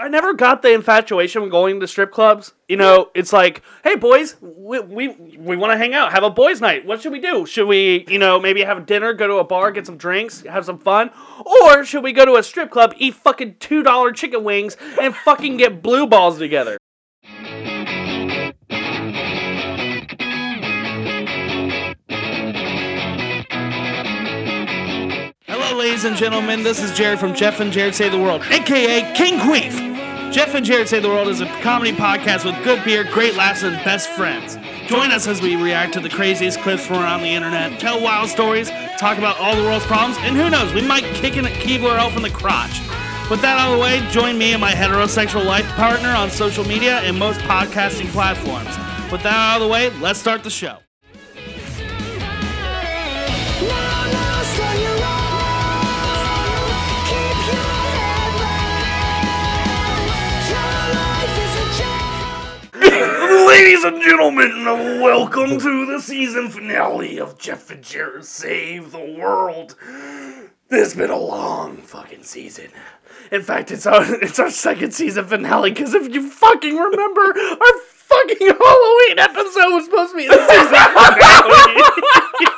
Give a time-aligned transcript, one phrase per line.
[0.00, 2.52] I never got the infatuation going to strip clubs.
[2.68, 6.30] You know, it's like, hey boys, we we, we want to hang out, have a
[6.30, 6.86] boys' night.
[6.86, 7.46] What should we do?
[7.46, 10.64] Should we, you know, maybe have dinner, go to a bar, get some drinks, have
[10.64, 11.10] some fun,
[11.44, 15.16] or should we go to a strip club, eat fucking two dollar chicken wings, and
[15.16, 16.78] fucking get blue balls together?
[25.48, 26.62] Hello, ladies and gentlemen.
[26.62, 29.87] This is Jared from Jeff and Jared Save the World, aka King Queef.
[30.30, 33.62] Jeff and Jared Save the World is a comedy podcast with good beer, great laughs,
[33.62, 34.56] and best friends.
[34.86, 38.28] Join us as we react to the craziest clips from around the internet, tell wild
[38.28, 41.98] stories, talk about all the world's problems, and who knows, we might kick a Keebler
[41.98, 42.80] elf in the crotch.
[43.30, 46.64] With that out of the way, join me and my heterosexual life partner on social
[46.64, 48.68] media and most podcasting platforms.
[49.10, 50.78] With that out of the way, let's start the show.
[63.48, 64.66] Ladies and gentlemen,
[65.00, 69.74] welcome to the season finale of Jeff and Jared Save the World.
[70.68, 72.68] This has been a long fucking season.
[73.32, 77.78] In fact, it's our it's our second season finale because if you fucking remember, our
[77.80, 81.82] fucking Halloween episode was supposed to be the season finale.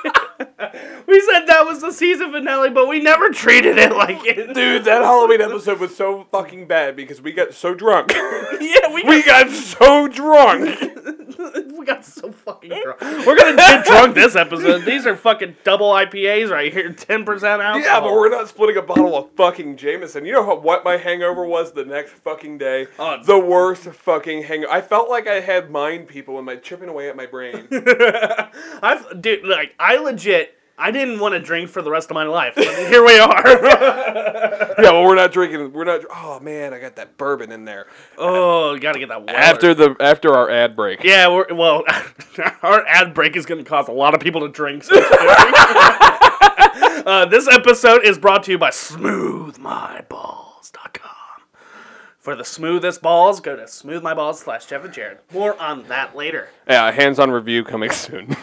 [1.11, 4.55] we said that was the season finale, but we never treated it like it.
[4.55, 8.13] Dude, that Halloween episode was so fucking bad because we got so drunk.
[8.61, 10.81] yeah, we we got so drunk.
[11.77, 13.01] we got so fucking drunk.
[13.27, 14.85] We're gonna get drunk this episode.
[14.85, 17.81] These are fucking double IPAs right here, ten percent alcohol.
[17.81, 20.25] Yeah, but we're not splitting a bottle of fucking Jameson.
[20.25, 22.87] You know how, what my hangover was the next fucking day?
[22.99, 23.21] Oh.
[23.25, 24.73] the worst fucking hangover.
[24.73, 27.67] I felt like I had mind people and my chipping away at my brain.
[28.83, 30.57] I've dude, like I legit.
[30.81, 32.55] I didn't want to drink for the rest of my life.
[32.57, 33.43] But here we are.
[34.79, 35.75] yeah, well, we're not drinking.
[35.75, 36.01] We're not.
[36.11, 37.87] Oh man, I got that bourbon in there.
[38.17, 39.37] oh, you gotta get that water.
[39.37, 41.05] After the after our ad break.
[41.05, 41.85] Yeah, we're, well,
[42.63, 44.85] our ad break is going to cause a lot of people to drink.
[44.85, 51.11] So uh, this episode is brought to you by SmoothMyBalls.com.
[52.19, 55.19] For the smoothest balls, go to smoothmyballs slash Jeff and Jared.
[55.33, 56.49] More on that later.
[56.67, 58.35] Yeah, hands-on review coming soon.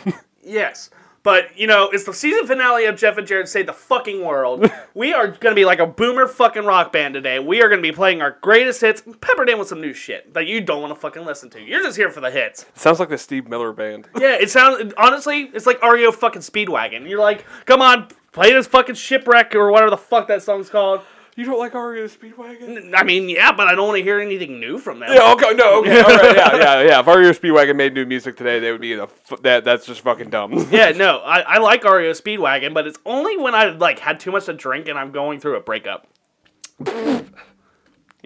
[0.47, 0.89] Yes.
[1.27, 4.71] But, you know, it's the season finale of Jeff and Jared Save the Fucking World.
[4.93, 7.37] we are going to be like a boomer fucking rock band today.
[7.37, 10.33] We are going to be playing our greatest hits, peppered in with some new shit
[10.35, 11.61] that you don't want to fucking listen to.
[11.61, 12.65] You're just here for the hits.
[12.75, 14.07] Sounds like the Steve Miller band.
[14.17, 17.09] Yeah, it sounds honestly, it's like REO fucking Speedwagon.
[17.09, 21.01] You're like, come on, play this fucking shipwreck or whatever the fuck that song's called.
[21.37, 22.93] You don't like REO Speedwagon?
[22.95, 25.09] I mean, yeah, but I don't want to hear anything new from them.
[25.13, 26.99] Yeah, okay, no, okay, all right, yeah, yeah, yeah.
[26.99, 29.63] If REO Speedwagon made new music today, they would be the f- that.
[29.63, 30.67] That's just fucking dumb.
[30.71, 34.31] Yeah, no, I, I like REO Speedwagon, but it's only when I like had too
[34.31, 36.07] much to drink and I'm going through a breakup.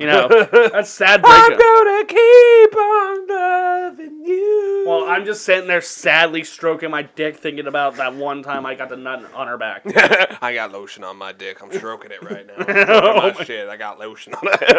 [0.02, 0.28] You know,
[0.74, 1.52] that's sad breakup.
[1.52, 4.84] I'm gonna keep on loving you.
[4.88, 8.74] Well, I'm just sitting there sadly stroking my dick, thinking about that one time I
[8.74, 9.84] got the nut on her back.
[10.42, 11.62] I got lotion on my dick.
[11.62, 12.56] I'm stroking it right now.
[12.68, 13.70] At oh my shit.
[13.70, 14.78] I got lotion on it.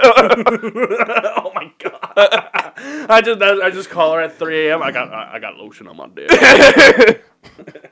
[1.36, 2.72] oh my god!
[3.08, 4.82] I just I just call her at 3 a.m.
[4.82, 7.24] I got I got lotion on my dick.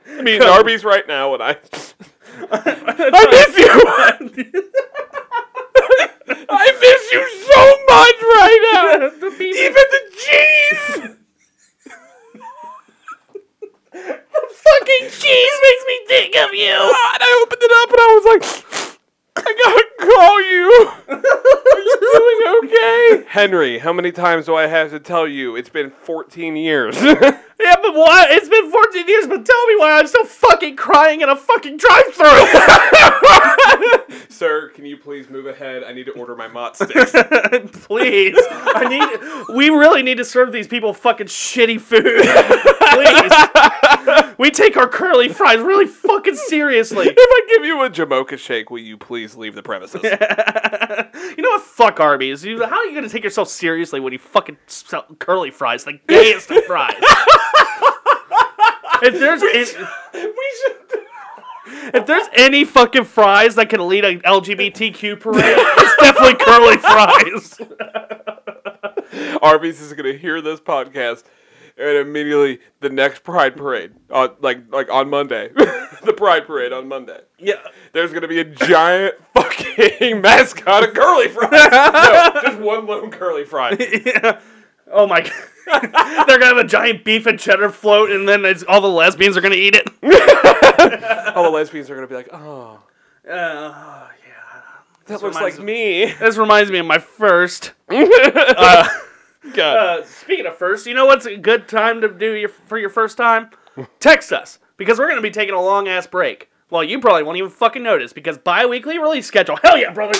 [0.05, 1.57] I'm eating Arby's right now, and I
[2.51, 4.71] I miss you.
[6.51, 8.83] I miss you so much right now.
[9.21, 11.15] The Even the cheese.
[13.93, 16.71] The fucking cheese makes me think of you.
[16.71, 18.90] God, I opened it up and I was like,
[19.35, 20.67] I gotta call you.
[21.71, 23.25] Are you doing okay?
[23.29, 26.97] Henry, how many times do I have to tell you it's been 14 years?
[27.61, 28.25] Yeah, but why?
[28.29, 31.77] It's been 14 years, but tell me why I'm still fucking crying in a fucking
[31.77, 32.25] drive-through.
[34.29, 35.83] Sir, can you please move ahead?
[35.83, 37.11] I need to order my mott sticks.
[37.85, 39.55] Please, I need.
[39.55, 42.01] We really need to serve these people fucking shitty food.
[42.03, 43.31] Please,
[44.41, 47.05] we take our curly fries really fucking seriously.
[47.09, 50.01] if I give you a Jamocha shake, will you please leave the premises?
[51.37, 51.61] you know what?
[51.61, 52.43] Fuck Arby's.
[52.43, 55.99] You, how are you gonna take yourself seriously when you fucking sell curly fries, the
[56.07, 56.95] gayest of fries?
[59.03, 59.85] if there's any,
[60.15, 60.77] we should.
[61.93, 67.61] if there's any fucking fries that can lead an LGBTQ parade, it's definitely curly fries.
[69.43, 71.25] Arby's is gonna hear this podcast,
[71.81, 76.87] and immediately the next Pride Parade, uh, like like on Monday, the Pride Parade on
[76.87, 77.19] Monday.
[77.39, 77.55] Yeah.
[77.93, 81.51] There's gonna be a giant fucking mascot of curly fries.
[81.51, 83.71] no, just one lone curly fry.
[84.05, 84.39] yeah.
[84.91, 85.33] Oh my god.
[86.27, 89.37] They're gonna have a giant beef and cheddar float, and then it's, all the lesbians
[89.37, 89.87] are gonna eat it.
[91.35, 92.79] All the lesbians are gonna be like, oh,
[93.27, 94.07] Uh, yeah.
[95.05, 96.05] That looks reminds like me.
[96.19, 97.71] This reminds me of my first.
[99.53, 99.77] God.
[99.77, 102.89] Uh, speaking of first, you know what's a good time to do your, for your
[102.89, 103.49] first time?
[103.99, 106.49] Text us because we're gonna be taking a long ass break.
[106.69, 109.57] Well, you probably won't even fucking notice because bi-weekly release schedule.
[109.61, 110.17] Hell yeah, brother.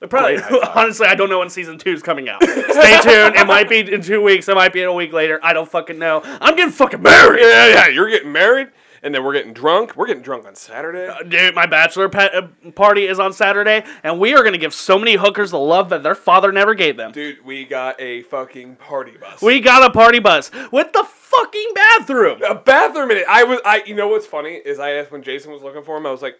[0.00, 0.76] They're Probably, Great high five.
[0.76, 2.42] honestly, I don't know when season two is coming out.
[2.42, 3.36] Stay tuned.
[3.36, 4.48] It might be in two weeks.
[4.48, 5.38] It might be in a week later.
[5.44, 6.20] I don't fucking know.
[6.24, 7.40] I'm getting fucking married.
[7.40, 8.70] yeah, yeah, you're getting married,
[9.02, 9.96] and then we're getting drunk.
[9.96, 11.12] We're getting drunk on Saturday.
[11.28, 14.98] Dude, my bachelor pa- uh, party is on Saturday, and we are gonna give so
[14.98, 17.12] many hookers the love that their father never gave them.
[17.12, 19.42] Dude, we got a fucking party bus.
[19.42, 22.40] We got a party bus with the fucking bathroom.
[22.42, 23.26] a bathroom in it.
[23.28, 25.96] I was, I, you know what's funny is I asked when Jason was looking for
[25.96, 26.06] him.
[26.06, 26.38] I was like,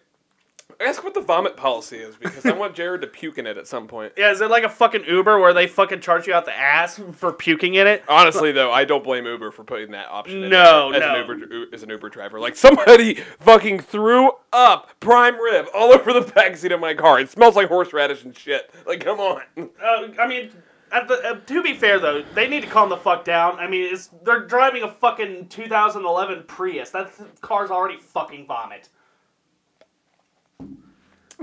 [0.81, 3.67] ask what the vomit policy is because I want Jared to puke in it at
[3.67, 4.13] some point.
[4.17, 7.01] Yeah, is it like a fucking Uber where they fucking charge you out the ass
[7.13, 8.03] for puking in it?
[8.09, 10.45] Honestly, though, I don't blame Uber for putting that option.
[10.45, 11.33] in No, there as no.
[11.33, 16.13] An Uber, as an Uber driver, like somebody fucking threw up prime rib all over
[16.13, 17.21] the backseat of my car.
[17.21, 18.71] It smells like horseradish and shit.
[18.87, 19.43] Like, come on.
[19.59, 20.51] Uh, I mean,
[20.93, 23.59] at the, uh, to be fair though, they need to calm the fuck down.
[23.59, 26.91] I mean, it's they're driving a fucking 2011 Prius.
[26.91, 27.11] That
[27.41, 28.89] car's already fucking vomit.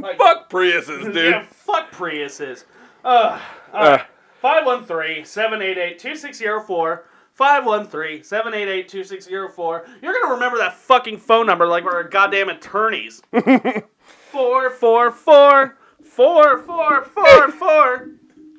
[0.02, 1.32] Like, Fuck Priuses, dude.
[1.32, 2.66] Yeah, fuck Priuses.
[3.04, 3.40] Uh,
[3.74, 4.00] Uh,
[4.44, 7.00] 513-788-2604.
[7.40, 9.88] 513-788-2604.
[10.02, 13.22] You're gonna remember that fucking phone number like we're goddamn attorneys.
[14.32, 18.10] four four four four four four four.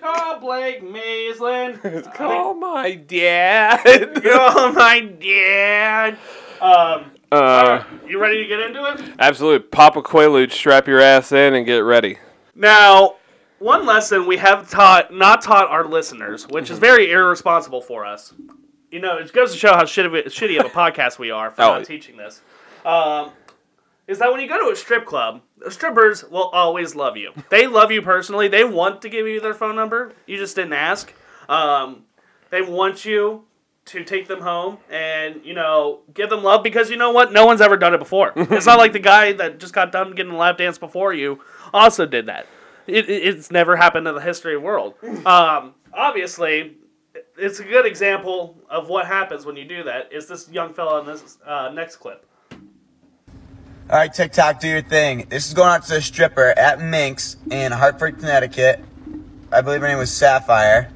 [0.00, 1.80] Call Blake Maisland.
[2.14, 4.22] call my dad.
[4.22, 6.16] Call my dad.
[6.62, 9.14] Um, uh, you ready to get into it?
[9.18, 9.66] absolutely.
[9.68, 12.18] Pop Papa Quaalude, strap your ass in and get ready.
[12.54, 13.16] Now,
[13.58, 18.32] one lesson we have taught, not taught our listeners, which is very irresponsible for us.
[18.90, 21.30] You know, it goes to show how shitty, of a- shitty of a podcast we
[21.30, 21.74] are for Oh.
[21.76, 22.40] not teaching this.
[22.84, 23.30] Um,
[24.08, 27.30] is that when you go to a strip club, the strippers will always love you.
[27.50, 28.48] They love you personally.
[28.48, 30.12] They want to give you their phone number.
[30.26, 31.12] You just didn't ask.
[31.48, 32.02] Um,
[32.50, 33.44] they want you
[33.90, 37.44] to take them home and you know give them love because you know what no
[37.46, 40.32] one's ever done it before it's not like the guy that just got done getting
[40.32, 41.40] a lap dance before you
[41.74, 42.46] also did that
[42.86, 44.94] it, it- it's never happened in the history of the world
[45.26, 46.76] um, obviously
[47.36, 51.00] it's a good example of what happens when you do that is this young fella
[51.00, 55.26] in this uh, next clip All right, TikTok, do your thing.
[55.30, 58.78] This is going out to a stripper at Minx in Hartford, Connecticut.
[59.50, 60.92] I believe her name was Sapphire.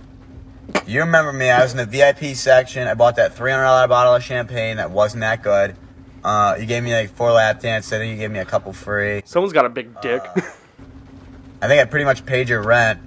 [0.86, 1.50] You remember me?
[1.50, 2.86] I was in the VIP section.
[2.86, 5.76] I bought that $300 bottle of champagne that wasn't that good.
[6.22, 7.92] Uh, you gave me like four lap dances.
[7.92, 9.22] I think you gave me a couple free.
[9.24, 10.22] someone's got a big dick
[11.60, 13.00] I think I pretty much paid your rent.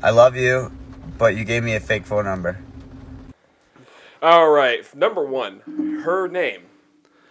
[0.00, 0.70] I love you,
[1.16, 2.58] but you gave me a fake phone number.
[4.22, 6.62] All right, number one, her name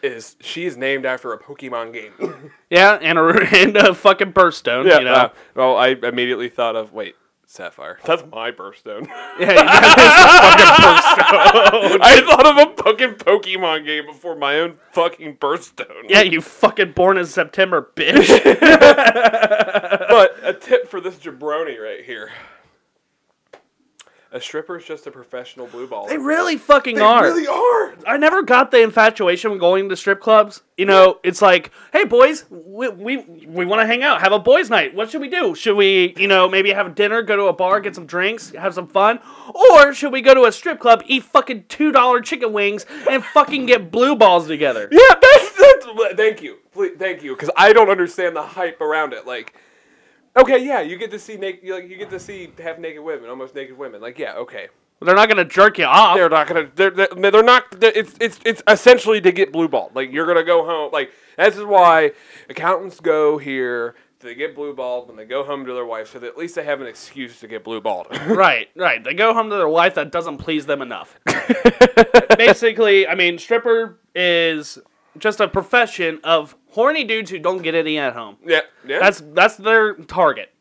[0.03, 2.51] is she is named after a Pokemon game.
[2.69, 6.91] yeah and a, and a fucking birthstone you know uh, well, I immediately thought of
[6.93, 7.15] wait,
[7.57, 7.97] Sapphire.
[8.05, 9.07] That's my birthstone.
[9.39, 11.99] yeah, you got fucking birthstone.
[12.01, 16.03] I thought of a fucking Pokemon game before my own fucking birthstone.
[16.07, 18.27] yeah you fucking born in september bitch
[20.07, 22.29] But a tip for this jabroni right here.
[24.31, 26.09] A stripper is just a professional blue baller.
[26.09, 27.95] they really fucking are They really are.
[28.05, 30.63] I never got the infatuation when going to strip clubs.
[30.75, 34.39] You know, it's like, hey boys, we we, we want to hang out, have a
[34.39, 34.93] boys' night.
[34.93, 35.55] What should we do?
[35.55, 38.73] Should we, you know, maybe have dinner, go to a bar, get some drinks, have
[38.73, 39.19] some fun,
[39.53, 43.23] or should we go to a strip club, eat fucking two dollar chicken wings, and
[43.23, 44.89] fucking get blue balls together?
[44.91, 49.13] Yeah, that's, that's thank you, Please, thank you, because I don't understand the hype around
[49.13, 49.25] it.
[49.25, 49.55] Like,
[50.37, 53.01] okay, yeah, you get to see naked, you, like, you get to see half naked
[53.03, 54.01] women, almost naked women.
[54.01, 54.67] Like, yeah, okay,
[55.01, 56.15] They're not gonna jerk you off.
[56.17, 57.63] they're not gonna, they're, they're, they're not.
[57.79, 59.95] they're- It's it's it's essentially to get blue balled.
[59.95, 60.91] Like, you're gonna go home.
[60.91, 62.11] Like, this is why
[62.49, 63.95] accountants go here.
[64.19, 66.55] They get blue balled when they go home to their wife, so that at least
[66.55, 68.07] they have an excuse to get blue balled.
[68.27, 69.03] Right, right.
[69.03, 71.19] They go home to their wife that doesn't please them enough.
[72.37, 74.79] Basically, I mean, stripper is
[75.19, 78.37] just a profession of horny dudes who don't get any at home.
[78.45, 78.99] yeah, yeah.
[78.99, 80.53] That's that's their target.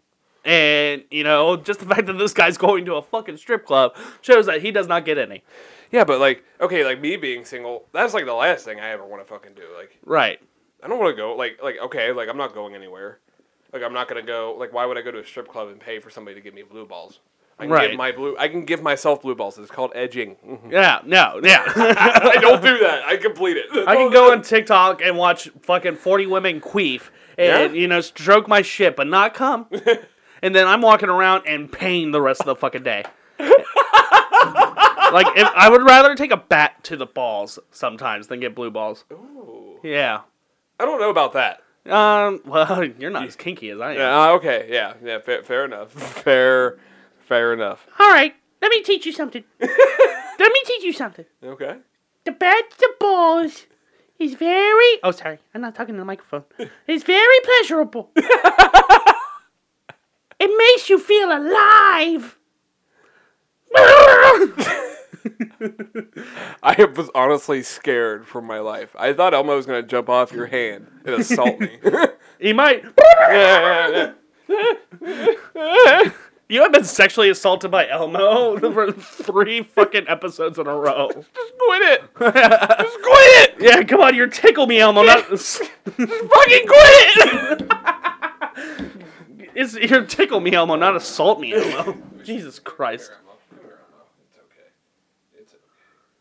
[0.44, 3.96] And, you know, just the fact that this guy's going to a fucking strip club
[4.22, 5.42] shows that he does not get any.
[5.90, 9.04] yeah, but like, okay, like me being single, that's like the last thing I ever
[9.04, 9.62] want to fucking do.
[9.76, 10.40] Like, Right.
[10.82, 11.34] I don't want to go.
[11.34, 13.18] Like, like okay, like I'm not going anywhere.
[13.72, 14.54] Like I'm not gonna go.
[14.56, 16.54] Like, why would I go to a strip club and pay for somebody to give
[16.54, 17.18] me blue balls?
[17.58, 17.88] I can Right.
[17.90, 18.36] give my blue.
[18.38, 19.58] I can give myself blue balls.
[19.58, 20.36] It's called edging.
[20.46, 20.70] Mhm.
[20.72, 21.62] Yeah, no, yeah.
[21.76, 23.02] I don't do that.
[23.06, 23.66] I complete it.
[23.88, 27.08] I can go on TikTok and watch fucking 40 women queef
[27.38, 27.80] and, Yeah?
[27.80, 29.66] you know, stroke my shit, but not come.
[30.42, 33.04] and then I'm walking around in pain the rest of the fucking day.
[35.12, 38.70] like, if, I would rather take a bat to the balls sometimes than get blue
[38.70, 39.04] balls.
[39.12, 39.78] Ooh.
[39.82, 40.20] Yeah.
[40.78, 41.62] I don't know about that.
[41.90, 43.96] Um, well, you're not as kinky as I am.
[43.98, 44.20] Yeah.
[44.24, 44.66] uh, okay.
[44.70, 44.94] Yeah.
[45.02, 45.18] Yeah.
[45.20, 45.92] Fair, fair enough.
[45.92, 46.78] Fair.
[47.26, 47.86] Fair enough.
[47.98, 49.42] All right, let me teach you something.
[49.60, 51.24] let me teach you something.
[51.42, 51.76] Okay.
[52.24, 53.66] The bat the balls
[54.18, 54.98] is very.
[55.02, 56.44] Oh, sorry, I'm not talking to the microphone.
[56.86, 58.10] It's very pleasurable.
[58.16, 59.16] it
[60.40, 62.38] makes you feel alive.
[66.62, 68.94] I was honestly scared for my life.
[68.96, 71.78] I thought Elmo was gonna jump off your hand and assault me.
[72.38, 72.84] he might.
[76.48, 80.74] Yeah, yeah, You have been sexually assaulted by Elmo for three fucking episodes in a
[80.76, 81.08] row.
[81.12, 82.00] Just quit it.
[82.18, 83.54] Just quit it.
[83.60, 85.02] Yeah, come on, you're tickle me, Elmo.
[85.02, 87.70] Not Fucking quit it.
[89.54, 91.96] it's you're tickle me, Elmo, not assault me, Elmo.
[92.22, 93.10] Jesus Christ.
[93.52, 94.68] It's okay.
[95.38, 95.60] It's okay.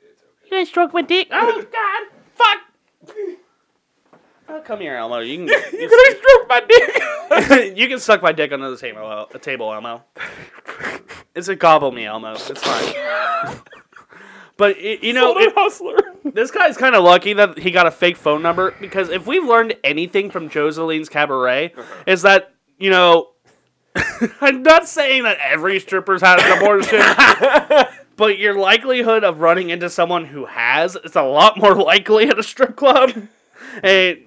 [0.09, 0.45] It's okay.
[0.45, 1.27] You gonna stroke my dick?
[1.31, 2.07] Oh God!
[2.35, 3.35] Fuck!
[4.47, 5.19] Oh, come here, Elmo.
[5.19, 7.77] You can You're gonna stroke my dick.
[7.77, 10.03] you can suck my dick under the table, a table, Elmo.
[11.33, 12.33] It's a gobble me, Elmo.
[12.33, 13.61] It's fine.
[14.57, 15.97] But you know, it- hustler.
[16.23, 19.43] this guy's kind of lucky that he got a fake phone number because if we've
[19.43, 22.03] learned anything from Joseline's Cabaret, uh-huh.
[22.07, 23.31] is that you know,
[24.39, 27.01] I'm not saying that every stripper's had an abortion,
[28.15, 32.39] but your likelihood of running into someone who has is a lot more likely at
[32.39, 33.11] a strip club.
[33.83, 34.19] And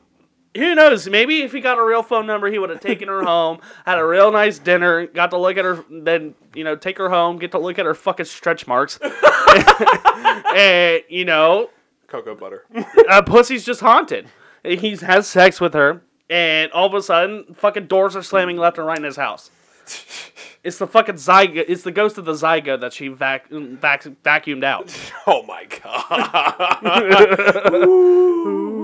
[0.58, 1.08] who knows?
[1.08, 3.98] Maybe if he got a real phone number, he would have taken her home, had
[3.98, 7.38] a real nice dinner, got to look at her, then you know, take her home,
[7.38, 8.98] get to look at her fucking stretch marks,
[10.54, 11.70] and you know,
[12.06, 12.64] Cocoa butter.
[13.08, 14.28] uh, pussy's just haunted.
[14.64, 18.78] He has sex with her, and all of a sudden, fucking doors are slamming left
[18.78, 19.50] and right in his house.
[20.64, 21.64] It's the fucking zygote.
[21.68, 24.94] It's the ghost of the zygote that she vac- vac- vacuumed out.
[25.26, 25.66] Oh my
[28.42, 28.74] god.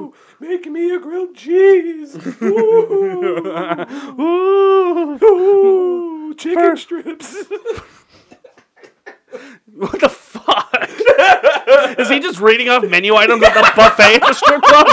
[0.46, 2.14] Make me a grilled cheese.
[2.42, 3.46] Ooh,
[4.20, 7.34] Ooh, ooh, chicken strips.
[9.72, 10.90] what the fuck?
[11.98, 14.86] Is he just reading off menu items at the buffet at the strip club?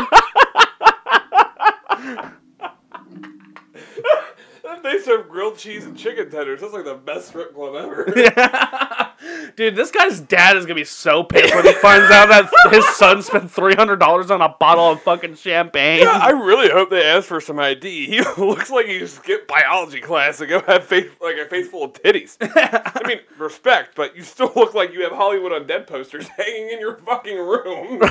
[4.83, 6.61] They serve grilled cheese and chicken tenders.
[6.61, 8.13] That's like the best strip club ever.
[8.21, 9.09] Yeah.
[9.55, 12.87] Dude, this guy's dad is gonna be so pissed when he finds out that his
[12.95, 16.01] son spent three hundred dollars on a bottle of fucking champagne.
[16.01, 18.07] Yeah, I really hope they ask for some ID.
[18.07, 21.83] He looks like he skipped biology class and go have face like a face full
[21.83, 22.37] of titties.
[22.41, 26.79] I mean, respect, but you still look like you have Hollywood Undead posters hanging in
[26.79, 28.01] your fucking room.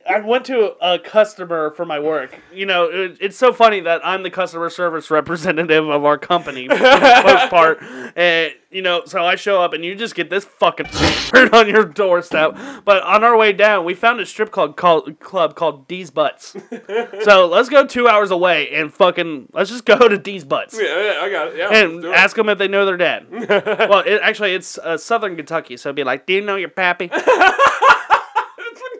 [0.10, 2.40] I went to a customer for my work.
[2.54, 6.68] You know, it, it's so funny that I'm the customer service representative of our company,
[6.68, 7.84] for the most part.
[8.16, 10.88] And, you know, so I show up and you just get this fucking
[11.32, 12.58] bird on your doorstep.
[12.86, 16.56] But on our way down, we found a strip club called, club called D's Butts.
[17.24, 20.78] so let's go two hours away and fucking, let's just go to D's Butts.
[20.80, 21.58] yeah, yeah, I got it.
[21.58, 21.74] Yeah.
[21.74, 23.28] And ask them if they know their dad.
[23.32, 26.70] well, it, actually, it's uh, Southern Kentucky, so it'd be like, "Do you know your
[26.70, 28.92] pappy?" That's what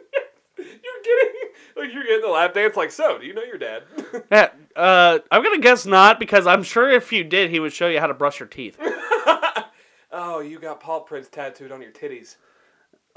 [0.58, 0.66] you're
[1.04, 1.50] getting.
[1.78, 2.76] Like you're getting the lap dance.
[2.76, 3.82] Like, so, do you know your dad?
[4.32, 7.88] Yeah, uh, I'm gonna guess not because I'm sure if you did, he would show
[7.88, 8.76] you how to brush your teeth.
[10.12, 12.36] oh, you got paw prints tattooed on your titties.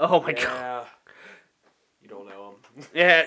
[0.00, 0.86] Oh my god!
[2.02, 2.84] You don't know him.
[2.94, 3.26] Yeah,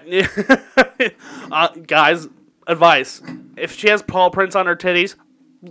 [1.51, 2.27] uh, guys,
[2.67, 3.21] advice:
[3.57, 5.15] if she has paw prints on her titties,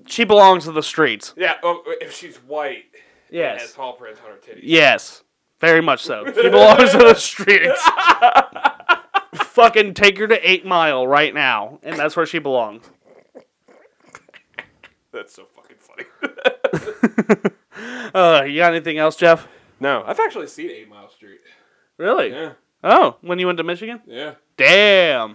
[0.07, 1.35] she belongs to the streets.
[1.37, 1.55] yeah.
[1.63, 2.85] Oh, if she's white.
[3.33, 4.61] And has Yes, paw prints on her titties.
[4.63, 5.23] yes,
[5.61, 6.25] very much so.
[6.27, 7.81] She belongs to the streets.
[9.35, 12.85] Fucking take her to Eight Mile right now, and that's where she belongs.
[15.13, 17.41] That's so fucking funny.
[18.15, 19.49] Uh, you got anything else, Jeff?
[19.81, 21.41] no, I've actually seen Eight Mile Street.
[21.97, 22.31] Really?
[22.31, 22.53] Yeah.
[22.85, 24.01] Oh, when you went to Michigan?
[24.07, 24.35] Yeah.
[24.57, 25.35] Damn,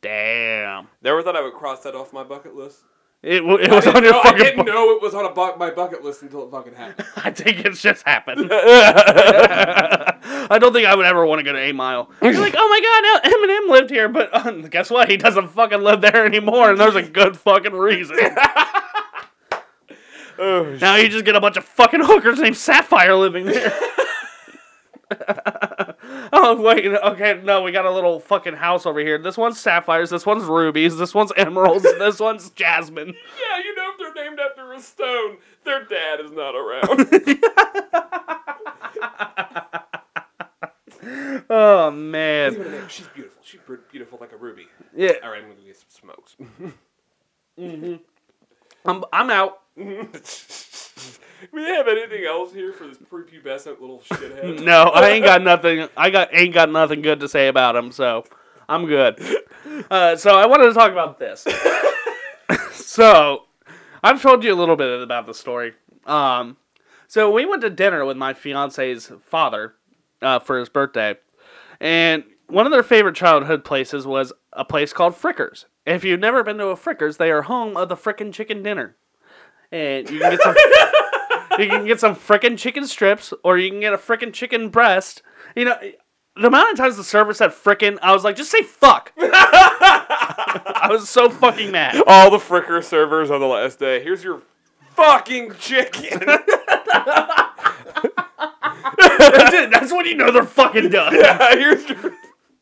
[0.00, 0.88] damn.
[1.02, 2.82] Never thought I would cross that off my bucket list.
[3.26, 5.32] It, w- it was on your know, I didn't bu- know it was on a
[5.32, 7.08] bu- my bucket list until it fucking happened.
[7.16, 8.48] I think it's just happened.
[8.52, 12.08] I don't think I would ever want to go to Eight Mile.
[12.22, 15.10] You're like, oh my god, now Eminem lived here, but uh, guess what?
[15.10, 18.16] He doesn't fucking live there anymore, and there's a good fucking reason.
[20.38, 23.76] oh, now you just get a bunch of fucking hookers named Sapphire living there.
[26.46, 29.18] Oh wait, okay, no, we got a little fucking house over here.
[29.18, 33.14] This one's sapphires, this one's rubies, this one's emeralds, this one's jasmine.
[33.40, 37.42] Yeah, you know if they're named after a stone, their dad is not around.
[41.48, 42.88] Oh man, Leave it in there.
[42.88, 43.38] She's beautiful.
[43.44, 43.60] She's
[43.92, 44.66] beautiful like a ruby.
[44.96, 46.36] yeah, All right, I'm gonna get some smokes.
[47.58, 47.96] Mm-hmm.
[48.84, 49.60] I'm I'm out.
[51.52, 54.60] We have anything else here for this prepubescent little shithead?
[54.64, 55.88] No, I ain't got nothing.
[55.96, 58.24] I got ain't got nothing good to say about him, so
[58.68, 59.20] I'm good.
[59.90, 61.46] Uh, so I wanted to talk about this.
[62.72, 63.44] so
[64.02, 65.74] I've told you a little bit about the story.
[66.04, 66.56] Um,
[67.08, 69.74] so we went to dinner with my fiance's father
[70.22, 71.16] uh, for his birthday,
[71.80, 75.66] and one of their favorite childhood places was a place called Frickers.
[75.84, 78.96] If you've never been to a Frickers, they are home of the frickin' chicken dinner,
[79.70, 80.54] and you can get some.
[81.58, 85.22] You can get some frickin' chicken strips, or you can get a frickin' chicken breast.
[85.54, 85.76] You know,
[86.36, 89.12] the amount of times the server said frickin', I was like, just say fuck.
[89.18, 92.02] I was so fucking mad.
[92.06, 94.02] All the fricker servers on the last day.
[94.02, 94.42] Here's your
[94.94, 96.20] fucking chicken.
[98.98, 99.70] That's it.
[99.70, 101.14] That's when you know they're fucking done.
[101.14, 102.14] Yeah, Here's your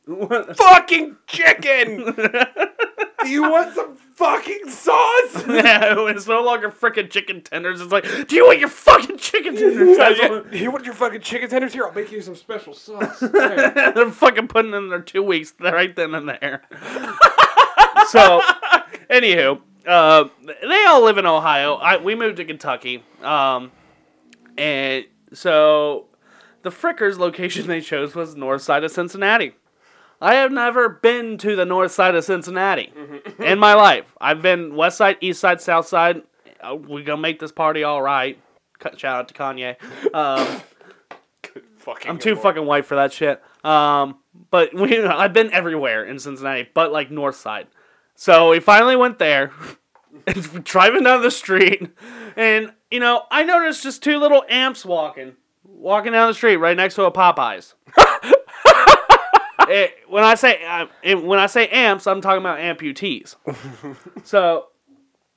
[0.57, 2.15] fucking chicken.
[2.15, 5.45] Do you want some fucking sauce?
[5.49, 7.81] Yeah, it's no longer frickin' chicken tenders.
[7.81, 9.97] It's like, do you want your fucking chicken tenders?
[9.97, 11.73] That's what- you want your fucking chicken tenders?
[11.73, 13.21] Here, I'll make you some special sauce.
[13.21, 13.93] There.
[13.95, 16.63] They're fucking putting in their two weeks right then and there.
[18.09, 18.41] so,
[19.11, 20.29] anywho, uh,
[20.63, 21.75] they all live in Ohio.
[21.75, 23.03] I, we moved to Kentucky.
[23.23, 23.73] Um,
[24.59, 26.07] and so
[26.63, 29.55] the Frickers location they chose was north side of Cincinnati.
[30.25, 32.91] I have never been to the north side of Cincinnati
[33.39, 34.07] in my life.
[34.19, 36.23] I've been west side, east side, south side.
[36.63, 38.41] Uh, we gonna make this party all right.
[38.79, 39.77] Cut- Shout out to Kanye.
[40.15, 40.63] Um,
[41.77, 43.43] fucking I'm too fucking white for that shit.
[43.65, 44.17] Um,
[44.51, 47.67] but we, I've been everywhere in Cincinnati, but like north side.
[48.15, 49.53] So we finally went there,
[50.63, 51.87] driving down the street,
[52.35, 55.35] and you know I noticed just two little amps walking,
[55.65, 57.75] walking down the street right next to a Popeyes.
[59.69, 60.87] Eh, when I say uh,
[61.23, 63.35] when I say amps, I'm talking about amputees.
[64.25, 64.69] so,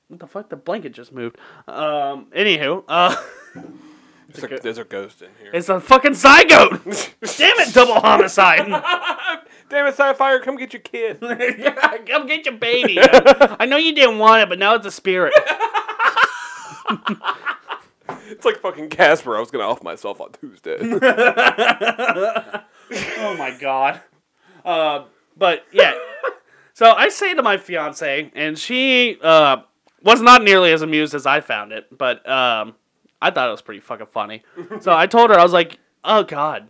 [0.06, 0.50] what the fuck?
[0.50, 1.36] The blanket just moved.
[1.66, 3.16] Um, anywho, uh.
[4.28, 5.50] There's a, there's a ghost in here.
[5.52, 6.78] It's a fucking zygote.
[7.38, 8.66] Damn it, double homicide.
[9.68, 11.18] Damn it, Sapphire, come get your kid.
[11.20, 12.98] Come get your baby.
[13.00, 15.34] I know you didn't want it, but now it's a spirit.
[18.28, 19.36] It's like fucking Casper.
[19.36, 20.76] I was gonna off myself on Tuesday.
[23.20, 24.00] Oh my god.
[24.68, 25.04] Uh,
[25.36, 25.94] but yeah.
[26.74, 29.62] So I say to my fiance, and she uh,
[30.04, 32.76] was not nearly as amused as I found it, but um,
[33.20, 34.44] I thought it was pretty fucking funny.
[34.80, 36.68] So I told her, I was like, "Oh God,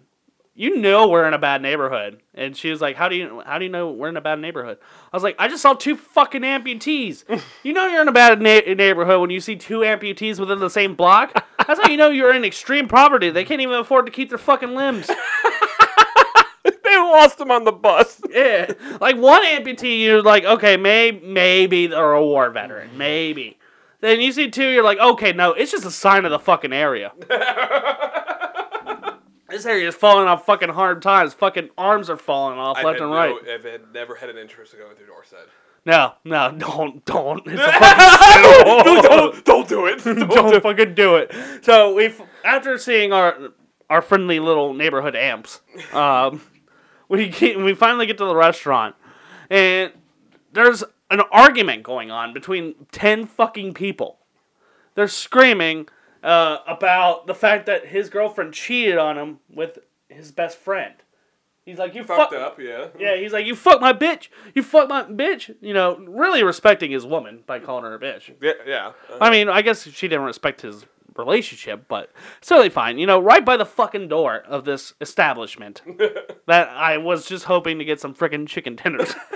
[0.55, 3.59] you know we're in a bad neighborhood," and she was like, "How do you how
[3.59, 4.79] do you know we're in a bad neighborhood?"
[5.13, 7.25] I was like, "I just saw two fucking amputees.
[7.63, 10.71] you know you're in a bad na- neighborhood when you see two amputees within the
[10.71, 11.35] same block.
[11.67, 13.29] That's how you know you're in extreme poverty.
[13.29, 15.11] They can't even afford to keep their fucking limbs."
[17.11, 18.21] lost him on the bus.
[18.31, 23.59] Yeah, like one amputee, you're like, okay, may maybe they're a war veteran, maybe.
[24.01, 26.73] Then you see two, you're like, okay, no, it's just a sign of the fucking
[26.73, 27.13] area.
[29.49, 31.35] this area is falling off fucking hard times.
[31.35, 33.35] Fucking arms are falling off left and right.
[33.49, 35.49] I've had, never had an interest in going through Dorset.
[35.85, 37.43] No, no, don't, don't.
[37.47, 40.05] It's a fucking don't, don't do it.
[40.05, 40.63] Don't, don't do it.
[40.63, 41.35] fucking do it.
[41.63, 42.13] So we,
[42.45, 43.51] after seeing our
[43.91, 45.61] our friendly little neighborhood amps,
[45.93, 46.43] um,
[47.09, 48.95] we get, we finally get to the restaurant,
[49.51, 49.93] and
[50.53, 54.19] there's an argument going on between ten fucking people.
[54.95, 55.89] They're screaming
[56.23, 60.95] uh, about the fact that his girlfriend cheated on him with his best friend.
[61.65, 62.41] He's like, you Fucked fuck.
[62.41, 62.87] up, yeah.
[62.99, 64.29] Yeah, he's like, you fuck my bitch.
[64.55, 65.55] You fuck my bitch.
[65.61, 68.33] You know, really respecting his woman by calling her a bitch.
[68.41, 68.93] Yeah, yeah.
[69.13, 70.87] Uh, I mean, I guess she didn't respect his
[71.19, 72.99] relationship, but it's totally fine.
[72.99, 75.83] You know, right by the fucking door of this establishment
[76.47, 79.13] that I was just hoping to get some freaking chicken tenders.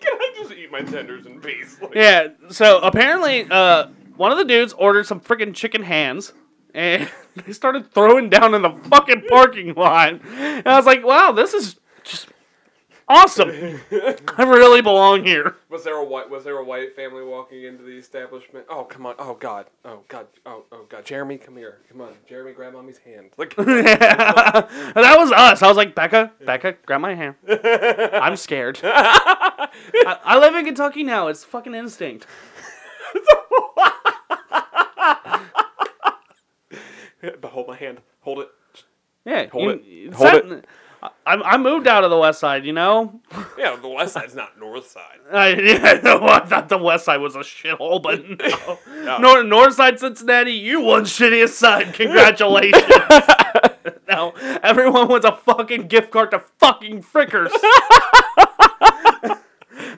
[0.00, 1.80] Can I just eat my tenders in peace?
[1.80, 6.32] Like, yeah, so apparently, uh, one of the dudes ordered some freaking chicken hands.
[6.74, 10.20] And they started throwing down in the fucking parking lot.
[10.24, 12.28] And I was like, wow, this is just
[13.10, 13.50] awesome.
[13.90, 15.56] I really belong here.
[15.68, 16.30] Was there a white?
[16.30, 18.64] Was there a white family walking into the establishment?
[18.70, 19.16] Oh come on!
[19.18, 19.66] Oh god!
[19.84, 20.26] Oh god!
[20.46, 21.04] Oh oh god!
[21.04, 21.78] Jeremy, come here!
[21.90, 23.30] Come on, Jeremy, grab mommy's hand.
[23.36, 25.62] Like, that was us.
[25.62, 27.34] I was like, Becca, Becca, grab my hand.
[27.48, 28.80] I'm scared.
[28.82, 29.68] I,
[30.24, 31.28] I live in Kentucky now.
[31.28, 32.26] It's fucking instinct.
[37.40, 38.00] but hold my hand.
[38.20, 38.48] Hold it.
[39.24, 40.14] Yeah, Hold you- it.
[40.14, 40.64] Hold not-
[41.02, 43.20] I, I moved out of the west side, you know.
[43.56, 45.18] Yeah, the west side's not north side.
[45.32, 45.52] I,
[45.94, 48.78] I thought the west side was a shithole, but no.
[49.04, 49.18] No.
[49.18, 51.94] North, north side Cincinnati, you won shittiest side.
[51.94, 52.82] Congratulations.
[54.08, 57.50] no, everyone wants a fucking gift card to fucking Frickers.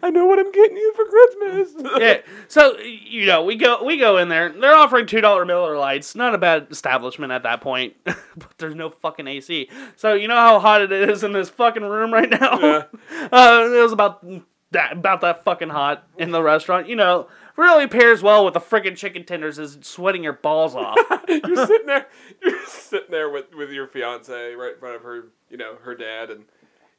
[0.02, 1.92] I know what I'm getting you for Christmas.
[2.00, 2.20] yeah.
[2.48, 4.48] So you know, we go we go in there.
[4.48, 6.16] They're offering two dollar Miller Lites.
[6.16, 9.70] Not a bad establishment at that point, but there's no fucking AC.
[9.96, 12.58] So you know how hot it is in this fucking room right now.
[12.60, 12.82] Yeah.
[13.32, 14.24] Uh, it was about
[14.72, 16.88] that about that fucking hot in the restaurant.
[16.88, 19.58] You know, really pairs well with the freaking chicken tenders.
[19.58, 20.98] Is sweating your balls off.
[21.28, 22.06] you're sitting there.
[22.42, 25.26] You're sitting there with with your fiance right in front of her.
[25.50, 26.44] You know her dad and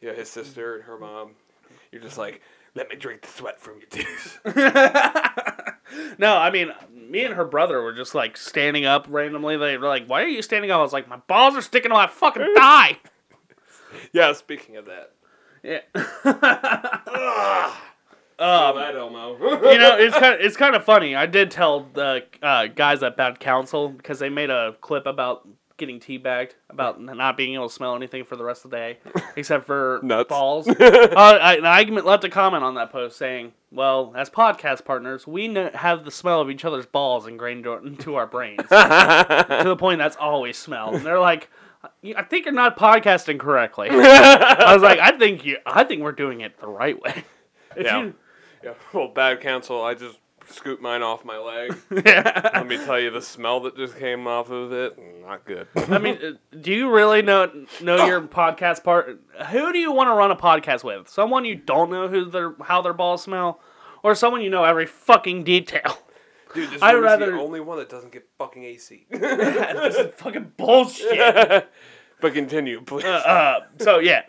[0.02, 1.32] you know his sister and her mom.
[1.94, 2.42] You're just like,
[2.76, 4.40] let me drink the sweat from your teeth.
[6.18, 9.58] no, I mean, me and her brother were just like standing up randomly.
[9.58, 11.90] They were like, "Why are you standing up?" I was like, "My balls are sticking
[11.90, 12.98] to my fucking thigh."
[14.12, 14.34] yeah.
[14.34, 15.12] Speaking of that.
[15.64, 15.82] Yeah.
[18.40, 19.38] Oh, that Elmo.
[19.72, 21.16] you know, it's kind of, it's kind of funny.
[21.16, 25.48] I did tell the uh, guys at Bad Counsel because they made a clip about
[25.86, 28.98] getting teabagged, about not being able to smell anything for the rest of the day,
[29.36, 30.30] except for Nuts.
[30.30, 30.68] balls.
[30.70, 30.76] uh,
[31.18, 35.48] I, and I left a comment on that post saying, "Well, as podcast partners, we
[35.54, 40.00] kn- have the smell of each other's balls ingrained into our brains to the point
[40.00, 41.50] that's always smell." And they're like.
[42.16, 43.90] I think you're not podcasting correctly.
[43.92, 47.26] I was like, I think you, I think we're doing it the right way.
[47.76, 48.02] If Yeah.
[48.04, 48.14] you-
[48.64, 48.74] yeah.
[48.94, 49.84] Well, bad counsel.
[49.84, 50.18] I just
[50.50, 51.76] scooped mine off my leg.
[52.06, 52.50] yeah.
[52.54, 55.68] Let me tell you, the smell that just came off of it, not good.
[55.76, 59.20] I mean, uh, do you really know know your podcast part?
[59.50, 61.08] Who do you want to run a podcast with?
[61.10, 63.60] Someone you don't know who their how their balls smell,
[64.04, 65.98] or someone you know every fucking detail?
[66.54, 69.06] Dude, this I'd room is rather- the only one that doesn't get fucking AC.
[69.12, 71.70] this is fucking bullshit.
[72.22, 73.06] but continue, please.
[73.06, 74.24] Uh, so yeah,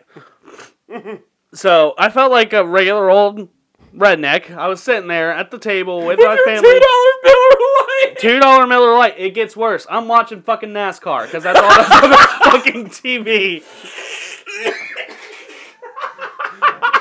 [1.53, 3.49] so I felt like a regular old
[3.95, 4.55] redneck.
[4.55, 6.61] I was sitting there at the table with my family.
[6.69, 8.17] two dollar Miller Lite.
[8.19, 9.15] Two dollar Miller Lite.
[9.17, 9.85] It gets worse.
[9.89, 13.63] I'm watching fucking NASCAR because that's all that's on the fucking TV.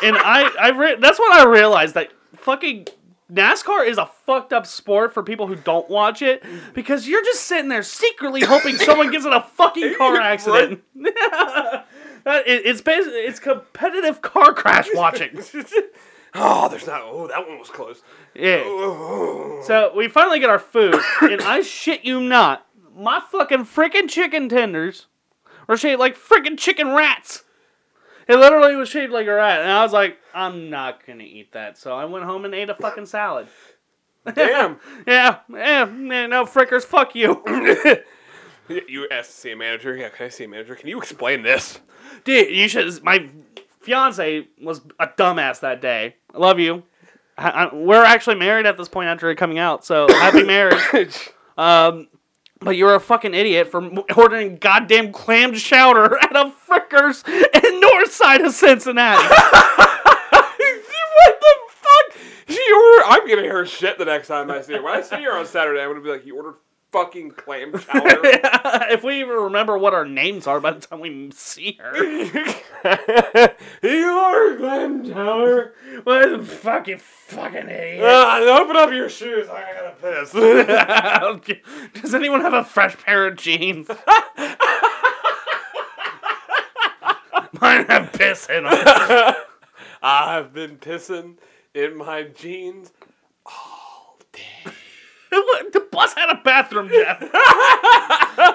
[0.03, 2.87] and I, I re- that's what I realized that fucking
[3.33, 7.43] NASCAR is a fucked up sport for people who don't watch it because you're just
[7.43, 10.83] sitting there secretly hoping someone gets in a fucking car accident.
[10.95, 11.87] That-
[12.47, 15.39] it- it's basically it's competitive car crash watching.
[16.35, 17.01] Oh, there's not.
[17.03, 18.03] Oh, that one was close.
[18.35, 18.63] Yeah.
[18.65, 19.63] Oh.
[19.67, 22.67] So we finally get our food, and I shit you not,
[22.97, 25.07] my fucking freaking chicken tenders
[25.69, 27.45] were shaped like freaking chicken rats.
[28.27, 31.53] It literally was shaped like a rat, and I was like, I'm not gonna eat
[31.53, 31.79] that.
[31.79, 33.49] So I went home and ate a fucking salad.
[34.35, 34.79] Damn.
[35.07, 37.43] Yeah, yeah, yeah, no frickers, fuck you,
[38.89, 39.95] you asked to see a manager.
[39.95, 40.75] Yeah, can I see a manager?
[40.75, 41.79] Can you explain this?
[42.25, 42.55] dude.
[42.55, 43.03] You should.
[43.03, 43.29] My
[43.81, 46.17] fiance was a dumbass that day.
[46.35, 46.83] I love you.
[47.39, 51.31] I, I, we're actually married at this point after it coming out, so happy marriage.
[51.57, 52.09] Um,
[52.61, 53.85] but you're a fucking idiot for
[54.17, 59.23] ordering goddamn clam chowder at a Frickers in north side of Cincinnati.
[59.29, 62.21] what the fuck?
[62.49, 63.05] She ordered.
[63.07, 64.83] I'm giving her shit the next time I see her.
[64.83, 66.55] When I see her on Saturday, I'm gonna be like, "You ordered
[66.95, 68.21] fucking clam chowder."
[68.91, 71.97] if we even remember what our names are by the time we see her.
[73.83, 75.75] you ordered clam chowder.
[76.05, 78.05] What the fucking fucking idiot.
[78.05, 79.49] Ah, open up your shoes.
[79.49, 80.31] I gotta piss.
[82.01, 83.89] Does anyone have a fresh pair of jeans?
[87.61, 89.35] Mine have piss in them.
[90.03, 91.37] I've been pissing
[91.75, 92.93] in my jeans
[93.47, 94.73] all day.
[95.73, 97.21] the bus had a bathroom, Jeff.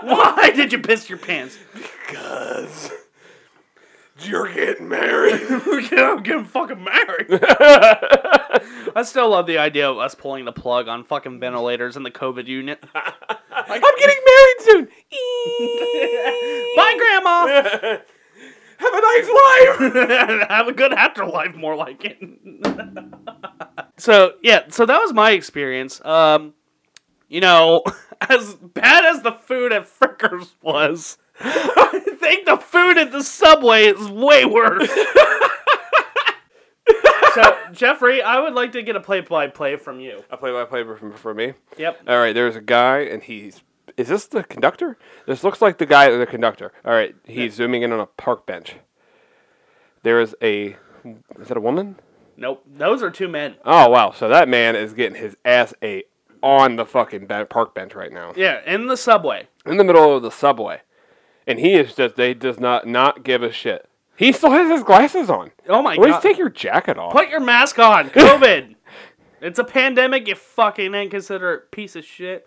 [0.04, 1.58] Why did you piss your pants?
[2.08, 2.92] Cause
[4.22, 5.42] You're getting married.
[5.92, 7.28] I'm getting fucking married.
[7.42, 12.12] I still love the idea of us pulling the plug on fucking ventilators in the
[12.12, 12.84] COVID unit.
[12.94, 14.86] I'm getting married soon.
[16.76, 17.98] Bye, Grandma.
[18.80, 20.50] Have a nice life.
[20.50, 22.18] Have a good afterlife, more like it.
[23.98, 26.04] so yeah, so that was my experience.
[26.06, 26.54] Um,
[27.30, 27.84] you know,
[28.22, 33.86] as bad as the food at Frickers was, I think the food at the Subway
[33.86, 34.90] is way worse.
[37.36, 40.24] so Jeffrey, I would like to get a play-by-play from you.
[40.30, 41.54] A play-by-play from for me.
[41.78, 42.02] Yep.
[42.08, 43.62] All right, there's a guy, and he's.
[43.96, 44.98] Is this the conductor?
[45.26, 46.72] This looks like the guy, the conductor.
[46.86, 48.76] All right, he's zooming in on a park bench.
[50.04, 50.78] There is a.
[51.40, 52.00] Is that a woman?
[52.38, 52.64] Nope.
[52.66, 53.56] Those are two men.
[53.66, 54.12] Oh wow!
[54.12, 56.09] So that man is getting his ass ate
[56.44, 59.48] on the fucking ben- park bench right now, Yeah, in the Subway.
[59.66, 60.82] in the middle of the subway,
[61.48, 62.16] and he is just.
[62.16, 63.88] They does not not give a shit.
[64.16, 65.52] He still has his glasses on.
[65.68, 66.22] Oh my At least god.
[66.22, 67.14] take your jacket off.
[67.14, 68.10] Put your mask on.
[68.10, 68.76] COVID.
[69.42, 72.46] it's a pandemic, you fucking inconsiderate piece of shit.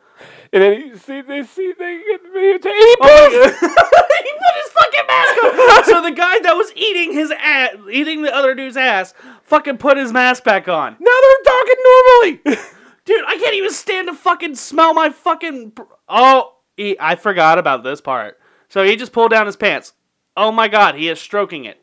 [0.52, 2.72] And then you see, they see, they get videotape.
[2.72, 5.84] He Oh, put his- he put his fucking mask on.
[5.86, 9.96] so the guy that was eating his ass, eating the other dude's ass, fucking put
[9.96, 10.96] his mask back on.
[11.00, 12.60] Now they're talking normally.
[13.04, 15.72] Dude, I can't even stand to fucking smell my fucking.
[16.08, 18.38] Oh, he, I forgot about this part.
[18.68, 19.92] So he just pulled down his pants.
[20.36, 21.82] Oh my god, he is stroking it.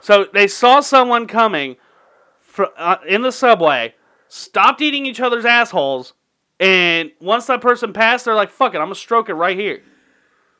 [0.00, 1.76] So they saw someone coming
[2.40, 3.94] fr- uh, in the subway,
[4.28, 6.12] stopped eating each other's assholes,
[6.60, 9.82] and once that person passed, they're like, fuck it, I'm gonna stroke it right here.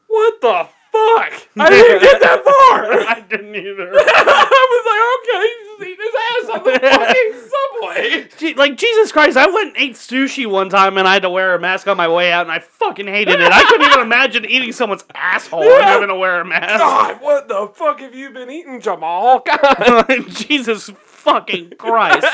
[0.08, 1.48] what the fuck?
[1.58, 2.84] I didn't get that far.
[3.08, 3.92] I didn't either.
[3.96, 8.28] I was like, okay, he's eating his ass on the fucking subway.
[8.38, 11.30] Gee, like Jesus Christ, I went and ate sushi one time and I had to
[11.30, 13.52] wear a mask on my way out, and I fucking hated it.
[13.52, 16.78] I couldn't even imagine eating someone's asshole and having to wear a mask.
[16.78, 19.40] God, what the fuck have you been eating, Jamal?
[19.40, 20.26] God.
[20.28, 20.90] Jesus
[21.22, 22.26] fucking Christ!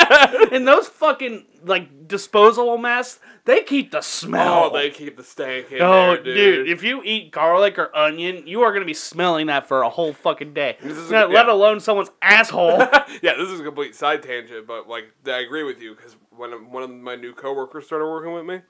[0.53, 4.65] and those fucking like disposable masks, they keep the smell.
[4.65, 6.37] Oh, they keep the stank in Oh, there, dude.
[6.67, 9.89] dude, if you eat garlic or onion, you are gonna be smelling that for a
[9.89, 10.77] whole fucking day.
[10.83, 11.53] Is- Let let yeah.
[11.53, 12.79] alone someone's asshole.
[13.23, 16.51] yeah, this is a complete side tangent, but like I agree with you because when
[16.71, 18.61] one of my new coworkers started working with me,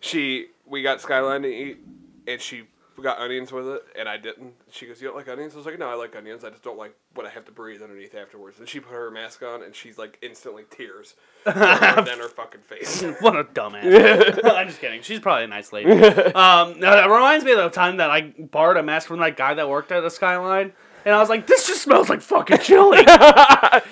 [0.00, 1.78] she we got skyline to eat,
[2.26, 2.64] and she
[3.02, 4.54] got onions with it, and I didn't.
[4.70, 6.44] She goes, "You don't like onions?" I was like, "No, I like onions.
[6.44, 9.10] I just don't like what I have to breathe underneath afterwards." And she put her
[9.10, 13.02] mask on, and she's like instantly tears down her fucking face.
[13.20, 14.40] what a dumbass.
[14.44, 15.02] I'm just kidding.
[15.02, 15.90] She's probably a nice lady.
[15.90, 19.36] Um, no, that reminds me of the time that I borrowed a mask from that
[19.36, 20.72] guy that worked at the Skyline,
[21.04, 23.82] and I was like, "This just smells like fucking chili." I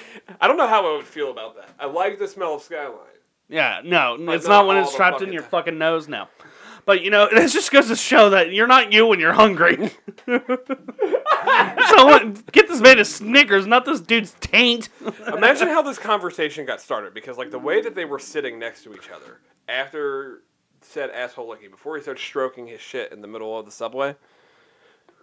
[0.49, 1.71] don't know how I would feel about that.
[1.79, 2.99] I like the smell of skyline.
[3.49, 5.51] yeah, no, it's not not when it's trapped in your time.
[5.51, 6.29] fucking nose now.
[6.85, 9.91] But you know, it just goes to show that you're not you when you're hungry.
[11.89, 14.89] Someone get this man a Snickers, not this dude's taint.
[15.27, 18.83] Imagine how this conversation got started because like the way that they were sitting next
[18.85, 20.43] to each other after
[20.81, 24.17] said asshole licking before he started stroking his shit in the middle of the subway.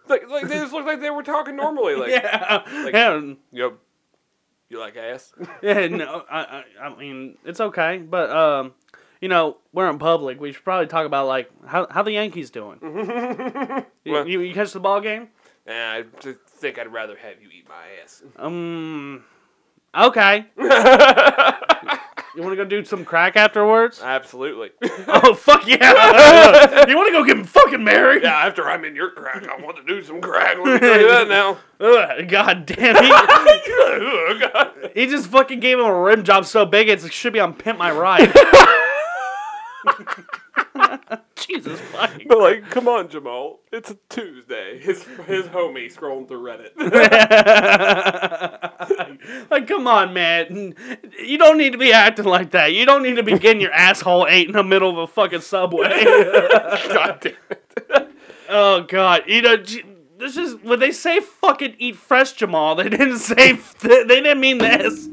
[0.07, 1.95] Like, like they just looked like they were talking normally.
[1.95, 2.93] Like, yeah, like-
[3.51, 3.69] yeah,
[4.69, 5.33] you like ass?
[5.61, 5.87] yeah.
[5.87, 8.73] No, I, I, I mean, it's okay, but um,
[9.21, 10.39] you know, we're in public.
[10.39, 12.79] We should probably talk about like how how the Yankees doing.
[14.05, 15.29] you, Well- you, you catch the ball game?
[15.67, 18.23] nah, I just think I'd rather have you eat my ass.
[18.37, 19.23] Um,
[19.95, 20.45] okay.
[22.35, 24.01] you want to go do some crack afterwards?
[24.01, 24.71] Absolutely.
[25.07, 26.87] oh fuck yeah!
[26.87, 28.23] you want to go get fucking married?
[28.23, 30.57] yeah, after I'm in your crack, I want to do some crack.
[30.57, 31.57] Let me tell you that now.
[31.79, 33.11] Ugh, God damn he,
[35.01, 37.77] he just fucking gave him a rim job so big it should be on Pimp
[37.77, 38.31] My Ride.
[41.49, 42.27] Jesus fucking.
[42.27, 43.59] But like, come on, Jamal.
[43.71, 44.79] It's a Tuesday.
[44.79, 46.77] His his homie scrolling through Reddit.
[49.51, 50.75] like, come on, man.
[51.19, 52.73] You don't need to be acting like that.
[52.73, 55.41] You don't need to be getting your asshole ate in the middle of a fucking
[55.41, 56.03] subway.
[56.03, 58.11] God damn it.
[58.49, 59.57] oh God, you know.
[60.19, 62.75] This is when they say fucking eat fresh, Jamal.
[62.75, 63.53] They didn't say.
[63.53, 65.07] They didn't mean this.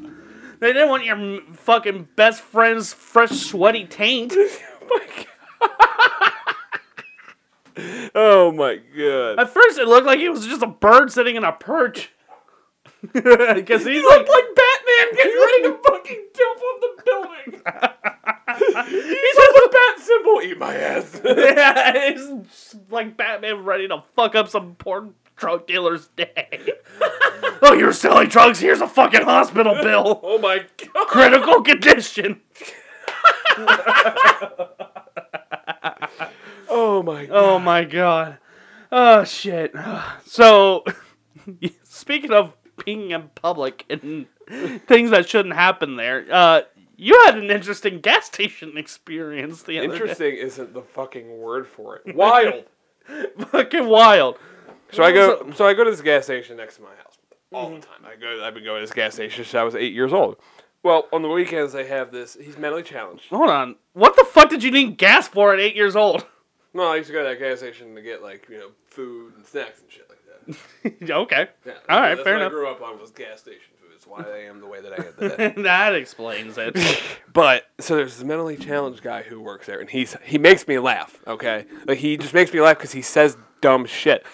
[0.59, 4.35] They didn't want your fucking best friend's fresh, sweaty taint.
[4.89, 5.27] Oh my god.
[8.15, 8.51] Oh
[9.39, 12.11] At first, it looked like he was just a bird sitting in a perch.
[13.13, 17.63] Because he's like, like Batman getting ready to fucking jump off the building.
[18.89, 20.41] He's just a bat symbol.
[20.43, 21.21] Eat my ass.
[21.25, 22.29] yeah, he's
[22.91, 26.73] like Batman ready to fuck up some poor drug dealer's day.
[27.63, 28.59] oh, you're selling drugs?
[28.59, 30.21] Here's a fucking hospital bill.
[30.23, 30.65] oh my
[30.95, 31.07] god.
[31.09, 32.41] Critical condition.
[36.69, 37.33] Oh my god.
[37.37, 38.39] Oh my god.
[38.93, 39.75] Oh shit.
[40.25, 40.85] So,
[41.83, 42.53] speaking of
[42.85, 44.27] being in public and
[44.87, 46.63] things that shouldn't happen there, uh,
[46.97, 51.97] you had an interesting gas station experience the other Interesting isn't the fucking word for
[51.97, 52.15] it.
[52.15, 52.65] Wild.
[53.51, 54.39] Fucking wild.
[54.93, 55.53] So I go.
[55.55, 57.19] So I go to this gas station next to my house
[57.53, 58.05] all the time.
[58.05, 58.43] I go.
[58.45, 60.37] I've been going to this gas station since I was eight years old.
[60.87, 62.37] Well, on the weekends they have this.
[62.41, 63.25] He's mentally challenged.
[63.31, 63.75] Hold on.
[63.95, 66.25] What the fuck did you need gas for at eight years old?
[66.73, 69.33] No, I used to go to that gas station to get like you know food
[69.35, 70.21] and snacks and shit like
[71.01, 71.11] that.
[71.11, 71.49] okay.
[71.67, 72.53] Yeah, All right, that's fair what enough.
[72.53, 73.91] I grew up on was gas station food.
[73.97, 75.55] It's why I am the way that I am today.
[75.63, 76.77] that explains it.
[77.33, 80.79] But so there's this mentally challenged guy who works there, and he's he makes me
[80.79, 81.19] laugh.
[81.27, 84.25] Okay, like he just makes me laugh because he says dumb shit.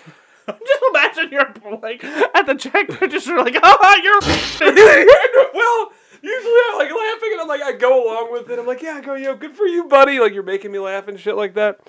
[0.47, 5.51] Just imagine you're like at the check register, like, oh, you're.
[5.55, 8.59] well, usually I'm like laughing, and I'm like I go along with it.
[8.59, 10.19] I'm like, yeah, I go, yo, good for you, buddy.
[10.19, 11.81] Like you're making me laugh and shit like that.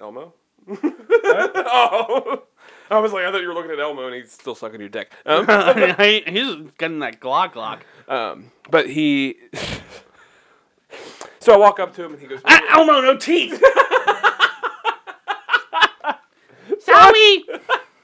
[0.00, 0.34] Elmo.
[0.68, 2.42] oh.
[2.88, 4.88] I was like, I thought you were looking at Elmo, and he's still sucking your
[4.88, 5.10] dick.
[5.24, 5.44] Um,
[5.98, 7.80] He's getting that glock glock.
[8.08, 9.36] um, but he.
[11.40, 13.60] so I walk up to him, and he goes, Ah, Elmo, no teeth.
[16.78, 17.44] Sorry.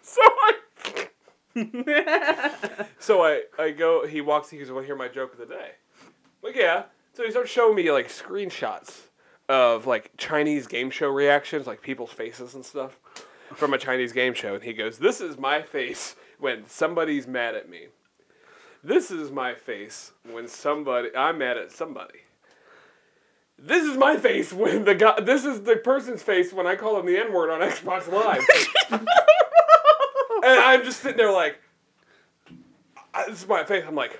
[0.02, 0.52] So I,
[2.98, 4.06] so I, I go.
[4.06, 4.50] He walks.
[4.50, 6.10] He goes, "Want to hear my joke of the day?" I'm
[6.42, 6.84] like, yeah.
[7.14, 9.02] So he starts showing me like screenshots
[9.48, 12.98] of like Chinese game show reactions, like people's faces and stuff
[13.54, 17.54] from a Chinese game show, and he goes, "This is my face when somebody's mad
[17.54, 17.88] at me.
[18.82, 22.20] This is my face when somebody I'm mad at somebody."
[23.58, 25.20] This is my face when the guy.
[25.20, 28.44] This is the person's face when I call him the N word on Xbox Live.
[30.42, 31.58] and I'm just sitting there like,
[33.14, 33.84] I- this is my face.
[33.86, 34.18] I'm like,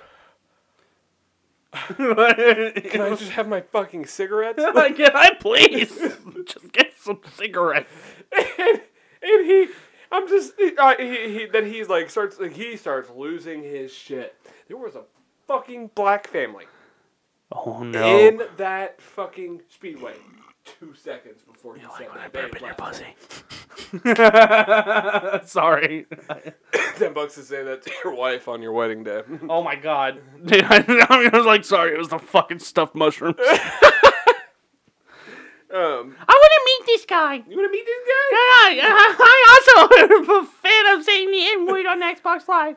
[1.97, 4.61] can I just have my fucking cigarettes?
[4.75, 5.89] Like, Can I please
[6.45, 7.91] just get some cigarettes?
[8.31, 8.81] and,
[9.21, 9.67] and he,
[10.11, 13.91] I'm just, he, uh, he, he, then he's like, starts, like, he starts losing his
[13.93, 14.35] shit.
[14.67, 15.03] There was a
[15.47, 16.65] fucking black family
[17.51, 20.13] Oh in that fucking speedway.
[20.65, 22.31] Two seconds before you he said that.
[22.33, 22.79] they black.
[25.45, 26.05] Sorry.
[26.97, 29.21] Ten bucks to say that to your wife on your wedding day.
[29.49, 30.21] Oh my god.
[30.45, 33.35] Dude, I, I was like, sorry, it was the fucking stuffed mushrooms.
[35.73, 37.33] Um, I want to meet this guy.
[37.47, 38.69] you want to meet this guy?
[38.75, 42.75] Yeah, I also am a fan of saying the N word on Xbox Live.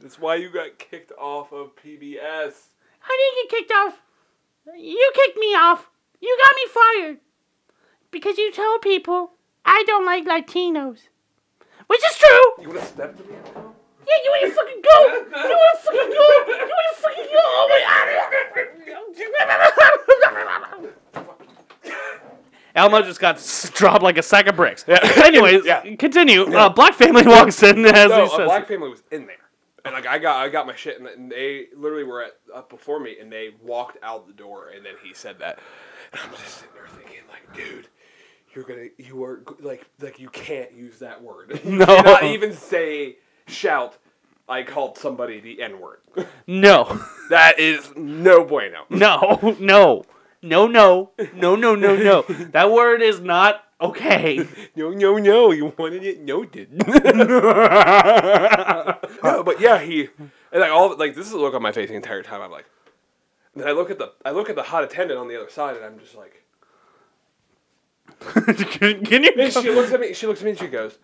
[0.00, 2.70] That's why you got kicked off of PBS.
[3.04, 4.00] I didn't get kicked off.
[4.74, 5.90] You kicked me off.
[6.20, 7.18] You got me fired.
[8.10, 9.32] Because you told people
[9.64, 11.08] I don't like Latinos.
[11.86, 12.52] Which is true.
[12.62, 13.34] You want to step to me?
[13.34, 15.06] Yeah, you want to fucking go.
[15.06, 16.26] You want to fucking go.
[16.46, 17.44] You want to fucking go.
[17.44, 18.06] Oh my god.
[22.74, 24.84] Elmo just got s- dropped like a sack of bricks.
[24.86, 24.98] Yeah.
[25.24, 25.80] Anyways, Yeah.
[25.96, 26.42] continue.
[26.54, 28.38] Uh, black family walks in as No, he says.
[28.40, 29.36] a black family was in there,
[29.84, 32.68] and like I got I got my shit, and, and they literally were at up
[32.68, 35.58] before me, and they walked out the door, and then he said that,
[36.12, 37.88] and I'm just sitting there thinking like, dude.
[38.54, 41.60] You're gonna, you are like, like you can't use that word.
[41.64, 41.84] You No.
[41.86, 43.16] cannot even say,
[43.46, 43.98] shout.
[44.48, 45.98] I called somebody the N word.
[46.46, 46.84] no,
[47.30, 48.84] That is no bueno.
[48.88, 50.04] no, no,
[50.40, 52.22] no, no, no, no, no, no.
[52.22, 54.46] That word is not okay.
[54.76, 55.50] No, no, no.
[55.50, 56.72] You wanted it noted.
[59.22, 60.08] no, but yeah, he
[60.52, 62.40] and like all like this is the look on my face the entire time.
[62.40, 62.66] I'm like,
[63.56, 65.76] then I look at the I look at the hot attendant on the other side,
[65.76, 66.44] and I'm just like,
[68.70, 70.12] can, can you she looks at me.
[70.12, 70.98] She looks at me and she goes,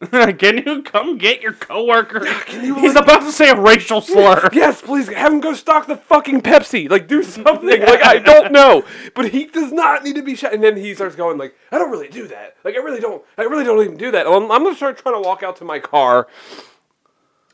[0.38, 2.24] can you come get your coworker?
[2.46, 4.48] He's about to say a racial slur.
[4.52, 6.90] "Yes, please have him go stock the fucking Pepsi.
[6.90, 7.68] Like do something.
[7.68, 8.82] Like I don't know,
[9.14, 11.76] but he does not need to be shot." And then he starts going like, "I
[11.76, 12.56] don't really do that.
[12.64, 13.22] Like I really don't.
[13.36, 15.64] I really don't even do that." I'm, I'm gonna start trying to walk out to
[15.64, 16.28] my car.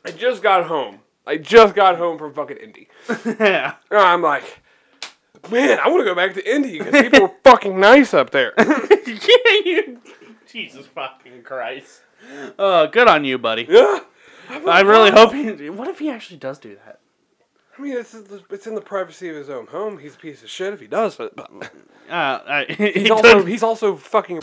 [0.05, 0.99] I just got home.
[1.27, 2.87] I just got home from fucking Indy.
[3.39, 3.75] yeah.
[3.91, 4.61] And I'm like,
[5.51, 8.53] man, I want to go back to Indy because people were fucking nice up there.
[8.57, 10.01] yeah, you.
[10.51, 12.01] Jesus fucking Christ.
[12.57, 13.67] Uh, good on you, buddy.
[13.69, 13.99] yeah.
[14.49, 15.69] I really hope he.
[15.69, 16.99] What if he actually does do that?
[17.77, 18.15] I mean, it's,
[18.49, 19.99] it's in the privacy of his own home.
[19.99, 21.35] He's a piece of shit if he does it.
[21.35, 21.51] But
[22.09, 24.41] Uh, I, he he's also he's also fucking.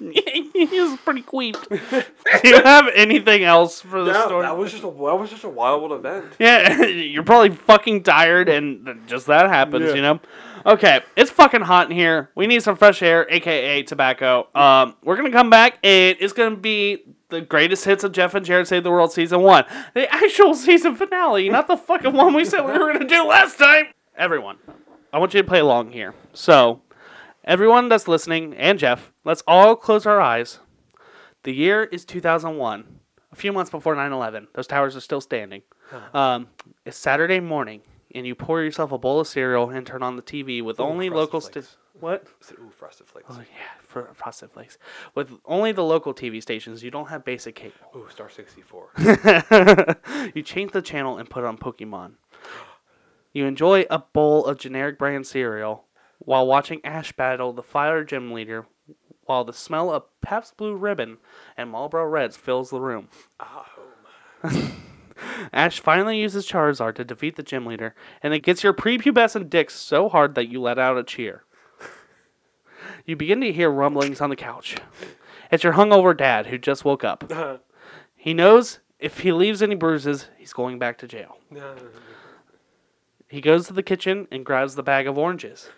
[0.52, 1.68] He's pretty queefed.
[2.42, 4.42] Do you have anything else for the No, story?
[4.42, 6.26] that was just a that was just a wild event.
[6.38, 9.94] Yeah, you're probably fucking tired, and just that happens, Yeah.
[9.94, 10.20] you know.
[10.66, 12.30] Okay, it's fucking hot in here.
[12.34, 14.48] We need some fresh air, aka tobacco.
[14.54, 18.44] Um, we're gonna come back, and it's gonna be the greatest hits of Jeff and
[18.44, 22.44] Jared Save the World season one, the actual season finale, not the fucking one we
[22.44, 23.86] said we were gonna do last time.
[24.16, 24.56] Everyone,
[25.12, 26.14] I want you to play along here.
[26.34, 26.82] So,
[27.50, 30.60] everyone that's listening, and Jeff, let's all close our eyes.
[31.42, 33.00] The year is 2001,
[33.32, 34.46] a few months before 9 11.
[34.54, 35.62] Those towers are still standing.
[36.14, 36.46] Um,
[36.86, 37.82] it's Saturday morning,
[38.14, 41.10] and you pour yourself a bowl of cereal and turn on the TV with only
[41.10, 41.40] local.
[41.40, 41.62] Sta-
[41.98, 42.24] what?
[42.52, 43.26] Ooh, frosted flakes.
[43.28, 44.78] Oh, yeah, for Frosted Flakes.
[45.14, 47.74] With only the local TV stations, you don't have basic cable.
[47.94, 48.90] Ooh, Star 64.
[50.34, 52.12] you change the channel and put on Pokemon.
[53.34, 55.84] You enjoy a bowl of generic brand cereal
[56.20, 58.66] while watching Ash battle the fire gym leader
[59.24, 61.18] while the smell of Pabst Blue Ribbon
[61.56, 63.08] and Marlboro Reds fills the room.
[63.38, 63.66] ah,
[65.52, 69.70] Ash finally uses Charizard to defeat the gym leader, and it gets your prepubescent dick
[69.70, 71.44] so hard that you let out a cheer.
[73.04, 74.76] You begin to hear rumblings on the couch.
[75.50, 77.30] It's your hungover dad who just woke up.
[78.16, 81.38] He knows if he leaves any bruises, he's going back to jail.
[83.28, 85.70] He goes to the kitchen and grabs the bag of oranges.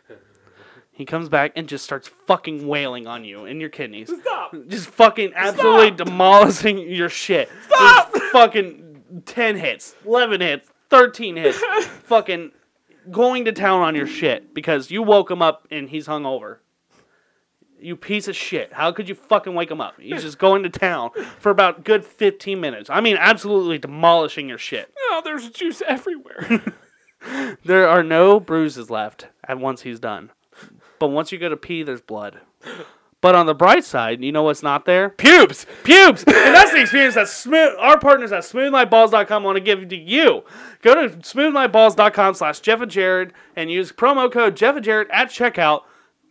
[0.93, 4.13] He comes back and just starts fucking wailing on you and your kidneys.
[4.21, 4.55] Stop!
[4.69, 7.49] Just fucking absolutely demolishing your shit.
[7.67, 8.15] Stop!
[8.31, 11.59] fucking 10 hits, 11 hits, 13 hits.
[12.05, 12.53] fucking
[13.11, 16.59] going to town on your shit because you woke him up and he's hungover.
[17.81, 18.73] You piece of shit.
[18.73, 19.99] How could you fucking wake him up?
[19.99, 22.91] He's just going to town for about good 15 minutes.
[22.91, 24.93] I mean, absolutely demolishing your shit.
[24.99, 26.63] Oh, there's juice everywhere.
[27.65, 30.31] There are no bruises left at once he's done.
[31.03, 32.39] But once you go to pee, there's blood.
[33.21, 35.11] But on the bright side, you know what's not there?
[35.11, 35.67] Pubes!
[35.83, 36.23] Pubes!
[36.29, 40.45] And that's the experience that smooth our partners at smoothmyballs.com want to give to you.
[40.81, 45.29] Go to smoothmyballs.com slash Jeff and Jared and use promo code Jeff and Jared at
[45.29, 45.81] checkout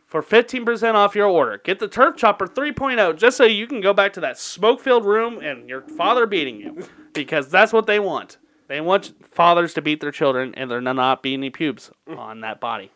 [0.05, 1.57] for 15% off your order.
[1.61, 5.03] Get the Turf Chopper 3.0 just so you can go back to that smoke filled
[5.03, 6.87] room and your father beating you.
[7.11, 8.37] Because that's what they want.
[8.69, 12.61] They want fathers to beat their children and there not be any pubes on that
[12.61, 12.89] body.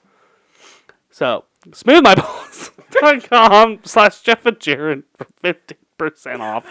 [1.16, 6.66] So, smoothmyballs.com slash Jeff and Jared for 15% off.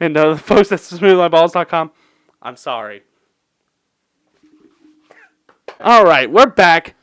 [0.00, 1.92] and uh, the folks at smoothmyballs.com,
[2.42, 3.04] I'm sorry.
[5.78, 6.96] All right, we're back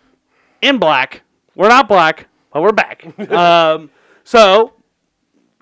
[0.62, 1.24] in black.
[1.56, 3.18] We're not black, but we're back.
[3.32, 3.90] um,
[4.26, 4.74] so,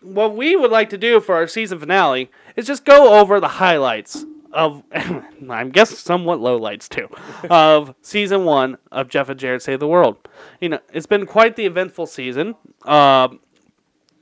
[0.01, 3.47] what we would like to do for our season finale is just go over the
[3.47, 7.07] highlights of, I'm guessing somewhat lowlights too,
[7.49, 10.27] of season one of Jeff and Jared Save the World.
[10.59, 12.55] You know, it's been quite the eventful season.
[12.85, 13.41] Um,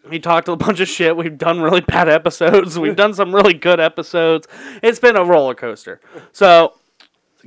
[0.10, 1.16] we talked a bunch of shit.
[1.16, 2.78] We've done really bad episodes.
[2.78, 4.48] We've done some really good episodes.
[4.82, 6.02] It's been a roller coaster.
[6.34, 6.74] So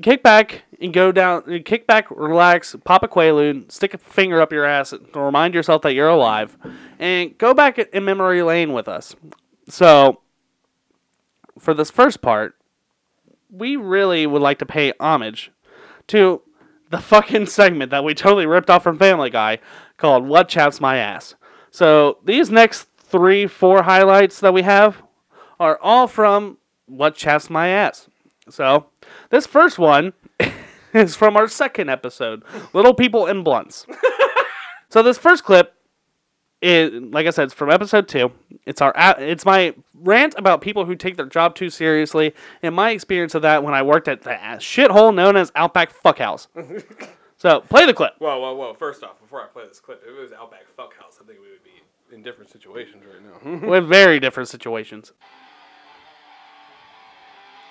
[0.00, 1.62] kick back and go down.
[1.64, 5.82] Kick back, relax, pop a Quaalude, stick a finger up your ass to remind yourself
[5.82, 6.56] that you're alive,
[6.98, 9.14] and go back in memory lane with us.
[9.68, 10.22] So
[11.58, 12.54] for this first part,
[13.56, 15.50] we really would like to pay homage
[16.08, 16.42] to
[16.90, 19.58] the fucking segment that we totally ripped off from Family Guy
[19.96, 21.34] called What Chaps My Ass.
[21.70, 25.02] So these next three, four highlights that we have
[25.58, 28.08] are all from What Chaps My Ass.
[28.48, 28.86] So
[29.30, 30.12] this first one
[30.92, 32.42] is from our second episode,
[32.72, 33.86] Little People and Blunts.
[34.88, 35.75] so this first clip
[36.62, 38.32] is, like I said, it's from episode two.
[38.64, 42.90] It's our, it's my rant about people who take their job too seriously, and my
[42.90, 46.48] experience of that when I worked at the shithole known as Outback Fuckhouse.
[47.36, 48.14] so play the clip.
[48.18, 48.74] Whoa, whoa, whoa.
[48.74, 51.50] First off, before I play this clip, if it was Outback Fuckhouse, I think we
[51.50, 53.68] would be in different situations right now.
[53.68, 55.12] With very different situations.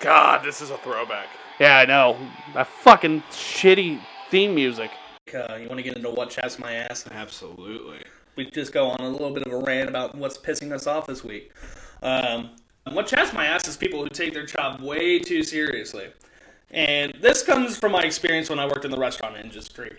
[0.00, 1.26] God, this is a throwback.
[1.58, 2.18] Yeah, I know.
[2.54, 4.90] That fucking shitty theme music.
[5.34, 7.06] Uh, you want to get into what chaps my ass?
[7.10, 8.04] Absolutely.
[8.36, 11.06] We just go on a little bit of a rant about what's pissing us off
[11.06, 11.52] this week.
[12.02, 12.50] Um,
[12.92, 16.08] what chaps my ass is people who take their job way too seriously.
[16.70, 19.96] And this comes from my experience when I worked in the restaurant industry.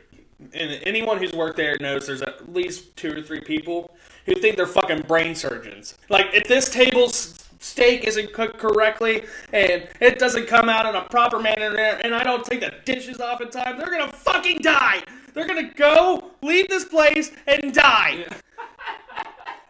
[0.54, 4.56] And anyone who's worked there knows there's at least two or three people who think
[4.56, 5.98] they're fucking brain surgeons.
[6.10, 11.04] Like, if this table's steak isn't cooked correctly and it doesn't come out in a
[11.06, 15.02] proper manner and I don't take the dishes off in time, they're gonna fucking die!
[15.38, 18.26] They're gonna go, leave this place, and die!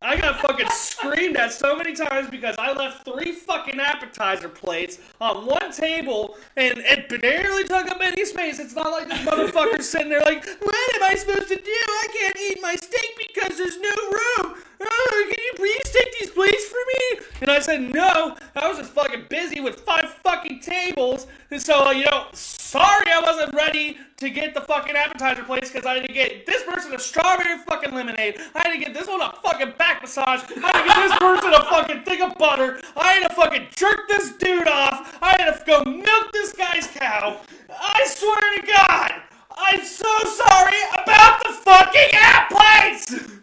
[0.01, 4.99] I got fucking screamed at so many times because I left three fucking appetizer plates
[5.19, 8.59] on one table and it barely took up any space.
[8.59, 11.61] It's not like this motherfucker's sitting there like, what am I supposed to do?
[11.65, 14.63] I can't eat my steak because there's no room.
[14.79, 17.25] Oh, can you please take these plates for me?
[17.41, 18.35] And I said, no.
[18.55, 21.27] I was just fucking busy with five fucking tables.
[21.51, 25.71] And so, uh, you know, sorry I wasn't ready to get the fucking appetizer plates
[25.71, 28.39] because I had to get this person a strawberry fucking lemonade.
[28.55, 30.41] I had to get this one a fucking back massage.
[30.57, 32.81] I had to get this person a fucking thing of butter.
[32.95, 35.17] I had to fucking jerk this dude off.
[35.21, 37.41] I had to go milk this guy's cow.
[37.69, 39.11] I swear to God,
[39.55, 43.36] I'm so sorry about the fucking app plates.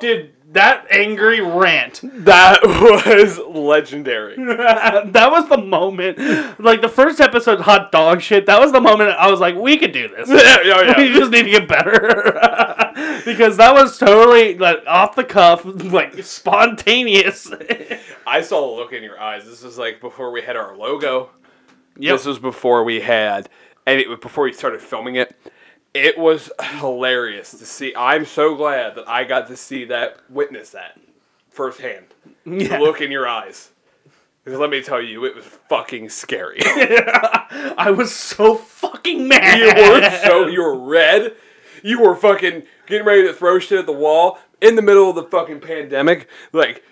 [0.00, 2.00] Dude, that angry rant.
[2.24, 4.36] That was legendary.
[4.46, 6.18] that was the moment.
[6.58, 8.46] Like the first episode, hot dog shit.
[8.46, 10.28] That was the moment I was like, we could do this.
[10.30, 10.98] yeah, yeah, yeah.
[10.98, 12.02] we just need to get better
[13.24, 17.50] because that was totally like off the cuff, like spontaneous.
[18.26, 19.44] I saw the look in your eyes.
[19.44, 21.30] This was like before we had our logo.
[21.98, 22.14] Yep.
[22.14, 23.48] This was before we had,
[23.86, 25.34] and it, before we started filming it.
[25.96, 27.94] It was hilarious to see.
[27.96, 30.98] I'm so glad that I got to see that, witness that
[31.50, 32.06] firsthand.
[32.44, 33.70] The look in your eyes.
[34.44, 36.58] Because let me tell you, it was fucking scary.
[36.62, 39.58] I was so fucking mad.
[39.58, 41.34] you were so you were red.
[41.82, 45.16] You were fucking getting ready to throw shit at the wall in the middle of
[45.16, 46.28] the fucking pandemic.
[46.52, 46.84] Like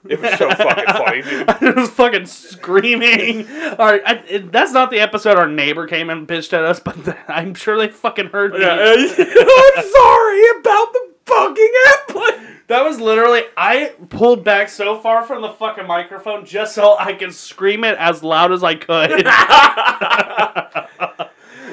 [0.08, 1.48] it was so fucking funny, dude.
[1.76, 3.48] I was fucking screaming.
[3.78, 6.78] All right, I, it, that's not the episode our neighbor came and bitched at us,
[6.80, 6.96] but
[7.28, 8.60] I'm sure they fucking heard me.
[8.60, 12.54] Yeah, I'm sorry about the fucking airplane.
[12.68, 17.14] That was literally I pulled back so far from the fucking microphone just so I
[17.14, 19.24] could scream it as loud as I could.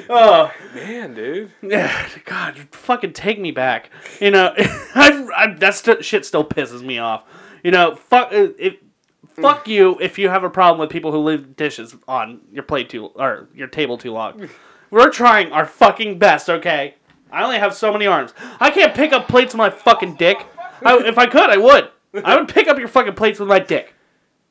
[0.10, 1.52] oh Man, dude.
[1.62, 3.90] yeah, God, fucking take me back.
[4.20, 7.24] You know, I, I, that st- shit still pisses me off.
[7.66, 8.84] You know, fuck uh, it.
[9.26, 12.90] Fuck you if you have a problem with people who leave dishes on your plate
[12.90, 14.50] too or your table too long.
[14.92, 16.94] We're trying our fucking best, okay?
[17.32, 18.36] I only have so many arms.
[18.60, 20.46] I can't pick up plates with my fucking dick.
[20.84, 21.90] I, if I could, I would.
[22.24, 23.96] I would pick up your fucking plates with my dick.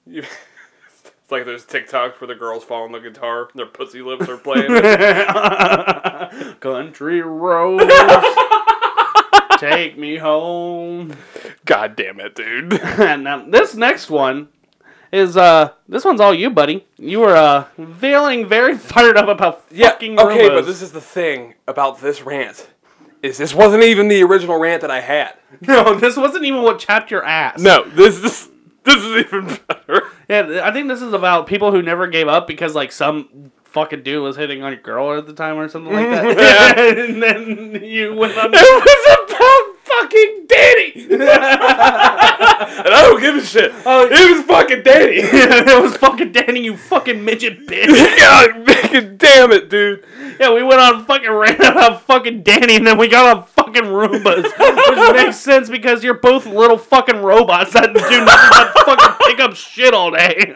[1.25, 4.29] It's like those TikToks where the girls fall on the guitar, and their pussy lips
[4.29, 4.69] are playing.
[6.61, 7.85] Country roads,
[9.59, 11.17] take me home.
[11.65, 12.75] God damn it, dude.
[12.75, 14.49] And now this next one
[15.13, 16.87] is uh this one's all you, buddy.
[16.99, 17.65] You were uh
[17.99, 22.69] feeling very fired up about fucking okay, but this is the thing about this rant.
[23.23, 25.35] Is this wasn't even the original rant that I had.
[25.63, 27.59] no, this wasn't even what chapped your ass.
[27.59, 28.49] No, this is
[28.85, 30.03] this is even better.
[30.29, 34.05] Yeah, I think this is about people who never gave up because like some fucking
[34.05, 36.79] dude was hitting on your girl at the time or something like that.
[36.99, 38.51] and then you went on.
[38.55, 40.93] It was about fucking Danny.
[42.61, 43.73] and I don't give a shit.
[43.85, 44.07] Oh.
[44.11, 45.17] it was fucking Danny.
[45.23, 47.87] it was fucking Danny, you fucking midget bitch.
[48.19, 50.05] God, fucking damn it, dude.
[50.41, 53.85] Yeah, we went on fucking rant about fucking Danny, and then we got on fucking
[53.85, 59.27] Roombas, which makes sense because you're both little fucking robots that do nothing but fucking
[59.27, 60.55] pick up shit all day.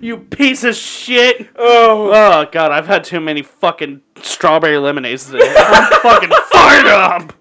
[0.00, 1.48] you piece of shit.
[1.56, 5.52] Oh, Oh god, I've had too many fucking strawberry lemonades today.
[5.56, 7.32] I'm fucking fired up.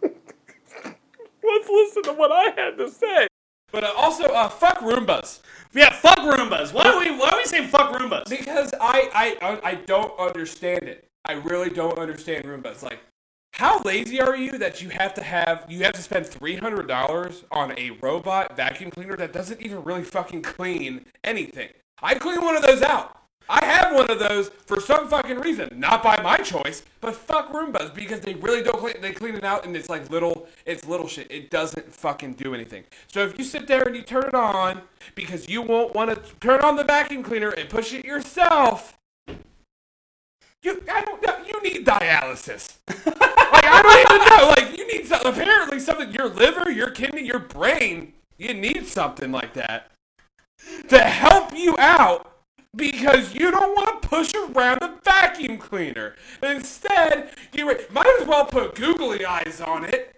[1.43, 3.27] let's listen to what I had to say.
[3.71, 5.39] But uh, also, uh, fuck Roombas.
[5.73, 6.73] Yeah, fuck Roombas.
[6.73, 8.29] Why are we why are we saying fuck Roombas?
[8.29, 11.07] Because I, I, I don't understand it.
[11.25, 12.83] I really don't understand Roombas.
[12.83, 12.99] Like,
[13.53, 16.87] how lazy are you that you have to have you have to spend three hundred
[16.87, 21.69] dollars on a robot vacuum cleaner that doesn't even really fucking clean anything?
[22.01, 23.20] I clean one of those out.
[23.51, 27.51] I have one of those for some fucking reason, not by my choice, but fuck
[27.51, 28.95] Roombas because they really don't clean.
[29.01, 31.29] They clean it out and it's like little, it's little shit.
[31.29, 32.85] It doesn't fucking do anything.
[33.07, 34.81] So if you sit there and you turn it on
[35.15, 38.97] because you won't want to turn on the vacuum cleaner and push it yourself,
[40.63, 41.37] you, I don't know.
[41.45, 42.77] You need dialysis.
[42.87, 44.47] like I don't even know.
[44.47, 46.09] Like you need some, apparently something.
[46.13, 48.13] Your liver, your kidney, your brain.
[48.37, 49.91] You need something like that
[50.87, 52.31] to help you out
[52.75, 56.15] because you don't want to push around a vacuum cleaner.
[56.41, 60.15] Instead, you might as well put googly eyes on it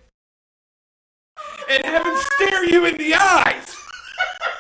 [1.70, 3.76] and have it stare you in the eyes.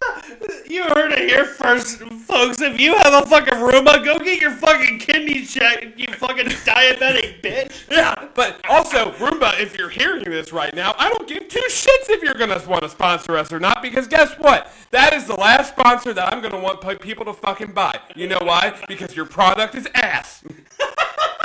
[0.68, 2.60] You heard it here first, folks.
[2.60, 7.40] If you have a fucking Roomba, go get your fucking kidneys checked, you fucking diabetic
[7.40, 7.72] bitch.
[7.90, 12.10] Yeah, but also, Roomba, if you're hearing this right now, I don't give two shits
[12.10, 14.72] if you're going to want to sponsor us or not, because guess what?
[14.90, 17.98] That is the last sponsor that I'm going to want people to fucking buy.
[18.14, 18.78] You know why?
[18.88, 20.44] Because your product is ass.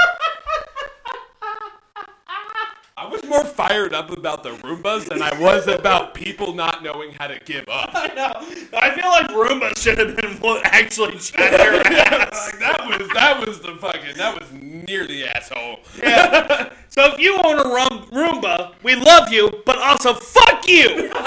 [3.02, 7.12] I was more fired up about the Roombas than I was about people not knowing
[7.14, 7.90] how to give up.
[7.96, 8.78] I know.
[8.78, 12.52] I feel like Roomba should have been what actually checked your ass.
[12.52, 15.80] Like, that was that was the fucking that was near the asshole.
[15.98, 16.72] Yeah.
[16.90, 21.12] So if you own a rum- Roomba, we love you, but also fuck you.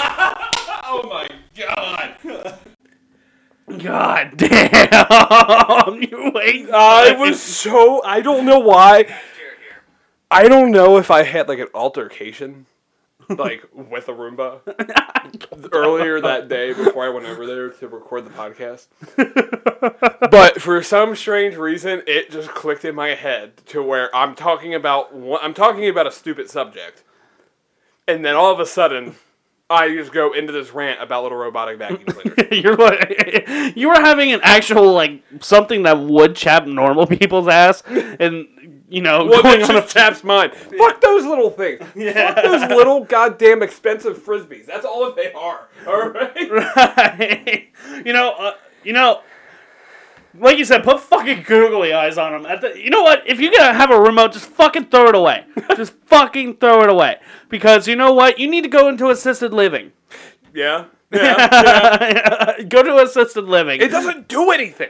[0.87, 2.59] Oh my god.
[3.79, 6.69] God damn, you ain't.
[6.69, 9.07] I was so I don't know why.
[10.35, 12.65] I don't know if I had like an altercation
[13.29, 14.59] like with a Roomba
[15.71, 18.87] earlier that day before I went over there to record the podcast.
[20.29, 24.75] but for some strange reason it just clicked in my head to where I'm talking
[24.75, 27.03] about one, I'm talking about a stupid subject.
[28.05, 29.15] and then all of a sudden,
[29.69, 32.61] I just go into this rant about little robotic vacuum cleaners.
[32.61, 37.81] You're like, you were having an actual like something that would chap normal people's ass,
[37.87, 38.47] and
[38.87, 40.51] you know, well, going on a just chaps mine.
[40.51, 41.79] Fuck those little things.
[42.13, 44.65] Fuck those little goddamn expensive frisbees.
[44.65, 45.67] That's all they are.
[45.87, 46.51] All right.
[46.51, 47.67] Right.
[48.05, 49.21] you know, uh, you know,
[50.37, 52.45] like you said, put fucking googly eyes on them.
[52.45, 53.23] At the, you know what?
[53.25, 55.45] If you're gonna have a remote, just fucking throw it away.
[55.75, 57.17] just fucking throw it away.
[57.49, 58.37] Because you know what?
[58.37, 59.93] You need to go into assisted living.
[60.53, 60.85] Yeah.
[61.11, 62.57] Yeah.
[62.57, 62.63] yeah.
[62.63, 63.81] go to assisted living.
[63.81, 64.89] It doesn't do anything.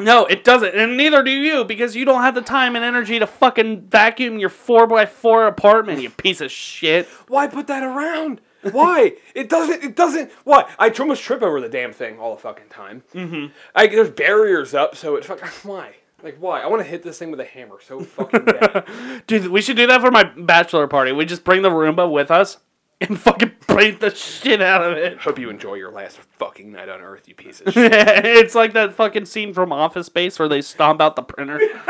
[0.00, 3.18] No, it doesn't, and neither do you because you don't have the time and energy
[3.18, 6.00] to fucking vacuum your four by four apartment.
[6.02, 7.06] You piece of shit.
[7.28, 8.40] Why put that around?
[8.62, 9.14] Why?
[9.34, 9.82] it doesn't.
[9.82, 10.30] It doesn't.
[10.44, 10.70] Why?
[10.78, 13.02] I almost trip over the damn thing all the fucking time.
[13.14, 13.46] Mm-hmm.
[13.74, 15.48] Like there's barriers up, so it's fucking.
[15.62, 15.94] Why?
[16.22, 16.60] Like why?
[16.60, 18.84] I want to hit this thing with a hammer so fucking bad.
[19.28, 21.12] Dude, we should do that for my bachelor party.
[21.12, 22.58] We just bring the Roomba with us
[23.00, 25.18] and fucking paint the shit out of it.
[25.18, 27.92] Hope you enjoy your last fucking night on Earth, you piece of shit.
[27.92, 31.60] it's like that fucking scene from Office Space where they stomp out the printer.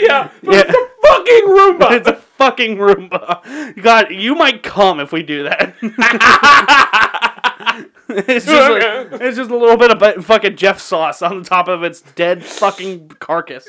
[0.00, 0.62] yeah, Yeah.
[0.64, 1.90] it's a fucking Roomba.
[1.92, 3.82] it's a fucking Roomba.
[3.82, 5.74] God, you might come if we do that.
[8.08, 11.66] it's just a, it's just a little bit of fucking Jeff sauce on the top
[11.68, 13.66] of its dead fucking carcass.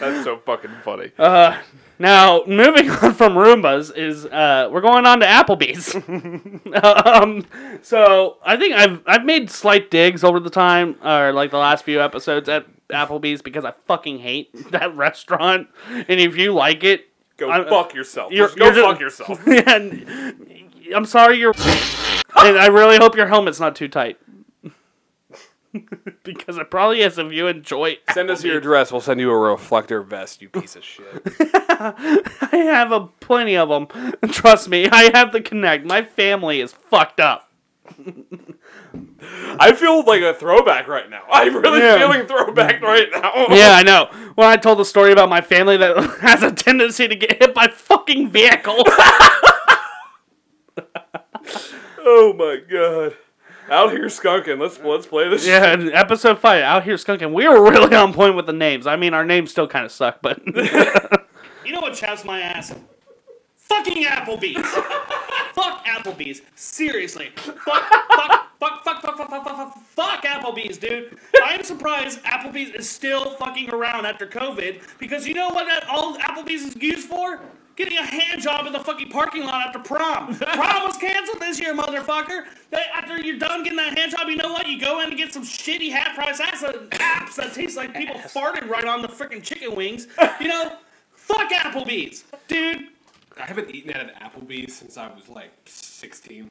[0.00, 1.10] That's so fucking funny.
[1.18, 1.58] Uh,
[1.98, 5.94] now, moving on from Roombas is uh, we're going on to Applebee's.
[6.84, 7.44] um,
[7.82, 11.84] so I think I've I've made slight digs over the time, or like the last
[11.84, 15.68] few episodes at Applebee's because I fucking hate that restaurant.
[15.90, 18.32] And if you like it, go I'm- fuck yourself.
[18.32, 19.46] you're- go you're just- fuck yourself.
[19.46, 20.46] and
[20.94, 21.52] I'm sorry you're.
[22.36, 24.18] and I really hope your helmet's not too tight.
[26.24, 27.98] because it probably is if you enjoy.
[28.12, 28.90] Send us your address.
[28.90, 30.40] We'll send you a reflector vest.
[30.42, 31.04] You piece of shit.
[31.40, 33.86] I have a plenty of them.
[34.30, 35.84] Trust me, I have the connect.
[35.84, 37.44] My family is fucked up.
[39.60, 41.22] I feel like a throwback right now.
[41.30, 41.98] I'm really Yeah.
[41.98, 43.46] feeling throwback right now.
[43.48, 44.10] Yeah, I know.
[44.34, 47.54] When I told the story about my family that has a tendency to get hit
[47.54, 48.84] by fucking vehicles.
[52.10, 53.16] Oh my god
[53.70, 54.60] out here skunking.
[54.60, 55.46] Let's let's play this.
[55.46, 55.94] Yeah, shit.
[55.94, 56.62] episode five.
[56.62, 57.32] Out here skunking.
[57.32, 58.86] We were really on point with the names.
[58.86, 60.40] I mean, our names still kind of suck, but
[61.64, 62.74] you know what chaps my ass?
[63.56, 64.66] Fucking Applebee's.
[65.54, 66.42] fuck Applebee's.
[66.54, 67.30] Seriously.
[67.36, 67.82] Fuck.
[68.10, 68.44] Fuck.
[68.60, 71.16] Fuck, fuck, fuck, fuck, fuck, fuck, fuck Applebee's, dude.
[71.44, 76.62] I'm surprised Applebee's is still fucking around after COVID because you know what all Applebee's
[76.62, 77.40] is used for?
[77.78, 80.34] Getting a hand job in the fucking parking lot after prom.
[80.36, 82.44] prom was canceled this year, motherfucker.
[82.70, 84.66] They, after you're done getting that hand job, you know what?
[84.66, 87.94] You go in and get some shitty half price ass uh, apps that taste like
[87.94, 90.08] people farted right on the freaking chicken wings.
[90.40, 90.72] You know,
[91.14, 92.88] fuck Applebee's, dude.
[93.40, 96.48] I haven't eaten at an Applebee's since I was like 16.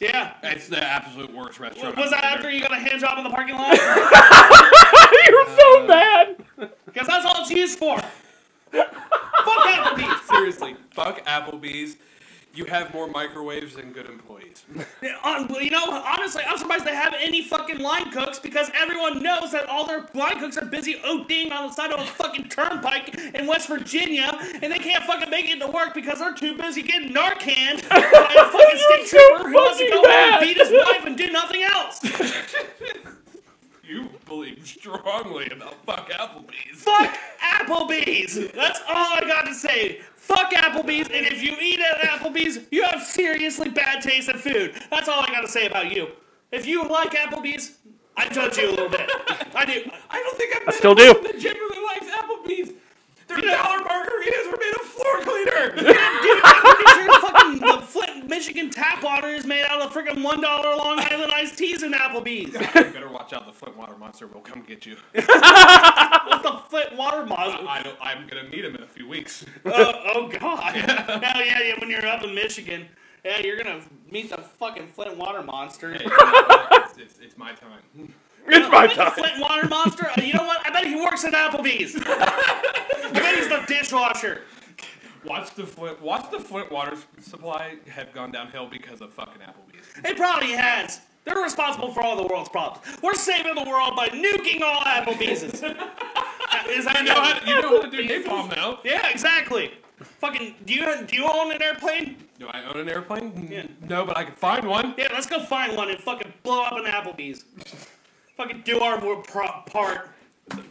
[0.00, 0.34] Yeah.
[0.42, 1.96] It's the absolute worst restaurant.
[1.96, 3.76] Was that after you got a hand job in the parking lot?
[5.28, 6.36] You're so uh, mad.
[6.86, 8.00] Because that's all it's used for.
[8.72, 10.28] Fuck Applebee's.
[10.28, 11.96] Seriously, fuck Applebee's.
[12.54, 14.64] You have more microwaves than good employees.
[15.02, 19.66] You know, honestly, I'm surprised they have any fucking line cooks because everyone knows that
[19.68, 23.46] all their line cooks are busy ODing on the side of a fucking turnpike in
[23.46, 27.12] West Virginia, and they can't fucking make it to work because they're too busy getting
[27.12, 30.70] Narcan by a fucking state so trooper who wants to go home and beat his
[30.72, 32.00] wife and do nothing else.
[33.88, 36.82] You believe strongly about fuck Applebee's.
[36.82, 38.52] Fuck Applebee's.
[38.52, 40.00] That's all I got to say.
[40.14, 44.74] Fuck Applebee's, and if you eat at Applebee's, you have seriously bad taste in food.
[44.90, 46.08] That's all I got to say about you.
[46.52, 47.78] If you like Applebee's,
[48.14, 49.08] I judge you a little bit.
[49.54, 49.90] I do.
[50.10, 51.14] I don't think I've met still a do.
[51.14, 52.72] person that genuinely likes Applebee's.
[53.28, 55.74] Their You know- dollar margaritas are made of floor cleaner.
[55.76, 60.76] Dude, your fucking the Flint, Michigan tap water is made out of freaking one dollar
[60.76, 62.52] Long Island iced teas in Applebee's.
[62.74, 63.46] you better watch out.
[63.46, 64.96] The Flint water monster will come get you.
[65.12, 67.64] What's the Flint water monster?
[67.68, 69.44] I don't, I'm gonna meet him in a few weeks.
[69.66, 70.74] Oh, oh God!
[70.74, 71.74] Hell yeah, yeah!
[71.80, 72.86] When you're up in Michigan,
[73.24, 75.92] yeah, you're gonna meet the fucking Flint water monster.
[75.92, 78.12] Hey, you know it's, it's, it's my time.
[78.48, 79.12] It's my The time.
[79.12, 80.06] Flint water monster.
[80.08, 80.66] Uh, You know what?
[80.66, 81.96] I bet he works at Applebee's.
[82.06, 84.42] I bet he's the dishwasher.
[85.24, 86.00] Watch the Flint.
[86.00, 89.86] Watch the Flint water supply have gone downhill because of fucking Applebee's.
[90.04, 91.00] It probably has.
[91.24, 92.86] They're responsible for all the world's problems.
[93.02, 95.42] We're saving the world by nuking all Applebee's.
[96.68, 98.78] Is that You know how, you know how to do napalm now.
[98.84, 99.72] Yeah, exactly.
[100.20, 102.16] Fucking, do you do you own an airplane?
[102.38, 103.48] Do I own an airplane?
[103.50, 103.66] Yeah.
[103.88, 104.94] No, but I can find one.
[104.96, 107.44] Yeah, let's go find one and fucking blow up an Applebee's.
[108.38, 110.08] Fucking do our pro- part.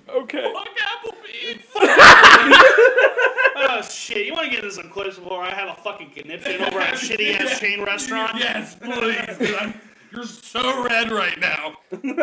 [0.09, 0.51] Okay.
[0.53, 1.63] Fuck Applebee's.
[3.59, 4.28] Oh shit!
[4.28, 6.91] You want to get into some clips before I have a fucking conniption over a
[6.91, 8.38] shitty ass chain restaurant?
[8.38, 9.18] Yes, please.
[9.36, 9.74] 'cause I'm,
[10.11, 11.76] you're so red right now.
[11.91, 12.13] You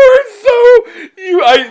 [0.00, 0.86] were so
[1.18, 1.70] you I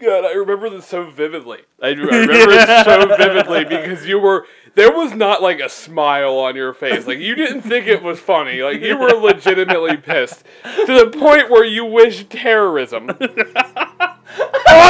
[0.00, 1.60] God, I remember this so vividly.
[1.80, 6.36] I, I remember it so vividly because you were there was not like a smile
[6.38, 7.06] on your face.
[7.06, 8.62] Like you didn't think it was funny.
[8.62, 13.16] Like you were legitimately pissed to the point where you wished terrorism on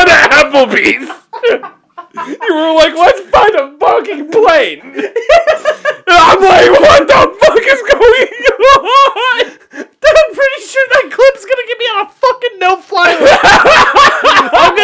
[0.07, 1.11] Applebee's.
[2.15, 5.05] You were like, let's find a fucking plane.
[6.11, 8.29] And I'm like, what the fuck is going
[8.81, 9.59] on?
[10.19, 14.08] I'm pretty sure that clip's gonna get me on a fucking no-fly list.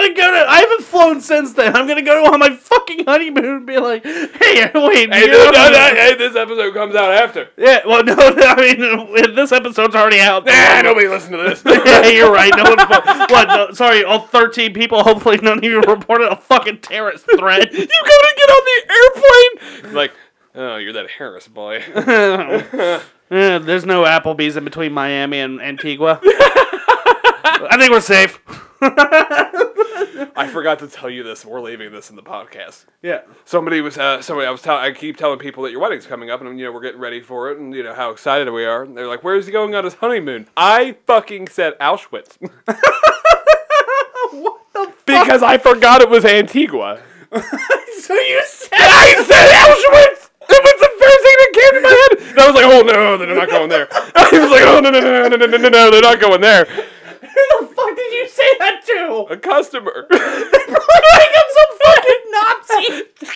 [0.05, 0.50] Gonna go to.
[0.50, 1.74] I haven't flown since then.
[1.74, 5.70] I'm gonna go on my fucking honeymoon and be like, "Hey, wait, Hey, no, no,
[5.70, 7.48] no, hey, this episode comes out after.
[7.57, 10.44] Yeah, well, no, I mean, this episode's already out.
[10.44, 11.62] Nah, nobody listened to this.
[11.66, 12.52] yeah, you're right.
[12.55, 12.78] No one.
[13.30, 13.48] What?
[13.48, 15.02] No, sorry, all 13 people.
[15.02, 17.72] Hopefully, none of you reported a fucking terrorist threat.
[17.72, 19.94] you gotta get on the airplane.
[19.94, 20.12] Like,
[20.55, 21.82] oh, you're that Harris boy.
[23.30, 26.20] Eh, there's no Applebee's in between Miami and Antigua.
[26.22, 28.38] I think we're safe.
[30.36, 31.45] I forgot to tell you this.
[31.45, 32.84] We're leaving this in the podcast.
[33.03, 33.20] Yeah.
[33.45, 34.82] Somebody was, uh, somebody I was telling.
[34.82, 37.20] I keep telling people that your wedding's coming up, and you know we're getting ready
[37.20, 38.82] for it, and you know how excited we are.
[38.82, 42.36] And they're like, "Where is he going on his honeymoon?" I fucking said Auschwitz
[44.32, 45.07] What the Fuck?
[45.07, 47.01] because I forgot it was Antigua.
[48.05, 48.68] So you said.
[48.74, 50.28] I said Auschwitz.
[50.47, 52.30] It was the first thing that came to my head.
[52.32, 54.90] And I was like, "Oh no, they're not going there." I was like, "Oh no,
[54.90, 56.66] no, no, no, no, no, no, no, they're not going there."
[57.35, 59.26] Who the fuck did you say that to?
[59.30, 60.07] A customer.
[60.11, 62.87] like I'm some fucking Nazi.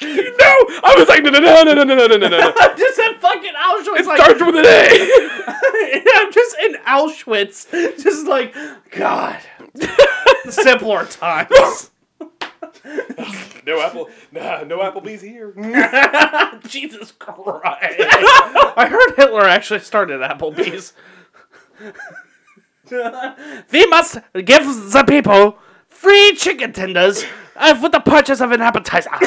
[0.39, 0.53] no,
[0.85, 2.39] I was like, no, no, no, no, no, no, no, no, no.
[2.57, 4.01] I'm just at fucking Auschwitz.
[4.01, 6.07] It like, starts with an A.
[6.17, 8.55] I'm just in Auschwitz, just like
[8.91, 9.41] God.
[10.49, 11.91] Simpler times.
[13.67, 15.53] No apple, nah, no Applebee's here.
[16.67, 17.97] Jesus Christ!
[18.01, 20.95] I heard Hitler actually started Applebee's.
[23.73, 25.59] we must give the people
[25.89, 27.25] free chicken tenders
[27.57, 29.11] uh, with the purchase of an appetizer.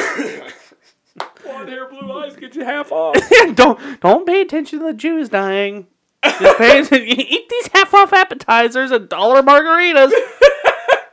[1.44, 3.16] Blonde hair, blue eyes, get you half off.
[3.54, 5.86] don't don't pay attention to the Jews dying.
[6.24, 7.08] Just pay attention.
[7.18, 10.12] Eat these half off appetizers and dollar margaritas.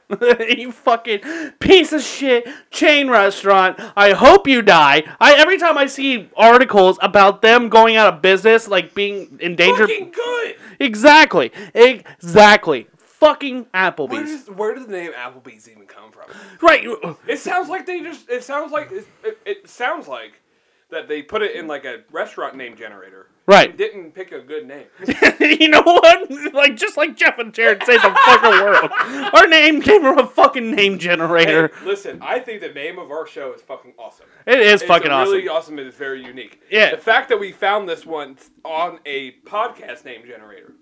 [0.57, 1.19] you fucking
[1.59, 3.79] piece of shit chain restaurant.
[3.95, 5.03] I hope you die.
[5.19, 9.89] I every time I see articles about them going out of business, like being endangered.
[9.89, 10.55] Fucking good.
[10.79, 11.51] Exactly.
[11.73, 12.87] Exactly.
[12.97, 14.45] Fucking Where Applebee's.
[14.45, 16.23] does where does the name Applebee's even come from?
[16.61, 16.85] Right.
[17.27, 18.29] It sounds like they just.
[18.29, 20.41] It sounds like it, it, it sounds like
[20.89, 23.27] that they put it in like a restaurant name generator.
[23.49, 23.75] Right.
[23.75, 24.85] Didn't pick a good name.
[25.39, 26.53] you know what?
[26.53, 28.91] Like just like Jeff and Jared say the fucking world.
[29.33, 31.71] Our name came from a fucking name generator.
[31.79, 34.27] Hey, listen, I think the name of our show is fucking awesome.
[34.45, 35.33] It is It's fucking awesome.
[35.33, 35.79] really awesome.
[35.79, 36.61] It is very unique.
[36.69, 36.91] Yeah.
[36.91, 40.75] The fact that we found this one on a podcast name generator.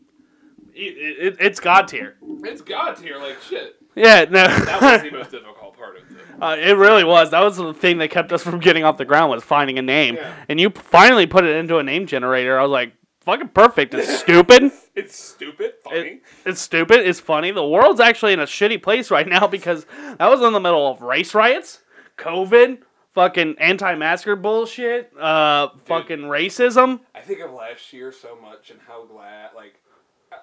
[0.73, 2.17] It, it, it's god tier.
[2.43, 3.77] It's God tier, like shit.
[3.95, 4.45] Yeah, no.
[4.45, 6.17] That was the most difficult part of it.
[6.41, 7.31] Uh, it really was.
[7.31, 9.81] That was the thing that kept us from getting off the ground was finding a
[9.81, 10.15] name.
[10.15, 10.33] Yeah.
[10.49, 12.59] And you finally put it into a name generator.
[12.59, 13.93] I was like, fucking perfect.
[13.93, 14.71] It's stupid.
[14.95, 15.97] It's stupid, funny.
[15.97, 16.99] It, it's stupid.
[17.01, 17.51] It's funny.
[17.51, 19.85] The world's actually in a shitty place right now because
[20.17, 21.81] that was in the middle of race riots,
[22.17, 22.79] COVID,
[23.13, 26.99] fucking anti-masker bullshit, uh, fucking racism.
[27.15, 29.81] I think of last year so much and how glad, like,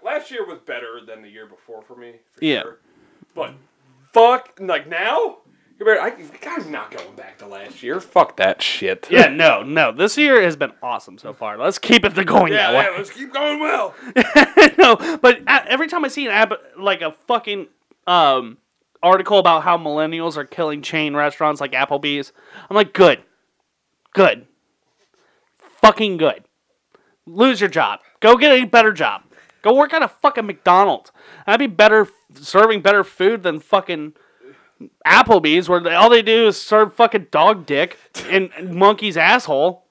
[0.05, 2.15] last year was better than the year before for me.
[2.35, 2.63] For Yeah.
[2.63, 2.79] Sure.
[3.35, 3.55] But
[4.13, 5.39] fuck, like now,
[5.81, 6.15] I,
[6.47, 8.01] I'm not going back to last year.
[8.01, 9.07] Fuck that shit.
[9.11, 9.93] Yeah, no, no.
[9.93, 11.59] This year has been awesome so far.
[11.59, 12.91] Let's keep it going Yeah, that way.
[12.91, 13.95] yeah, let's keep going well.
[14.79, 17.67] no, but every time I see an app like a fucking
[18.07, 18.59] um
[19.03, 22.33] article about how millennials are killing chain restaurants like Applebee's,
[22.71, 23.21] I'm like, good,
[24.15, 24.47] good,
[25.81, 26.45] fucking good.
[27.27, 28.01] Lose your job.
[28.21, 29.23] Go get a better job.
[29.63, 31.11] Go work at a fucking McDonald's.
[31.47, 34.13] I'd be better serving better food than fucking
[35.07, 39.85] Applebee's, where they, all they do is serve fucking dog dick and monkey's asshole.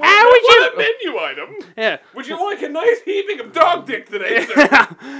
[0.00, 1.12] How would What a you?
[1.12, 1.72] menu item.
[1.76, 1.96] Yeah.
[2.14, 4.68] Would you like a nice heaping of dog dick today, sir?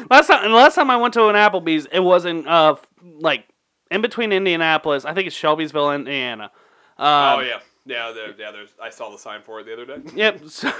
[0.11, 3.45] last time, last time I went to an Applebee's, it was in uh like
[3.91, 5.05] in between Indianapolis.
[5.05, 6.51] I think it's Shelbyville, Indiana.
[6.97, 8.51] Um, oh yeah, yeah, there, yeah.
[8.53, 8.71] There's.
[8.81, 10.11] I saw the sign for it the other day.
[10.15, 10.43] Yep.
[10.49, 10.73] So,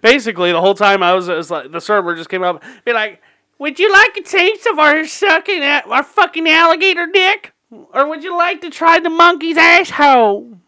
[0.00, 3.20] basically, the whole time I was, was like the server just came up, be like,
[3.58, 8.24] "Would you like a taste of our sucking at our fucking alligator dick, or would
[8.24, 10.58] you like to try the monkey's asshole?"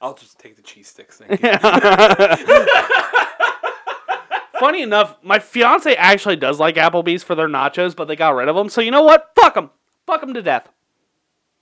[0.00, 1.18] I'll just take the cheese sticks.
[1.18, 1.52] Thank you.
[4.60, 8.48] Funny enough, my fiance actually does like Applebee's for their nachos, but they got rid
[8.48, 8.68] of them.
[8.68, 9.30] So you know what?
[9.36, 9.70] Fuck them.
[10.06, 10.68] Fuck them to death.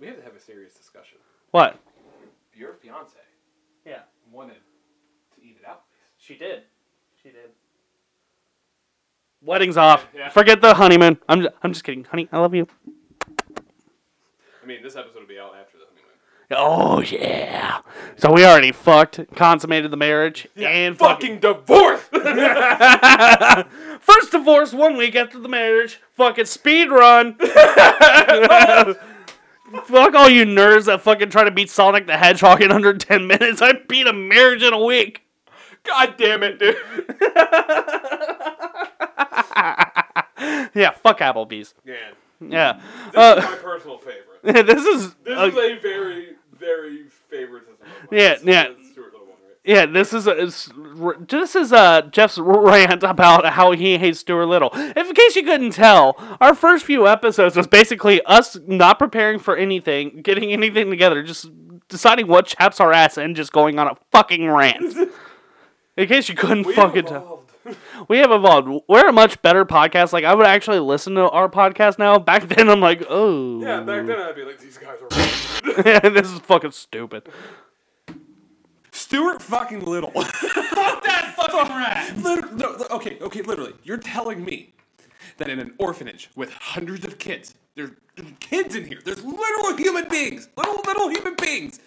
[0.01, 1.18] We have to have a serious discussion.
[1.51, 1.78] What?
[2.55, 3.12] Your fiance
[3.84, 4.01] Yeah,
[4.32, 4.55] wanted
[5.34, 5.82] to eat it out.
[6.18, 6.62] she did.
[9.47, 10.07] Wedding's off.
[10.14, 10.28] Yeah.
[10.28, 11.18] Forget the honeymoon.
[11.28, 12.03] I'm just, I'm just kidding.
[12.05, 12.66] Honey, I love you.
[14.61, 16.03] I mean, this episode will be out after the honeymoon.
[16.51, 17.78] Oh yeah.
[18.16, 22.03] So we already fucked, consummated the marriage, and Fucking divorce.
[24.01, 26.01] First divorce one week after the marriage.
[26.16, 27.34] Fucking speed run.
[29.84, 33.26] Fuck all you nerds that fucking try to beat Sonic the Hedgehog in under 10
[33.26, 33.61] minutes.
[33.61, 35.22] I beat a marriage in a week.
[35.82, 36.76] God damn it, dude.
[40.74, 41.74] Yeah, fuck Applebee's.
[41.84, 41.96] Man,
[42.50, 42.72] Yeah.
[42.74, 44.66] this Uh, is my personal favorite.
[44.66, 45.14] this is.
[45.24, 46.28] This uh, is a very,
[46.59, 47.74] very favoritism.
[47.80, 48.20] Of mine.
[48.20, 48.64] Yeah, yeah.
[48.78, 49.57] it's Stuart Little one, right?
[49.64, 50.70] yeah, this is is
[51.28, 54.70] this is uh Jeff's rant about how he hates Stuart Little.
[54.74, 59.38] If in case you couldn't tell, our first few episodes was basically us not preparing
[59.38, 61.48] for anything, getting anything together, just
[61.88, 64.94] deciding what chaps our ass and just going on a fucking rant.
[65.96, 67.45] In case you couldn't We fucking tell.
[67.67, 68.09] Evolved.
[68.09, 68.85] We have evolved.
[68.89, 70.12] We're a much better podcast.
[70.12, 72.19] Like I would actually listen to our podcast now.
[72.19, 75.83] Back then, I'm like, oh, Yeah, back then I'd be like, these guys are.
[75.87, 77.29] yeah, this is fucking stupid.
[78.93, 80.11] Stuart fucking Little.
[80.11, 82.17] Fuck that fucking rat.
[82.19, 83.75] Lit- no, no, okay, okay, literally.
[83.85, 84.73] You're telling me
[85.37, 87.91] that in an orphanage with hundreds of kids, there's
[88.41, 89.01] kids in here.
[89.05, 91.79] There's literal human beings, little little human beings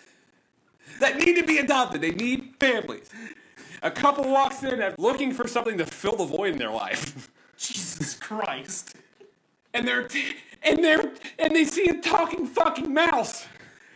[0.99, 2.01] that need to be adopted.
[2.01, 3.09] They need families.
[3.81, 7.29] A couple walks in and looking for something to fill the void in their life,
[7.57, 8.95] Jesus Christ.
[9.73, 10.07] and they're
[10.63, 13.47] and they're and they see a talking fucking mouse,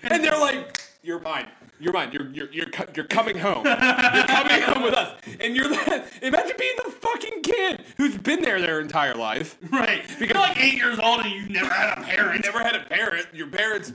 [0.04, 1.48] and they're like, "You're mine."
[1.80, 2.12] You're mine.
[2.14, 3.66] You're you're you're, you're coming home.
[3.66, 5.20] You're coming home with us.
[5.42, 6.06] And you're that.
[6.22, 9.58] Imagine being the fucking kid who's been there their entire life.
[9.70, 10.04] Right.
[10.18, 12.46] You're like eight years old and you've never had a You parent.
[12.46, 13.26] never had a parent.
[13.34, 13.92] Your parents.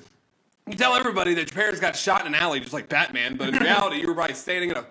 [0.66, 3.48] You tell everybody that your parents got shot in an alley just like Batman, but
[3.48, 4.84] in reality, you were probably standing in a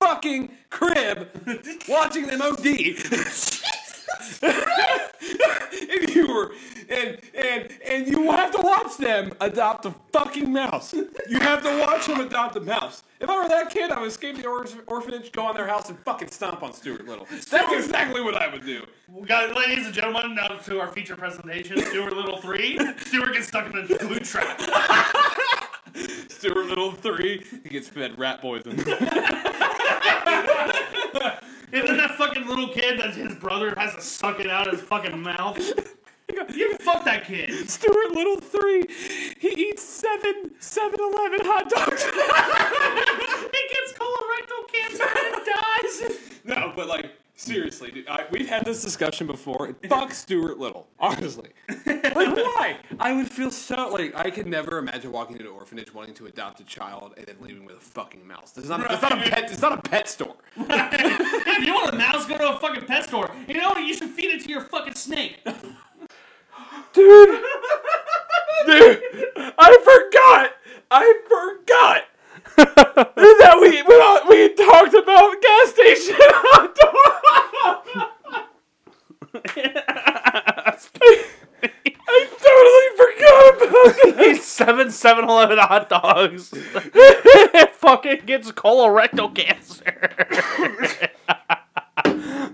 [0.00, 1.28] fucking crib
[1.88, 2.66] watching them OD.
[4.42, 6.52] and you were
[6.88, 10.92] and and and you have to watch them adopt a fucking mouse.
[10.92, 13.04] You have to watch them adopt a mouse.
[13.20, 15.90] If I were that kid, I would escape the or- orphanage, go on their house,
[15.90, 17.26] and fucking stomp on Stuart Little.
[17.50, 18.86] That's exactly what I would do.
[19.12, 22.78] We got, ladies and gentlemen, now to our feature presentation, Stuart Little 3.
[23.04, 24.58] Stuart gets stuck in a glue trap.
[26.28, 28.82] Stuart Little three, he gets fed rat poison.
[31.72, 34.72] And then that fucking little kid that his brother has to suck it out of
[34.74, 35.58] his fucking mouth.
[36.54, 37.68] You fuck that kid.
[37.68, 38.86] Stuart Little three,
[39.40, 42.04] he eats seven 7-Eleven hot dogs.
[43.52, 46.02] He gets colorectal cancer and dies.
[46.44, 47.10] no, but like
[47.40, 49.74] seriously, dude, I, we've had this discussion before.
[49.88, 51.50] Fuck Stuart Little, honestly.
[51.68, 51.84] Like
[52.14, 52.76] why?
[52.98, 56.26] I would feel so like I could never imagine walking into an orphanage wanting to
[56.26, 58.52] adopt a child and then leaving with a fucking mouse.
[58.56, 58.90] It's not.
[58.90, 59.50] It's not a pet.
[59.50, 60.36] It's not a pet store.
[60.56, 63.30] if you want a mouse, go to a fucking pet store.
[63.48, 63.84] You know what?
[63.84, 65.40] You should feed it to your fucking snake.
[66.92, 67.40] Dude!
[68.66, 69.02] Dude!
[69.36, 70.50] I forgot!
[70.90, 72.02] I forgot!
[72.56, 73.96] That we, we,
[74.28, 78.10] we talked about gas station hot dogs!
[82.12, 84.18] I totally forgot about that!
[84.18, 86.48] These seven 7-Eleven hot dogs.
[87.72, 90.10] fucking gets colorectal cancer.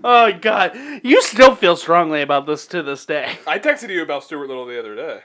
[0.05, 3.39] oh god, you still feel strongly about this to this day.
[3.47, 5.21] I texted you about Stuart Little the other day.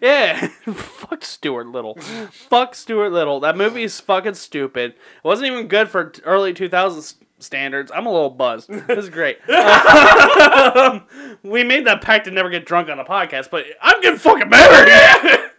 [0.00, 1.94] Yeah, fuck Stuart Little.
[2.30, 3.40] fuck Stuart Little.
[3.40, 4.92] That movie is fucking stupid.
[4.92, 7.90] It wasn't even good for early 2000s standards.
[7.94, 8.68] I'm a little buzzed.
[8.70, 9.38] This is great.
[10.72, 11.04] Um,
[11.42, 14.48] we made that pact to never get drunk on a podcast, but I'm getting fucking
[14.48, 15.50] married.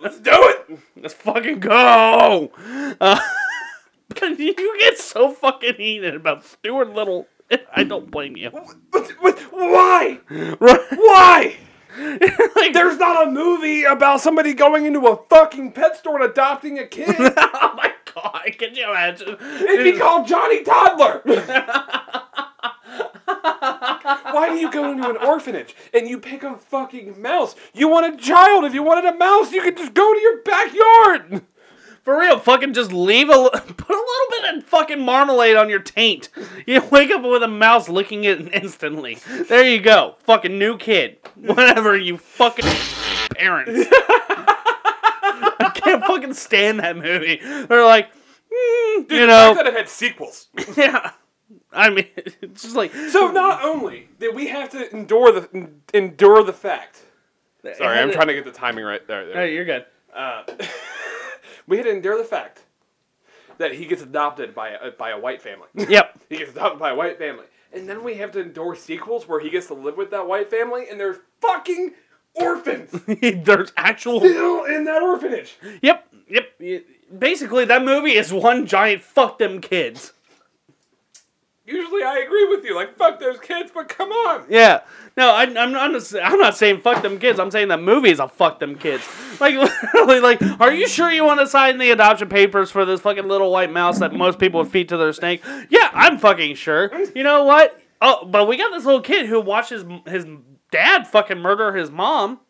[0.00, 0.78] Let's do it!
[0.96, 2.50] Let's fucking go.
[3.00, 3.18] Uh,
[4.08, 7.26] but you get so fucking heated about Stuart Little.
[7.74, 8.50] I don't blame you.
[8.50, 10.20] What, what, why?
[10.28, 10.80] Right.
[10.90, 11.56] Why?
[11.96, 16.78] Like, There's not a movie about somebody going into a fucking pet store and adopting
[16.78, 17.14] a kid.
[17.18, 19.36] oh my god, can you imagine?
[19.40, 21.22] It'd be called Johnny Toddler.
[23.26, 27.56] Why do you go into an orphanage and you pick a fucking mouse?
[27.74, 28.64] You want a child.
[28.64, 31.42] If you wanted a mouse, you could just go to your backyard.
[32.02, 34.06] For real, fucking just leave a put a
[34.64, 36.28] fucking marmalade on your taint.
[36.66, 39.18] You wake up with a mouse licking it instantly.
[39.48, 41.18] There you go, fucking new kid.
[41.36, 42.64] Whatever you fucking
[43.36, 43.88] parents.
[43.92, 47.40] I can't fucking stand that movie.
[47.42, 50.48] They're like, mm, you know, that it had sequels.
[50.76, 51.12] yeah.
[51.72, 56.42] I mean, it's just like So not only that we have to endure the endure
[56.42, 57.02] the fact
[57.74, 59.26] Sorry, I'm trying to get the timing right there.
[59.26, 59.34] there.
[59.34, 59.86] Hey, you're good.
[60.14, 60.44] Uh,
[61.66, 62.62] we had to endure the fact
[63.58, 65.68] that he gets adopted by a, by a white family.
[65.88, 66.20] Yep.
[66.28, 69.40] he gets adopted by a white family, and then we have to endure sequels where
[69.40, 71.92] he gets to live with that white family, and they're fucking
[72.34, 72.90] orphans
[73.44, 74.20] There's actual.
[74.20, 75.56] still in that orphanage.
[75.82, 76.08] Yep.
[76.28, 76.60] Yep.
[77.18, 80.12] Basically, that movie is one giant fuck them kids.
[81.66, 82.76] Usually, I agree with you.
[82.76, 84.44] Like, fuck those kids, but come on.
[84.48, 84.82] Yeah.
[85.16, 86.14] No, I, I'm not.
[86.22, 87.40] I'm not saying fuck them kids.
[87.40, 89.04] I'm saying that movie is a fuck them kids.
[89.40, 89.54] Like,
[89.94, 93.26] literally, like, are you sure you want to sign the adoption papers for this fucking
[93.26, 95.42] little white mouse that most people would feed to their snake?
[95.68, 96.92] Yeah, I'm fucking sure.
[97.14, 97.80] You know what?
[98.00, 100.24] Oh, but we got this little kid who watches his
[100.70, 102.40] dad fucking murder his mom.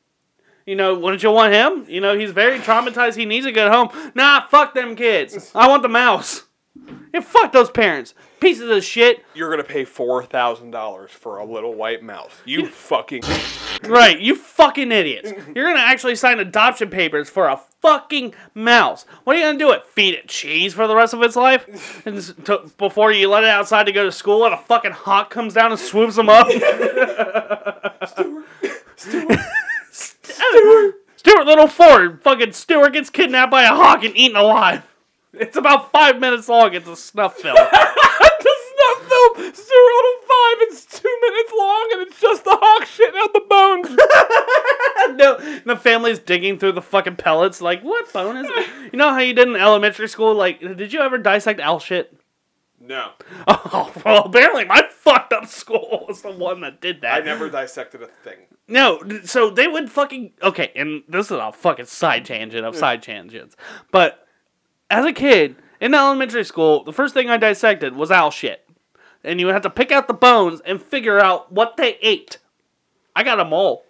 [0.67, 1.87] You know, wouldn't you want him?
[1.89, 3.15] You know, he's very traumatized.
[3.15, 3.89] He needs a good home.
[4.15, 5.53] Nah, fuck them kids.
[5.55, 6.43] I want the mouse.
[7.15, 8.15] And fuck those parents.
[8.41, 9.25] Pieces of shit.
[9.35, 12.33] You're gonna pay four thousand dollars for a little white mouse.
[12.45, 13.23] You fucking.
[13.85, 15.33] Right, you fucking idiots.
[15.55, 19.07] You're gonna actually sign adoption papers for a fucking mouse.
[19.25, 19.71] What are you gonna do?
[19.73, 21.67] It feed it cheese for the rest of its life?
[22.07, 25.31] And to, before you let it outside to go to school and a fucking hawk
[25.31, 26.49] comes down and swoops them up?
[28.07, 28.45] Stuart,
[28.97, 29.41] Stuart,
[29.91, 32.23] Stuart, Stuart Little Ford.
[32.23, 34.83] Fucking Stuart gets kidnapped by a hawk and eaten alive.
[35.39, 36.75] It's about five minutes long.
[36.75, 37.55] It's a snuff film.
[37.73, 40.57] the snuff film, zero to Five.
[40.63, 43.89] It's two minutes long, and it's just the hawk shitting out the bones.
[45.19, 47.61] no, the family's digging through the fucking pellets.
[47.61, 48.93] Like, what bone is it?
[48.93, 50.35] You know how you did in elementary school?
[50.35, 52.19] Like, did you ever dissect owl shit?
[52.81, 53.11] no,
[53.49, 57.23] Oh, well, apparently my fucked up school was the one that did that.
[57.23, 58.39] I never dissected a thing.
[58.69, 63.03] No, so they would fucking okay, and this is a fucking side tangent of side
[63.03, 63.57] tangents.
[63.93, 64.26] But
[64.91, 68.69] as a kid in elementary school, the first thing I dissected was owl shit,
[69.25, 72.39] and you have to pick out the bones and figure out what they ate.
[73.15, 73.85] I got a mole.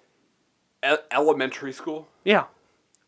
[0.85, 2.09] E- elementary school.
[2.25, 2.45] Yeah,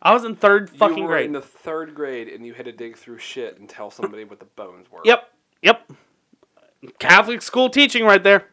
[0.03, 1.27] I was in third fucking you were grade.
[1.27, 4.39] in the third grade, and you had to dig through shit and tell somebody what
[4.41, 5.01] the bones were.
[5.05, 5.29] Yep,
[5.63, 5.91] yep.
[6.99, 8.47] Catholic school teaching right there.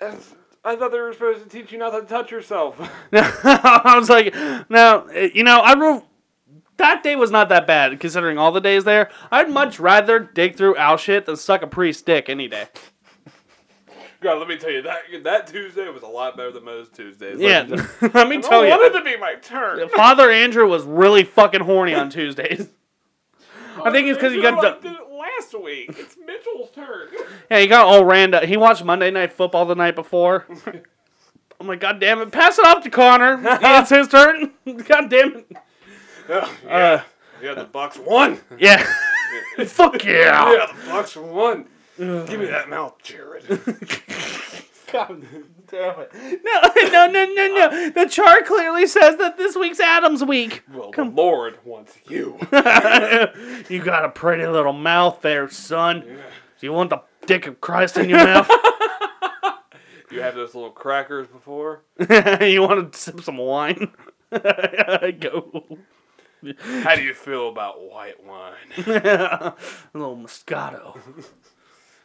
[0.00, 0.34] That's-
[0.64, 2.78] I thought they were supposed to teach you not to touch yourself.
[3.12, 4.34] I was like,
[4.68, 6.04] now, eh, you know, I wrote.
[6.78, 9.10] That day was not that bad, considering all the days there.
[9.30, 12.68] I'd much rather dig through owl shit than suck a priest's dick any day.
[14.20, 17.38] God, let me tell you that that Tuesday was a lot better than most Tuesdays.
[17.38, 18.72] Yeah, Like, let me tell you.
[18.72, 19.88] I wanted to be my turn.
[19.90, 22.68] Father Andrew was really fucking horny on Tuesdays.
[23.84, 24.64] I think it's because he got.
[24.64, 25.90] I did it last week.
[25.96, 27.08] It's Mitchell's turn.
[27.50, 28.46] Yeah, he got all random.
[28.46, 30.46] He watched Monday Night Football the night before.
[31.60, 32.30] I'm like, God damn it!
[32.30, 33.40] Pass it off to Connor.
[33.42, 34.52] it's his turn.
[34.66, 35.56] God damn it.
[36.28, 36.70] Oh, yeah.
[36.76, 37.02] Uh,
[37.42, 38.38] yeah, the Bucks won.
[38.58, 38.84] yeah.
[39.66, 40.52] Fuck yeah.
[40.52, 41.66] Yeah, the Bucks won.
[41.96, 43.44] Give me that mouth, Jared.
[44.92, 45.22] God
[45.68, 46.40] damn it.
[46.44, 47.90] No, no, no, no, no.
[47.90, 50.62] The chart clearly says that this week's Adam's week.
[50.72, 52.38] Well, the Lord wants you.
[53.68, 56.00] you got a pretty little mouth there, son.
[56.00, 58.48] Do you want the dick of Christ in your mouth?
[60.10, 61.82] You have those little crackers before.
[62.40, 63.92] you want to sip some wine?
[64.30, 65.78] Go.
[66.60, 68.54] How do you feel about white wine?
[68.86, 69.54] a
[69.92, 70.98] little Moscato.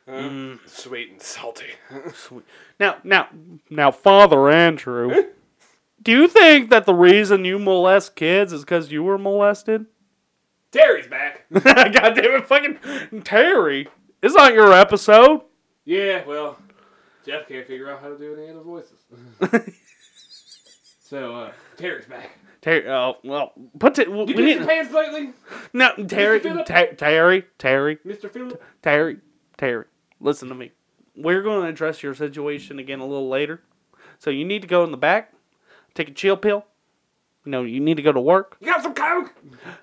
[0.67, 1.67] Sweet and salty.
[2.13, 2.43] Sweet.
[2.79, 3.29] Now, now,
[3.69, 5.13] now, Father Andrew,
[6.01, 9.85] do you think that the reason you molest kids is because you were molested?
[10.71, 11.45] Terry's back.
[11.53, 13.87] God damn it, fucking Terry.
[14.21, 15.41] It's not your episode.
[15.85, 16.57] Yeah, well,
[17.25, 18.99] Jeff can't figure out how to do any of the voices.
[21.01, 22.37] so, uh, Terry's back.
[22.63, 24.09] Terry, oh, uh, well, put it.
[24.09, 25.33] We You need did your pants lately,
[25.73, 26.39] no Terry?
[26.39, 28.31] Ter- Terry, Terry, Mr.
[28.31, 28.63] Phillip?
[28.81, 29.17] Terry,
[29.57, 29.83] Terry.
[30.21, 30.71] Listen to me.
[31.13, 33.61] We're going to address your situation again a little later.
[34.17, 35.33] So you need to go in the back,
[35.93, 36.65] take a chill pill.
[37.43, 38.55] You know, you need to go to work.
[38.61, 39.33] You got some coke?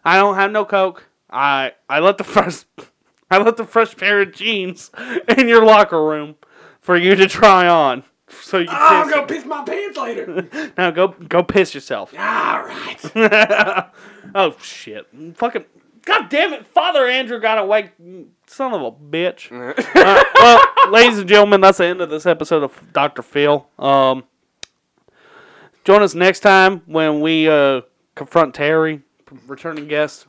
[0.02, 1.04] I don't have no coke.
[1.28, 2.64] I I let the fresh
[3.30, 4.90] I let the fresh pair of jeans
[5.36, 6.36] in your locker room
[6.80, 8.04] for you to try on.
[8.42, 9.14] So you I'm piss.
[9.14, 10.72] gonna piss my pants later.
[10.78, 12.12] now go go piss yourself.
[12.14, 12.18] All
[12.62, 12.98] right.
[14.34, 15.06] oh shit!
[15.34, 15.64] Fucking
[16.04, 16.66] god damn it!
[16.66, 17.90] Father Andrew got away.
[18.46, 19.50] Son of a bitch.
[20.00, 23.66] Uh, well, ladies and gentlemen, that's the end of this episode of Doctor Phil.
[23.78, 24.24] Um,
[25.84, 27.82] join us next time when we uh,
[28.14, 29.02] confront Terry,
[29.46, 30.26] returning guest,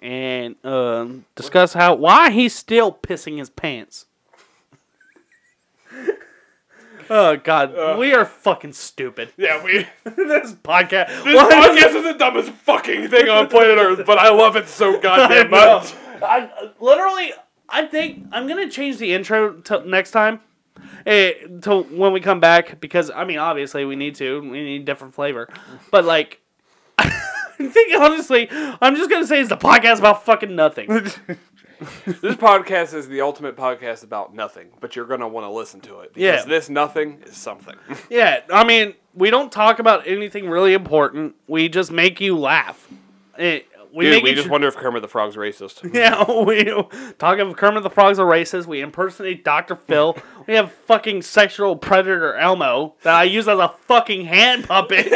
[0.00, 4.06] and um discuss how why he's still pissing his pants.
[7.14, 9.34] Oh God, we are fucking stupid.
[9.36, 9.86] Yeah, we.
[10.04, 11.24] this podcast.
[11.24, 14.98] This podcast is the dumbest fucking thing on planet Earth, but I love it so
[15.02, 15.92] goddamn much.
[16.22, 16.48] I
[16.80, 17.34] literally,
[17.68, 20.40] I think I'm gonna change the intro to next time.
[21.04, 24.86] eh, to when we come back because I mean obviously we need to we need
[24.86, 25.50] different flavor,
[25.90, 26.40] but like
[26.98, 27.10] I
[27.58, 30.88] think honestly I'm just gonna say it's the podcast about fucking nothing.
[32.06, 36.00] This podcast is the ultimate podcast about nothing, but you're gonna want to listen to
[36.00, 36.44] it because Yeah.
[36.44, 37.76] this nothing is something.
[38.10, 41.34] yeah, I mean we don't talk about anything really important.
[41.46, 42.88] We just make you laugh.
[43.38, 43.60] Eh,
[43.94, 45.92] we Dude, make we it just wonder if Kermit the Frog's racist.
[45.94, 46.64] Yeah, we
[47.18, 48.66] talk of Kermit the Frog's a racist.
[48.66, 49.76] We impersonate Dr.
[49.76, 50.16] Phil.
[50.46, 55.06] we have fucking sexual predator Elmo that I use as a fucking hand puppet.
[55.06, 55.14] He's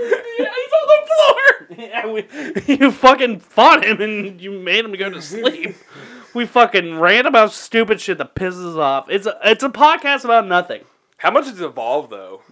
[0.00, 1.67] on the floor.
[1.88, 2.26] Yeah, we,
[2.66, 5.76] you fucking fought him and you made him go to sleep.
[6.34, 9.08] We fucking rant about stupid shit that pisses off.
[9.08, 10.82] It's a, it's a podcast about nothing.
[11.16, 12.42] How much has it evolved though?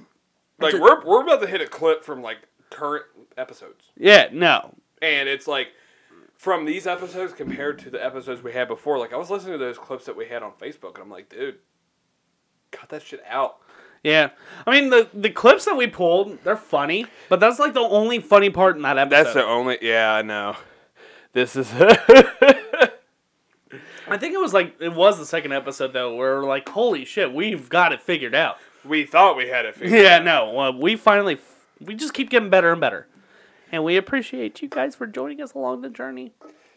[0.59, 2.39] Like we're we're about to hit a clip from like
[2.71, 3.05] current
[3.37, 4.75] episodes, Yeah, no.
[5.03, 5.69] and it's like
[6.37, 8.99] from these episodes compared to the episodes we had before.
[8.99, 11.29] Like I was listening to those clips that we had on Facebook, and I'm like,
[11.29, 11.57] dude,
[12.73, 13.59] cut that shit out.
[14.03, 14.31] Yeah,
[14.67, 18.21] I mean the the clips that we pulled, they're funny, but that's like the only
[18.21, 19.25] funny part in that episode.
[19.25, 19.79] That's the only.
[19.83, 20.57] Yeah, I know.
[21.33, 21.71] This is.
[24.09, 27.05] I think it was like it was the second episode though, where we're like, holy
[27.05, 28.59] shit, we've got it figured out.
[28.85, 30.01] we thought we had it figured.
[30.01, 31.39] Yeah, no, well, we finally
[31.81, 33.09] we just keep getting better and better,
[33.73, 36.33] and we appreciate you guys for joining us along the journey.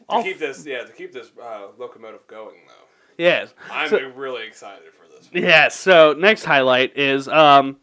[0.10, 2.89] To keep this, yeah, to keep this uh, locomotive going though.
[3.20, 5.30] Yes, I'm So- really excited for this.
[5.34, 7.78] Yeah, So next highlight is um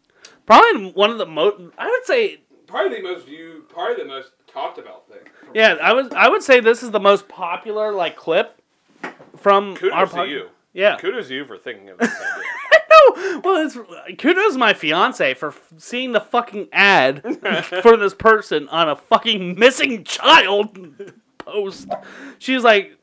[0.45, 1.61] probably one of the most.
[1.77, 5.19] I would say Probably the most viewed, probably the most talked about thing.
[5.53, 8.59] yeah, I would I would say this is the most popular like clip
[9.37, 10.49] from our Kudos to you.
[10.73, 10.97] Yeah.
[10.97, 12.43] Kudos to you for thinking of this idea.
[12.89, 13.75] No, well, it's
[14.19, 17.21] kudos to my fiance for f- seeing the fucking ad
[17.83, 20.77] for this person on a fucking missing child
[21.37, 21.87] post.
[22.39, 22.96] She's like,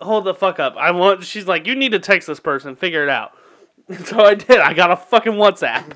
[0.00, 0.76] "Hold the fuck up!
[0.76, 3.32] I want." She's like, "You need to text this person, figure it out."
[4.04, 4.58] So I did.
[4.60, 5.92] I got a fucking WhatsApp.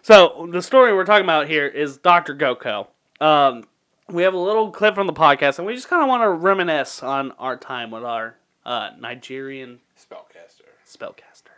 [0.00, 2.34] So the story we're talking about here is Dr.
[2.34, 2.86] Goko.
[3.20, 3.64] Um,
[4.08, 6.30] we have a little clip from the podcast, and we just kind of want to
[6.30, 10.62] reminisce on our time with our uh, Nigerian Spellcaster.
[10.88, 11.56] spellcaster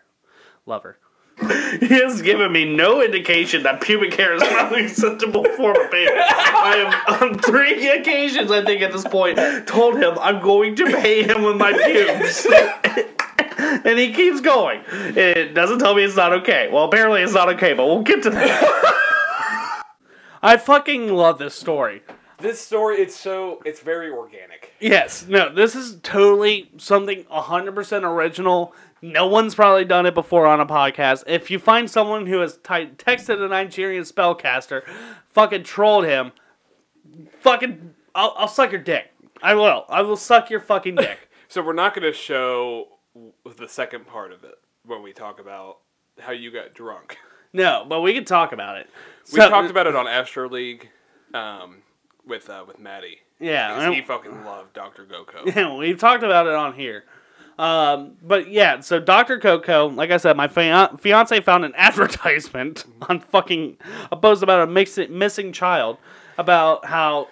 [0.66, 0.98] lover.
[1.40, 5.90] He has given me no indication that pubic hair is not an acceptable form of
[5.90, 6.16] payment.
[6.18, 10.86] I have, on three occasions, I think at this point, told him I'm going to
[10.86, 12.46] pay him with my pubes.
[13.84, 14.82] and he keeps going.
[14.90, 16.68] It doesn't tell me it's not okay.
[16.72, 19.84] Well, apparently it's not okay, but we'll get to that.
[20.42, 22.02] I fucking love this story.
[22.40, 24.72] This story, it's so, it's very organic.
[24.78, 28.72] Yes, no, this is totally something 100% original.
[29.02, 31.24] No one's probably done it before on a podcast.
[31.26, 34.82] If you find someone who has texted a Nigerian spellcaster,
[35.30, 36.32] fucking trolled him,
[37.40, 39.12] fucking, I'll, I'll suck your dick.
[39.42, 39.84] I will.
[39.88, 41.28] I will suck your fucking dick.
[41.48, 42.88] So we're not going to show
[43.56, 45.78] the second part of it when we talk about
[46.18, 47.16] how you got drunk.
[47.52, 48.88] No, but we can talk about it.
[49.32, 50.88] We So- talked about it on Astro League
[51.34, 51.78] um,
[52.26, 53.18] with uh, with Maddie.
[53.40, 55.06] Yeah, he fucking loved Dr.
[55.06, 55.54] Goku.
[55.56, 57.04] Yeah, we've talked about it on here.
[57.58, 59.38] Um, but yeah, so Dr.
[59.40, 63.76] Coco, like I said, my fian- fiance found an advertisement on fucking
[64.12, 65.98] a post about a mix- missing child
[66.38, 67.28] about how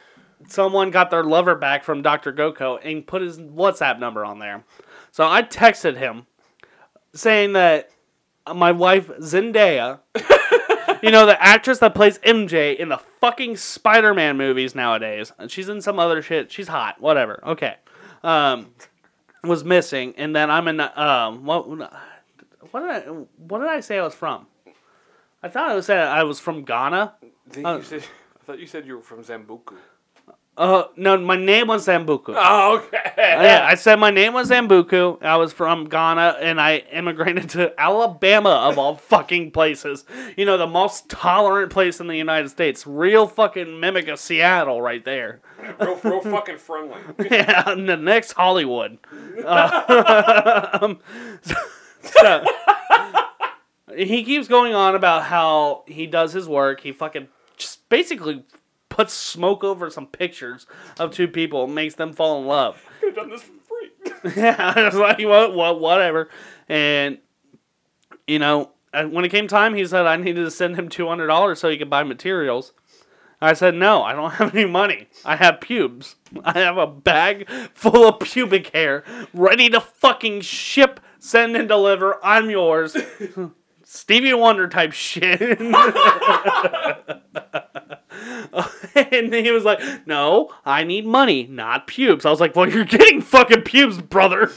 [0.48, 2.32] someone got their lover back from Dr.
[2.32, 4.64] Goko and put his WhatsApp number on there.
[5.12, 6.26] So I texted him
[7.14, 7.90] saying that
[8.52, 10.00] my wife Zendaya,
[11.02, 15.68] you know, the actress that plays MJ in the fucking Spider-Man movies nowadays, and she's
[15.68, 16.52] in some other shit.
[16.52, 17.40] She's hot, whatever.
[17.46, 17.76] Okay,
[18.22, 18.72] um,
[19.48, 20.80] was missing, and then I'm in.
[20.80, 21.68] Um, what?
[21.68, 23.00] What did I?
[23.36, 24.46] What did I say I was from?
[25.42, 27.14] I thought I was saying I was from Ghana.
[27.22, 29.74] I, think you said, I thought you said you were from Zambuku.
[30.56, 32.34] Uh, no, my name was Zambuku.
[32.34, 33.12] Oh, okay.
[33.16, 35.22] yeah, I said my name was Zambuku.
[35.22, 40.06] I was from Ghana, and I immigrated to Alabama of all fucking places.
[40.34, 42.86] You know, the most tolerant place in the United States.
[42.86, 45.40] Real fucking mimic of Seattle, right there.
[45.80, 47.00] real, real fucking friendly.
[47.30, 48.98] Yeah, and the next Hollywood.
[49.44, 51.00] Uh, um,
[52.00, 52.44] so,
[53.94, 56.80] he keeps going on about how he does his work.
[56.80, 57.28] He fucking
[57.58, 58.44] just basically
[58.96, 60.66] puts smoke over some pictures
[60.98, 62.82] of two people, and makes them fall in love.
[63.00, 64.32] Could have done this for free.
[64.42, 66.30] Yeah, I was like, what, what, whatever.
[66.66, 67.18] And
[68.26, 71.26] you know, when it came time, he said I needed to send him two hundred
[71.26, 72.72] dollars so he could buy materials.
[73.38, 75.08] I said, no, I don't have any money.
[75.22, 76.16] I have pubes.
[76.42, 79.04] I have a bag full of pubic hair
[79.34, 82.18] ready to fucking ship, send, and deliver.
[82.24, 82.96] I'm yours.
[83.84, 85.60] Stevie Wonder type shit.
[88.94, 92.24] and he was like, no, I need money, not pubes.
[92.24, 94.52] I was like, well, you're getting fucking pubes, brother.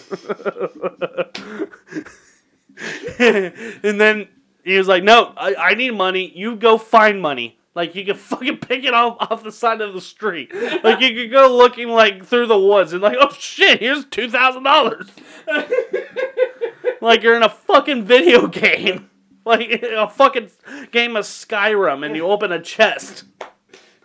[3.19, 4.27] and then
[4.63, 6.31] he was like, "No, I, I need money.
[6.35, 7.57] You go find money.
[7.75, 10.53] Like you can fucking pick it off off the side of the street.
[10.83, 14.29] Like you could go looking like through the woods and like, oh shit, here's two
[14.29, 15.07] thousand dollars.
[17.01, 19.09] like you're in a fucking video game,
[19.45, 20.49] like a fucking
[20.91, 23.23] game of Skyrim, and you open a chest.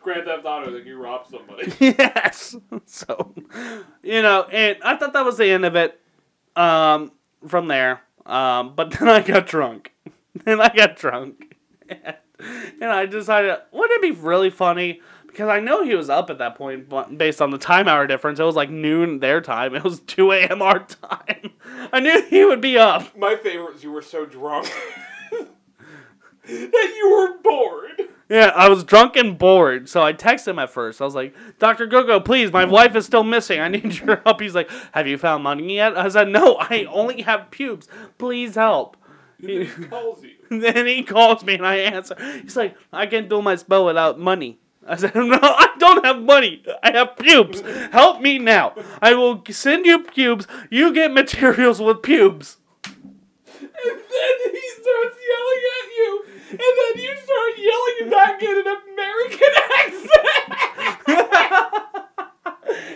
[0.04, 1.72] Grand Theft Auto, then you rob somebody.
[1.80, 2.54] yes.
[2.86, 3.34] So,
[4.02, 6.00] you know, and I thought that was the end of it.
[6.54, 7.10] Um,
[7.48, 9.92] from there, um, but then I got drunk.
[10.44, 11.56] then I got drunk,
[11.88, 15.00] and I decided, wouldn't it be really funny?
[15.26, 18.06] Because I know he was up at that point, but based on the time hour
[18.06, 19.74] difference, it was like noon their time.
[19.74, 20.62] It was two a.m.
[20.62, 21.50] our time.
[21.92, 23.16] I knew he would be up.
[23.18, 24.72] My favorite is you were so drunk
[26.46, 28.13] that you were bored.
[28.28, 31.00] Yeah, I was drunk and bored, so I texted him at first.
[31.00, 31.86] I was like, Dr.
[31.86, 33.60] Gogo, please, my wife is still missing.
[33.60, 34.40] I need your help.
[34.40, 35.96] He's like, Have you found money yet?
[35.96, 37.86] I said, No, I only have pubes.
[38.18, 38.96] Please help.
[39.38, 40.60] He calls you.
[40.60, 42.16] then he calls me and I answer.
[42.42, 44.58] He's like, I can't do my spell without money.
[44.86, 46.62] I said, No, I don't have money.
[46.82, 47.60] I have pubes.
[47.92, 48.74] Help me now.
[49.02, 50.46] I will send you pubes.
[50.70, 52.56] You get materials with pubes.
[53.86, 56.23] And then he starts yelling at you,
[56.60, 60.14] and then you start yelling back in an American accent.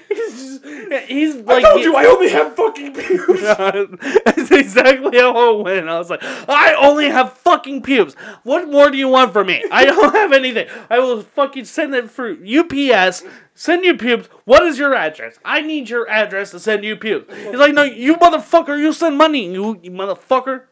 [0.09, 3.43] He's, just, he's I like, told you I only have fucking pubes.
[4.25, 5.89] That's exactly how it went.
[5.89, 8.15] I was like, I only have fucking pubes.
[8.43, 9.65] What more do you want from me?
[9.71, 10.69] I don't have anything.
[10.91, 13.25] I will fucking send it through UPS.
[13.55, 14.29] Send you pubes.
[14.45, 15.39] What is your address?
[15.45, 17.33] I need your address to send you pubes.
[17.35, 20.63] He's like, no, you motherfucker, you send money, you, you motherfucker.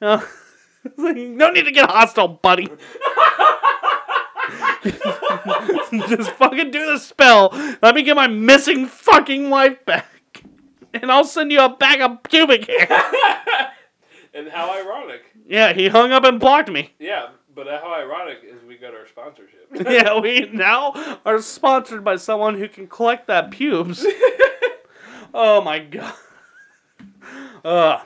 [0.00, 0.20] Uh,
[0.96, 2.68] like, no need to get hostile, buddy.
[6.08, 7.50] Just fucking do the spell.
[7.82, 10.06] Let me get my missing fucking wife back.
[10.94, 12.88] And I'll send you a bag of pubic hair.
[14.34, 15.22] and how ironic.
[15.46, 16.94] Yeah, he hung up and blocked me.
[16.98, 19.68] Yeah, but how ironic is we got our sponsorship.
[19.88, 24.06] Yeah, we now are sponsored by someone who can collect that pubes.
[25.34, 26.14] oh my god.
[27.64, 28.00] Uh,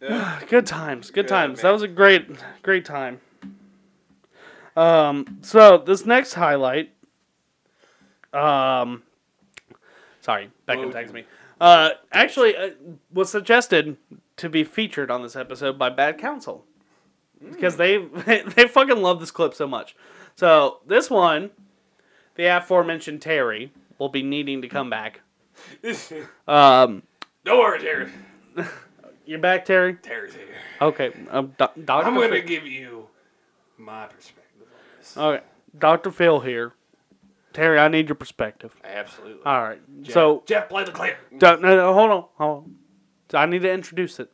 [0.48, 1.62] Good times, good Good, times.
[1.62, 2.28] That was a great,
[2.62, 3.20] great time.
[4.76, 6.90] Um, so this next highlight,
[8.32, 9.02] um,
[10.20, 11.24] sorry, Beckham texted me.
[11.60, 12.70] Uh, actually, uh,
[13.12, 13.96] was suggested
[14.36, 16.64] to be featured on this episode by Bad Counsel
[17.40, 19.94] because they they fucking love this clip so much.
[20.36, 21.50] So this one,
[22.34, 25.20] the aforementioned Terry will be needing to come back.
[26.48, 27.04] Um,
[27.44, 28.10] Don't worry, Terry.
[29.24, 29.94] you're back, Terry.
[29.94, 30.46] Terry's here.
[30.80, 32.08] Okay, um, Do- Doctor.
[32.08, 33.06] I'm going to give you
[33.78, 35.16] my perspective on this.
[35.16, 35.44] Okay,
[35.78, 36.72] Doctor Phil here.
[37.52, 38.74] Terry, I need your perspective.
[38.82, 39.44] Absolutely.
[39.46, 39.80] All right.
[40.08, 41.16] So Jeff, play the clip.
[41.30, 42.74] No, no, no, hold on, hold on.
[43.30, 44.30] So I need to introduce it.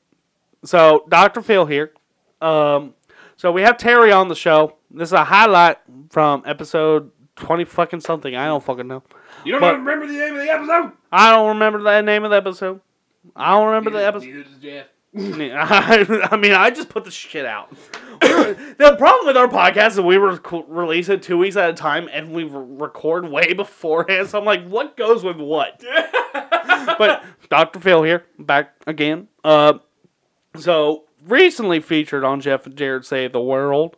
[0.64, 1.42] So Dr.
[1.42, 1.92] Phil here.
[2.40, 2.94] Um,
[3.36, 4.76] so we have Terry on the show.
[4.90, 5.76] This is a highlight
[6.08, 8.34] from episode twenty fucking something.
[8.34, 9.02] I don't fucking know.
[9.44, 10.92] You don't But- even remember the name of the episode?
[11.12, 12.80] I don't remember the name of the episode.
[13.36, 14.26] I don't remember the episode.
[14.26, 14.86] Neither does Jeff.
[15.16, 17.72] I mean, I just put the shit out.
[18.80, 22.08] The problem with our podcast is we rec- release it two weeks at a time,
[22.12, 24.28] and we re- record way beforehand.
[24.28, 25.82] So I'm like, what goes with what?
[26.98, 27.80] but Dr.
[27.80, 29.28] Phil here, back again.
[29.44, 29.74] Uh,
[30.56, 33.96] so recently featured on Jeff and Jared Save the World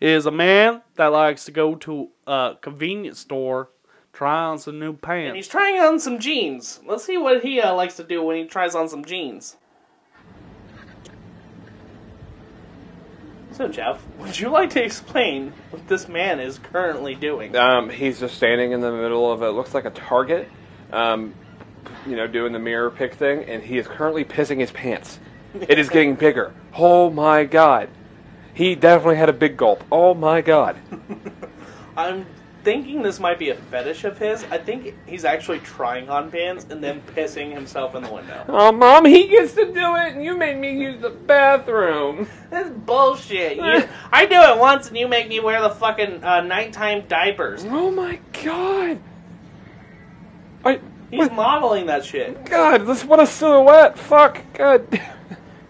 [0.00, 3.70] is a man that likes to go to a convenience store,
[4.12, 5.02] try on some new pants.
[5.02, 5.36] And pants.
[5.36, 6.80] he's trying on some jeans.
[6.86, 9.56] Let's see what he uh, likes to do when he tries on some jeans.
[13.52, 17.54] So, Jeff, would you like to explain what this man is currently doing?
[17.54, 19.50] Um, he's just standing in the middle of it.
[19.50, 20.48] Looks like a target.
[20.90, 21.34] Um,
[22.06, 25.18] you know, doing the mirror pick thing, and he is currently pissing his pants.
[25.54, 26.54] It is getting bigger.
[26.74, 27.90] Oh my god.
[28.54, 29.84] He definitely had a big gulp.
[29.92, 30.76] Oh my god.
[31.96, 32.26] I'm
[32.62, 34.44] thinking this might be a fetish of his.
[34.44, 38.44] I think he's actually trying on pants and then pissing himself in the window.
[38.48, 42.28] Oh, mom, he gets to do it, and you made me use the bathroom.
[42.50, 43.56] That's bullshit.
[43.56, 47.64] You, I do it once and you make me wear the fucking uh, nighttime diapers.
[47.66, 49.00] Oh my god.
[50.64, 50.80] I,
[51.10, 52.46] He's modeling that shit.
[52.46, 53.98] God, this what a silhouette.
[53.98, 54.42] Fuck.
[54.54, 55.00] God.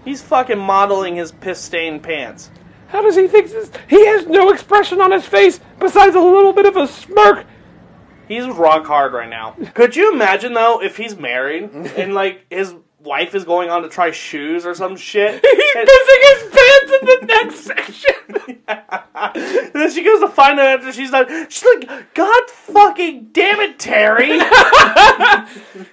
[0.04, 2.50] He's fucking modeling his piss stained pants.
[2.92, 3.70] How does he think this?
[3.88, 7.46] He has no expression on his face besides a little bit of a smirk.
[8.28, 9.56] He's rock hard right now.
[9.74, 13.88] Could you imagine though if he's married and like his wife is going on to
[13.88, 15.42] try shoes or some shit?
[15.42, 18.14] He's and, pissing his pants in the next section.
[19.34, 21.46] and then she goes to find out after she's done.
[21.48, 24.38] She's like, God fucking damn it, Terry!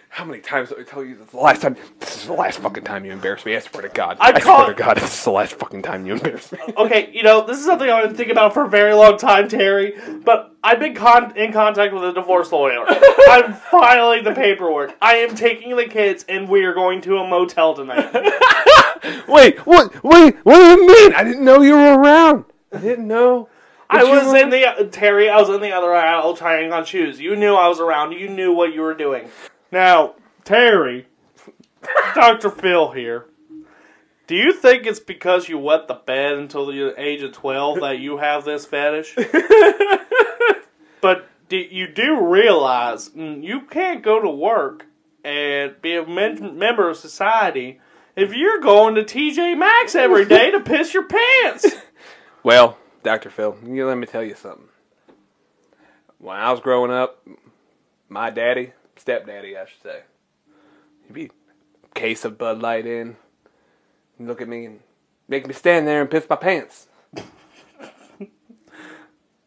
[0.09, 1.77] How many times did I tell you this is the last time?
[1.99, 3.55] This is the last fucking time you embarrass me.
[3.55, 4.17] I swear to God.
[4.19, 6.57] I I, call- swear to God, this is the last fucking time you embarrass me.
[6.77, 9.47] Okay, you know, this is something I've been thinking about for a very long time,
[9.47, 9.93] Terry.
[10.25, 12.83] But I've been con- in contact with a divorce lawyer.
[13.29, 14.95] I'm filing the paperwork.
[15.01, 18.11] I am taking the kids, and we are going to a motel tonight.
[19.27, 20.03] Wait, what?
[20.03, 21.13] Wait, what do you mean?
[21.13, 22.45] I didn't know you were around.
[22.73, 23.47] I didn't know.
[23.89, 25.29] I was were in the Terry.
[25.29, 27.19] I was in the other aisle trying on shoes.
[27.19, 28.11] You knew I was around.
[28.13, 29.29] You knew what you were doing.
[29.71, 31.07] Now, Terry,
[32.15, 33.25] Doctor Phil here.
[34.27, 37.99] Do you think it's because you wet the bed until the age of twelve that
[37.99, 39.15] you have this fetish?
[41.01, 44.85] but do, you do realize mm, you can't go to work
[45.23, 47.81] and be a member of society
[48.15, 51.65] if you're going to TJ Maxx every day to piss your pants.
[52.41, 53.29] Well, Dr.
[53.29, 54.69] Phil, you let me tell you something.
[56.19, 57.21] When I was growing up,
[58.07, 60.01] my daddy, stepdaddy, I should say,
[61.07, 61.31] he'd be
[61.95, 63.17] case of Bud Light in,
[64.17, 64.79] he'd look at me and
[65.27, 66.87] make me stand there and piss my pants.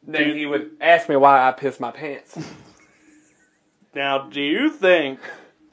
[0.03, 2.39] then he would ask me why I pissed my pants.
[3.95, 5.21] Now, do you think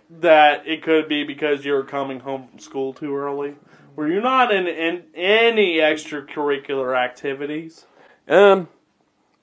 [0.09, 3.55] that it could be because you were coming home from school too early?
[3.95, 7.85] Were you not in, in any extracurricular activities?
[8.27, 8.67] Um,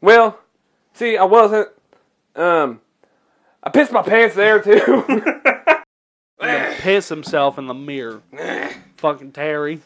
[0.01, 0.41] well,
[0.93, 1.69] see, I wasn't.
[2.35, 2.81] Um,
[3.67, 5.05] I pissed my pants there too.
[6.79, 8.23] Piss himself in the mirror.
[8.97, 9.81] fucking Terry.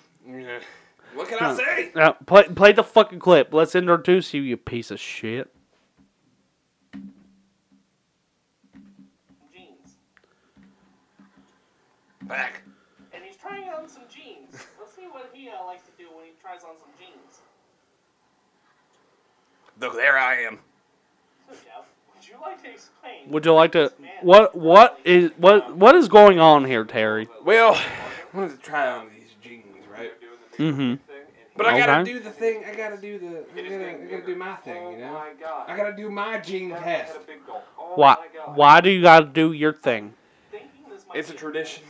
[1.15, 1.91] what can I say?
[1.95, 3.55] Now, play, play the fucking clip.
[3.55, 5.51] Let's introduce you, you piece of shit.
[9.51, 9.97] Jeans.
[12.25, 12.61] Back.
[13.15, 14.67] And he's trying on some jeans.
[14.79, 17.41] Let's see what he uh, likes to do when he tries on some jeans.
[19.81, 20.59] Look, there I am.
[22.47, 23.29] Would you like to?
[23.31, 23.93] Would you like to?
[24.23, 24.55] What?
[24.55, 25.31] What is?
[25.37, 25.75] What?
[25.77, 27.29] What is going on here, Terry?
[27.45, 30.13] Well, I wanted to try on these jeans, right?
[30.59, 30.95] Mm-hmm.
[31.57, 32.13] But I gotta Okay.
[32.13, 32.65] do the thing.
[32.65, 33.45] I gotta do the.
[33.55, 35.23] I gotta, I gotta do my thing, you know.
[35.67, 37.17] I gotta do my jean test.
[37.95, 38.17] Why?
[38.55, 40.15] Why do you got to do your thing?
[41.15, 41.83] It's a tradition.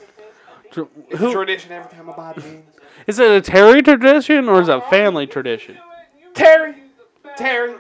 [0.71, 2.65] Tr- It's a Who, tradition every time I buy jeans.
[3.07, 5.77] is it a Terry tradition or is it a family tradition?
[6.35, 6.75] Terry,
[7.37, 7.75] Terry.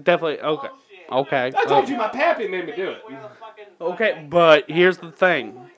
[0.00, 0.40] Definitely.
[0.40, 0.68] Okay.
[1.10, 1.52] Okay.
[1.56, 3.02] I told you my pappy made me do it.
[3.80, 5.70] Okay, but here's the thing.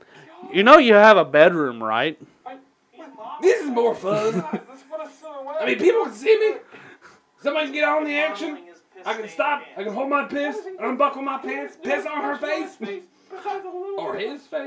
[0.52, 2.18] You know you have a bedroom, right?
[3.42, 4.44] This is more fun.
[5.60, 6.56] I mean, people can see me.
[7.42, 8.58] Somebody can get on the action.
[9.04, 9.62] I can stop.
[9.76, 12.76] I can hold my piss, unbuckle my pants, piss on her face,
[13.98, 14.66] or his face.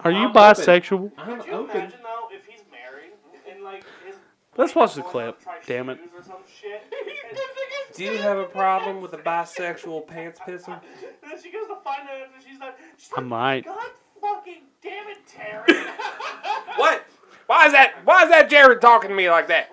[0.00, 1.10] Are you I'm bisexual?
[1.18, 1.76] I'm Could you open.
[1.76, 3.12] imagine though if he's married
[3.50, 4.05] and like his
[4.56, 5.28] Let's watch the clip.
[5.28, 5.98] out to try Damn it.
[5.98, 6.82] shoes or some shit?
[7.94, 10.68] Do you have a problem with a bisexual pants pisser?
[10.68, 12.72] And then she goes to find out after she's done.
[12.96, 13.64] She's I like, might.
[13.64, 15.84] God fucking damn it, Terry.
[16.76, 17.06] What?
[17.46, 17.94] Why is that?
[18.04, 19.70] Why is that Jared talking to me like that?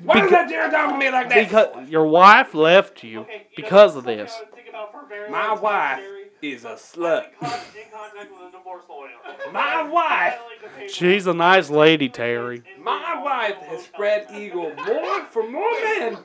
[0.00, 1.48] Why is that Jared talking to me like that?
[1.48, 4.32] Because your wife left you Okay, you know, because of this.
[4.36, 6.13] I would think about for My wife Terry.
[6.52, 7.24] Is a I'm slut.
[7.40, 9.10] in in contact with a divorce lawyer.
[9.52, 10.90] My wife, Filing the paperwork.
[10.90, 12.62] She's a nice lady, Terry.
[12.80, 16.18] my wife has spread eagle more for more men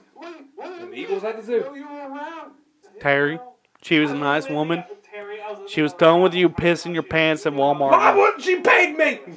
[0.80, 1.66] than eagles at the zoo.
[3.00, 3.40] Terry,
[3.82, 4.84] she was a nice woman.
[5.12, 7.92] Terry, She was done with you pissing your pants at Walmart.
[7.92, 9.20] Why wouldn't she peg me?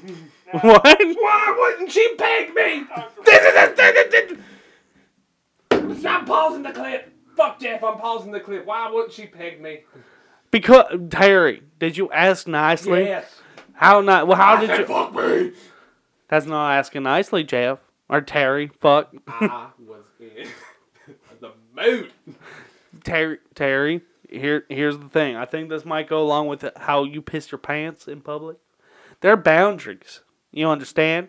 [0.52, 0.84] What?
[0.84, 2.84] Why wouldn't she peg me?
[3.24, 4.36] This is a this,
[5.70, 7.10] this, Stop pausing the clip.
[7.34, 8.66] Fuck Jeff, I'm pausing the clip.
[8.66, 9.80] Why wouldn't she peg me?
[10.52, 13.04] Because Terry, did you ask nicely?
[13.06, 13.40] Yes.
[13.72, 14.28] How not?
[14.28, 14.86] Well, how did Said you?
[14.86, 15.52] fuck me.
[16.28, 18.70] That's not asking nicely, Jeff or Terry.
[18.80, 20.46] Fuck I was in
[21.40, 22.12] the mood.
[23.02, 23.38] Terry.
[23.56, 24.02] Terry.
[24.30, 25.36] Here, here's the thing.
[25.36, 28.56] I think this might go along with how you piss your pants in public.
[29.20, 30.20] There are boundaries.
[30.52, 31.28] You understand?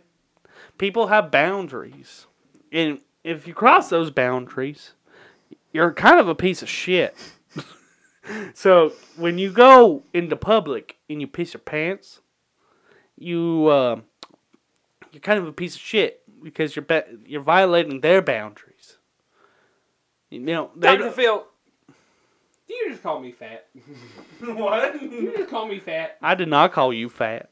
[0.77, 2.27] People have boundaries,
[2.71, 4.93] and if you cross those boundaries,
[5.71, 7.15] you're kind of a piece of shit.
[8.53, 12.21] So when you go into public and you piss your pants,
[13.17, 13.99] you uh,
[15.11, 18.97] you're kind of a piece of shit because you're ba- you're violating their boundaries.
[20.29, 21.11] You know, they Dr.
[21.11, 21.45] Phil,
[22.67, 23.67] you just call me fat?
[24.41, 25.01] What?
[25.01, 26.17] You just call me fat.
[26.21, 27.49] I did not call you fat,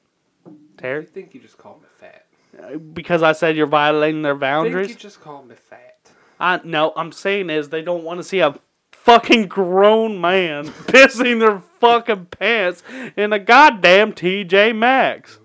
[0.77, 2.93] Terry, think you just called me fat.
[2.93, 5.98] because I said you're violating their think you just called me fat.
[6.39, 8.60] I no, I'm saying is they don't want to see a
[9.03, 12.84] fucking grown man pissing their fucking pants
[13.15, 15.40] in a goddamn TJ Maxx.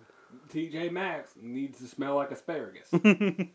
[0.53, 2.89] TJ Maxx needs to smell like asparagus.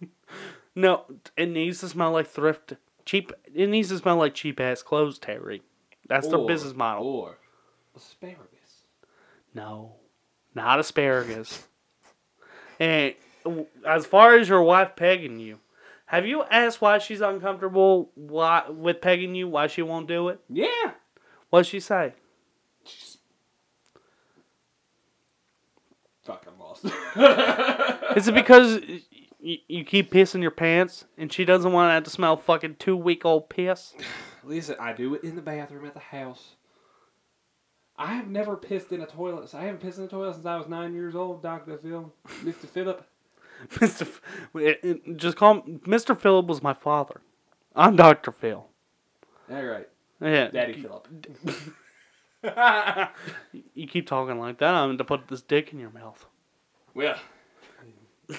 [0.75, 1.05] No,
[1.35, 2.73] it needs to smell like thrift
[3.05, 3.31] cheap.
[3.53, 5.61] It needs to smell like cheap ass clothes, Terry.
[6.07, 7.05] That's their business model.
[7.05, 7.37] Or
[7.95, 8.85] asparagus.
[9.53, 9.95] No,
[10.55, 11.67] not asparagus.
[12.79, 13.15] and
[13.85, 15.59] as far as your wife pegging you,
[16.11, 19.47] have you asked why she's uncomfortable why, with pegging you?
[19.47, 20.41] Why she won't do it?
[20.49, 20.91] Yeah.
[21.49, 22.15] What'd she say?
[26.21, 26.83] Fuck, I'm lost.
[28.17, 28.81] Is it because
[29.39, 32.75] you, you keep pissing your pants and she doesn't want to have to smell fucking
[32.77, 33.93] two week old piss?
[34.43, 36.55] Listen, I do it in the bathroom at the house.
[37.97, 39.55] I have never pissed in a toilet.
[39.55, 42.11] I haven't pissed in a toilet since I was nine years old, Doctor Phil,
[42.43, 43.07] Mister Philip.
[43.75, 44.01] Mr.
[44.03, 44.21] F-
[44.55, 46.19] it- it- just call him Mr.
[46.19, 47.21] Philip was my father.
[47.75, 48.31] I'm Dr.
[48.31, 48.65] Phil.
[49.51, 49.87] All right,
[50.21, 50.49] Yeah.
[50.49, 51.07] Daddy Philip.
[53.75, 56.25] You keep talking like that, I'm going to put this dick in your mouth.
[56.95, 57.15] Well,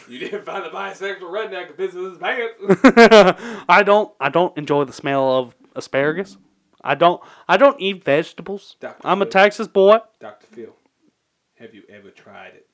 [0.09, 3.62] you didn't find the bisexual redneck who pisses his pants.
[3.69, 6.36] I don't I don't enjoy the smell of asparagus.
[6.82, 8.77] I don't I don't eat vegetables.
[8.81, 9.07] Dr.
[9.07, 9.99] I'm a Texas boy.
[10.20, 10.74] Doctor Phil,
[11.61, 12.66] have you ever tried it?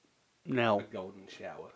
[0.46, 0.80] No.
[0.80, 1.68] A golden shower.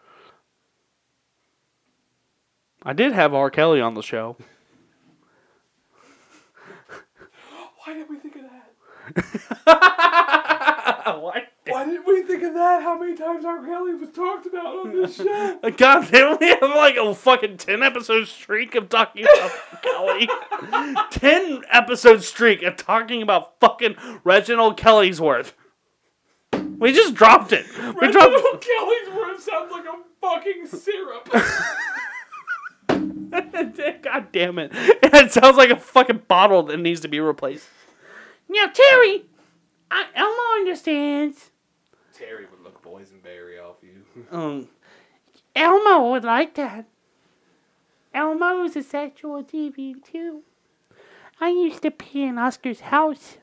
[2.84, 3.50] I did have R.
[3.50, 4.36] Kelly on the show.
[7.84, 8.72] Why didn't we think of that?
[11.20, 11.42] what?
[11.66, 12.82] Why didn't we think of that?
[12.82, 13.64] How many times R.
[13.64, 15.58] Kelly was talked about on this show?
[15.76, 19.52] God damn, we have like a fucking 10 episode streak of talking about
[19.82, 20.28] Kelly.
[21.10, 25.54] 10 episode streak of talking about fucking Reginald Kelly's-worth.
[26.78, 27.66] We just dropped it.
[28.00, 31.28] We dropped Kelly's word sounds like a fucking syrup.
[34.02, 34.72] God damn it.
[34.74, 37.68] It sounds like a fucking bottle that needs to be replaced.
[38.48, 39.24] Now, Terry,
[39.90, 41.50] I, Elmo understands.
[42.14, 44.02] Terry would look boysenberry off you.
[44.30, 44.68] Um,
[45.56, 46.86] Elmo would like that.
[48.14, 50.42] Elmo's a sexual deviant too.
[51.40, 53.38] I used to pee in Oscar's house.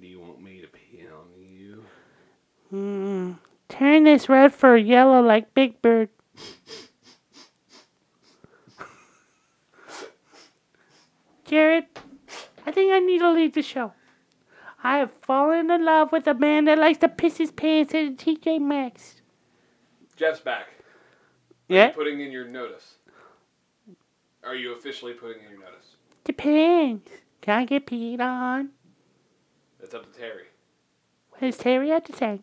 [0.00, 1.84] Do you want me to pee on you?
[2.70, 3.32] Hmm.
[3.68, 6.08] Turn this red for yellow like Big Bird.
[11.52, 11.84] Jared,
[12.64, 13.92] I think I need to leave the show.
[14.82, 18.04] I have fallen in love with a man that likes to piss his pants at
[18.06, 19.20] a TJ Maxx.
[20.16, 20.68] Jeff's back.
[21.68, 21.90] Yeah?
[21.90, 22.94] Putting in your notice.
[24.42, 25.96] Are you officially putting in your notice?
[26.24, 27.10] Depends.
[27.42, 28.70] Can I get peed on?
[29.82, 30.44] It's up to Terry.
[31.32, 32.40] What does Terry have to say?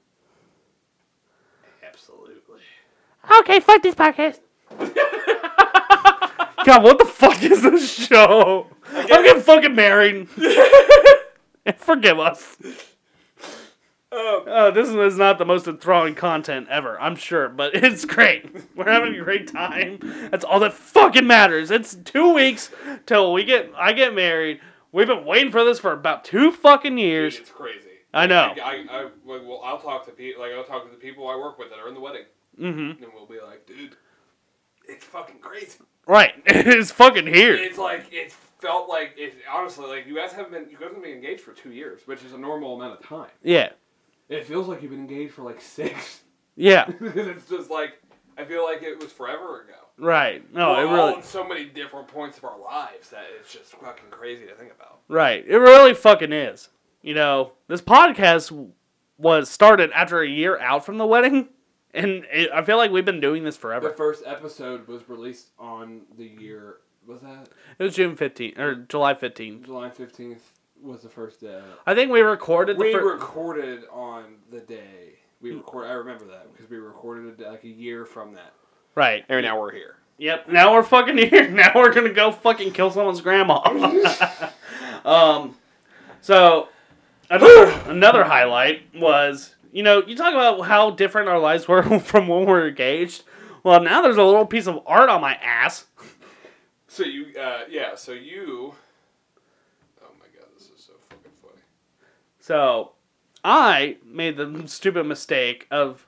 [1.84, 2.60] Absolutely.
[3.40, 4.42] Okay, fuck this podcast.
[6.64, 8.68] God, what the fuck is this show?
[8.94, 10.28] I'm getting fucking married.
[11.78, 12.58] Forgive us.
[14.12, 18.76] Oh, this is not the most enthralling content ever, I'm sure, but it's great.
[18.76, 20.00] We're having a great time.
[20.32, 21.70] That's all that fucking matters.
[21.70, 22.72] It's two weeks
[23.06, 24.62] till we get I get married.
[24.92, 27.38] We've been waiting for this for about two fucking years.
[27.38, 27.86] It's crazy.
[28.12, 28.56] I know.
[28.64, 29.12] I, I, I like,
[29.48, 30.42] well, I'll talk to people.
[30.42, 32.24] Like I'll talk to the people I work with that are in the wedding,
[32.60, 33.04] Mm-hmm.
[33.04, 33.96] and we'll be like, dude,
[34.88, 35.78] it's fucking crazy.
[36.08, 37.54] Right, it's fucking here.
[37.54, 39.34] It's like it felt like it.
[39.52, 42.24] Honestly, like you guys haven't been you guys haven't been engaged for two years, which
[42.24, 43.30] is a normal amount of time.
[43.44, 43.70] Yeah,
[44.30, 46.22] It feels like you've been engaged for like six.
[46.56, 48.02] yeah, it's just like
[48.38, 49.74] I feel like it was forever ago.
[49.98, 50.42] right.
[50.54, 51.14] No, We're it all really.
[51.18, 54.72] in so many different points of our lives that it's just fucking crazy to think
[54.74, 55.00] about.
[55.10, 55.44] Right.
[55.46, 56.70] It really fucking is.
[57.02, 58.72] You know, this podcast
[59.18, 61.50] was started after a year out from the wedding,
[61.94, 63.90] and it, I feel like we've been doing this forever.
[63.90, 66.78] The first episode was released on the year.
[67.10, 67.48] Was that
[67.80, 69.66] It was June 15th or July 15th.
[69.66, 70.44] July fifteenth?
[70.82, 71.60] Was the first day.
[71.86, 73.04] I think we recorded the We first.
[73.06, 75.16] recorded on the day.
[75.42, 75.88] We record.
[75.88, 78.54] I remember that because we recorded it like a year from that.
[78.96, 79.26] right.
[79.28, 79.96] And now we're here.
[80.20, 80.50] Yep.
[80.50, 81.50] Now we're fucking here.
[81.50, 83.60] Now we're gonna go fucking kill someone's grandma.
[85.06, 85.56] um.
[86.22, 86.70] So
[87.30, 92.28] another another highlight was you know you talk about how different our lives were from
[92.28, 93.24] when we were engaged.
[93.64, 95.86] Well, now there's a little piece of art on my ass.
[96.90, 97.96] So you, uh, yeah.
[97.96, 98.74] So you.
[100.02, 101.62] Oh my god, this is so fucking funny.
[102.40, 102.92] So
[103.44, 106.06] I made the stupid mistake of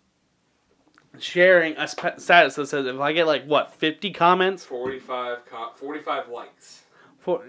[1.19, 5.71] sharing a sp- status that says if I get like what 50 comments, Forty-five, co-
[5.75, 6.81] forty-five likes.
[7.19, 7.43] for,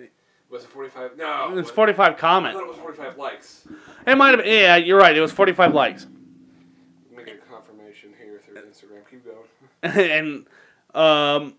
[0.50, 1.16] Was it forty-five?
[1.16, 2.59] No, it's was- 45 I comments.
[2.59, 3.66] thought it was forty-five likes.
[4.06, 4.46] It might have.
[4.46, 5.16] Yeah, you're right.
[5.16, 6.06] It was 45 likes,
[7.16, 9.09] Make a confirmation here through Instagram.
[9.10, 9.42] Keep going.
[9.82, 10.46] and
[10.94, 11.54] um,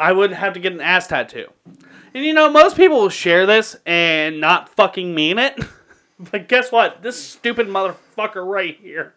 [0.00, 1.46] I would have to get an ass tattoo.
[2.14, 5.60] And you know, most people will share this and not fucking mean it.
[6.32, 7.02] but guess what?
[7.02, 9.14] This stupid motherfucker right here,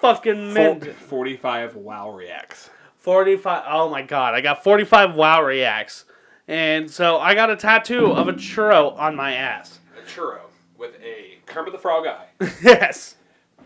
[0.00, 0.96] fucking meant it.
[0.96, 2.70] Forty-five wow reacts.
[2.98, 6.04] 45 oh my god i got 45 wow reacts
[6.46, 10.38] and so i got a tattoo of a churro on my ass A churro
[10.78, 12.26] with a Kermit the Frog eye.
[12.62, 13.16] yes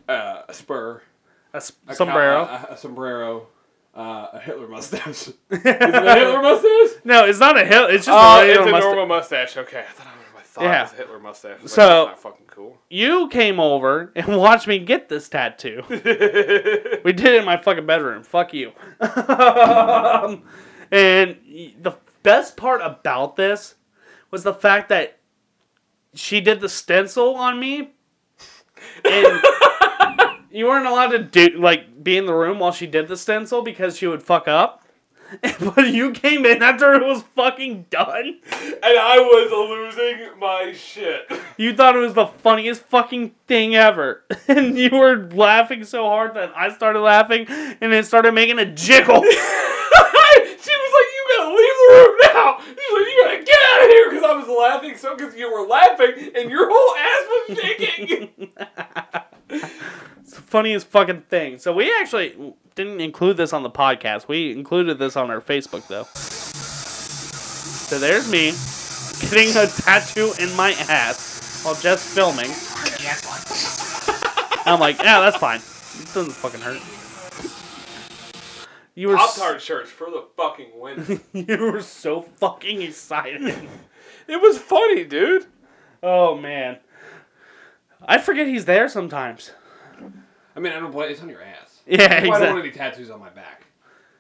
[0.09, 1.03] uh, a spur,
[1.53, 2.47] A s- a sombrero.
[2.47, 3.49] cow- a, a sombrero,
[3.97, 5.07] uh, a Hitler mustache.
[5.29, 7.01] Is it a Hitler mustache?
[7.05, 7.91] no, it's not a Hitler.
[7.91, 8.83] It's just Oh, a it's a mustache.
[8.83, 9.57] normal mustache.
[9.57, 10.07] Okay, I thought,
[10.37, 10.79] I thought Yeah.
[10.81, 11.59] it was a Hitler mustache.
[11.61, 12.79] Like, So- that's not fucking cool.
[12.91, 15.83] You came over and watched me get this tattoo.
[15.89, 15.97] we
[17.13, 18.23] did it in my fucking bedroom.
[18.23, 18.73] Fuck you.
[19.01, 20.43] Um,
[20.91, 21.37] and
[21.83, 23.75] the best part about this
[24.31, 25.19] was the fact that
[26.15, 27.91] she did the stencil on me,
[29.05, 29.43] and
[30.57, 33.61] you weren't allowed to do like be in the room while she did the stencil
[33.63, 34.83] because she would fuck up.
[35.61, 38.39] But you came in after it was fucking done.
[38.53, 41.31] and I was losing my shit.
[41.59, 44.25] You thought it was the funniest fucking thing ever.
[44.49, 48.65] And you were laughing so hard that I started laughing and it started making a
[48.67, 49.23] jiggle.
[49.23, 53.83] she was like, "You gotta leave the room now." She's like, "You gotta get out
[53.85, 57.25] of here," because I was laughing so because you were laughing and your whole ass
[57.49, 58.53] was shaking.
[60.37, 61.59] It's the funniest fucking thing.
[61.59, 64.29] So we actually didn't include this on the podcast.
[64.29, 66.05] We included this on our Facebook though.
[67.87, 68.53] So there's me
[69.31, 72.51] getting a tattoo in my ass while just filming.
[74.67, 75.61] I'm like, yeah, that's fine.
[75.61, 76.83] It doesn't fucking hurt.
[78.95, 81.21] You were Pop Tart shirts for the fucking win.
[81.33, 83.43] you were so fucking excited.
[84.29, 85.47] it was funny, dude.
[86.03, 86.77] oh man.
[88.07, 89.53] I forget he's there sometimes.
[90.57, 91.11] I mean, I don't blame.
[91.11, 91.73] It's on your ass.
[91.89, 93.63] Yeah, That's why I don't want any tattoos on my back.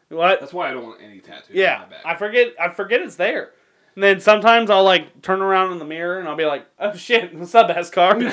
[0.08, 0.38] What?
[0.38, 2.00] That's why I don't want any tattoos on Yeah, my back.
[2.04, 2.54] I forget.
[2.60, 3.50] I forget it's there.
[3.96, 6.94] And then sometimes I'll like turn around in the mirror and I'll be like, "Oh
[6.94, 8.32] shit, what's up, S card?"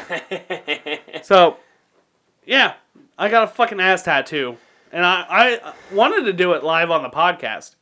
[1.23, 1.57] so,
[2.45, 2.73] yeah,
[3.17, 4.57] I got a fucking ass tattoo,
[4.91, 5.25] and I
[5.61, 7.73] I wanted to do it live on the podcast.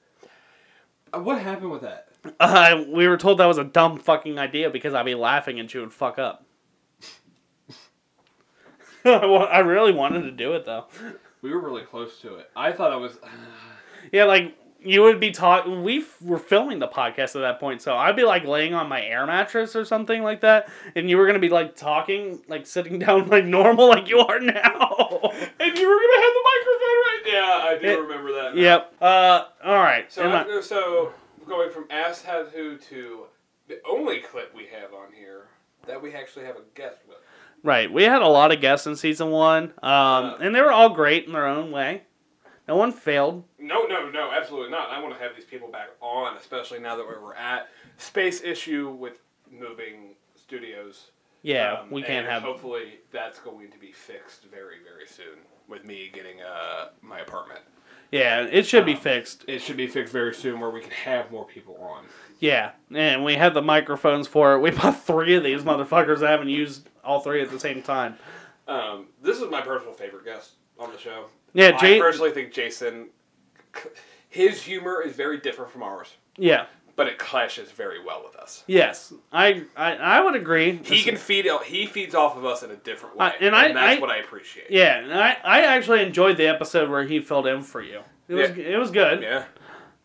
[1.12, 2.08] Uh, what happened with that?
[2.40, 5.70] Uh, we were told that was a dumb fucking idea because I'd be laughing and
[5.70, 6.46] she would fuck up.
[9.06, 10.86] I really wanted to do it though.
[11.42, 12.50] We were really close to it.
[12.56, 13.18] I thought I was.
[14.12, 15.84] Yeah, like you would be talking.
[15.84, 18.90] We f- were filming the podcast at that point, so I'd be like laying on
[18.90, 22.66] my air mattress or something like that, and you were gonna be like talking, like
[22.66, 24.52] sitting down like normal, like you are now.
[25.60, 27.22] And you were gonna have the microphone right.
[27.28, 28.56] Yeah, I do It- remember that.
[28.56, 28.62] now.
[28.62, 28.94] yep.
[29.00, 29.44] Uh.
[29.64, 30.12] All right.
[30.12, 31.14] So, I- so
[31.48, 33.26] going from ass tattoo to
[33.68, 35.46] the only clip we have on here
[35.86, 37.18] that we actually have a guest with.
[37.64, 37.92] Right.
[37.92, 41.26] We had a lot of guests in season one, um, and they were all great
[41.26, 42.04] in their own way.
[42.68, 43.44] No one failed.
[43.60, 44.90] No, no, no, absolutely not.
[44.90, 48.90] I want to have these people back on, especially now that we're at space issue
[48.92, 49.20] with
[49.52, 51.12] moving studios.
[51.44, 52.44] Yeah, Um, we can't have.
[52.44, 57.62] Hopefully, that's going to be fixed very, very soon with me getting uh, my apartment.
[58.12, 59.46] Yeah, it should be Um, fixed.
[59.48, 62.06] It should be fixed very soon where we can have more people on.
[62.40, 64.60] Yeah, and we have the microphones for it.
[64.60, 66.26] We bought three of these motherfuckers.
[66.26, 68.18] I haven't used all three at the same time.
[68.68, 71.26] Um, this is my personal favorite guest on the show.
[71.54, 71.98] Yeah, Jay.
[71.98, 73.10] I personally think Jason,
[74.30, 76.66] his humor is very different from ours, yeah.
[76.96, 78.64] But it clashes very well with us.
[78.68, 80.80] Yes, I I, I would agree.
[80.84, 83.72] He can feed he feeds off of us in a different way, Uh, and I-
[83.72, 84.68] that's I- what I appreciate.
[84.70, 88.02] Yeah, and I, I actually enjoyed the episode where he filled in for you.
[88.28, 88.74] It was Yeah.
[88.74, 89.22] it was good.
[89.22, 89.44] Yeah,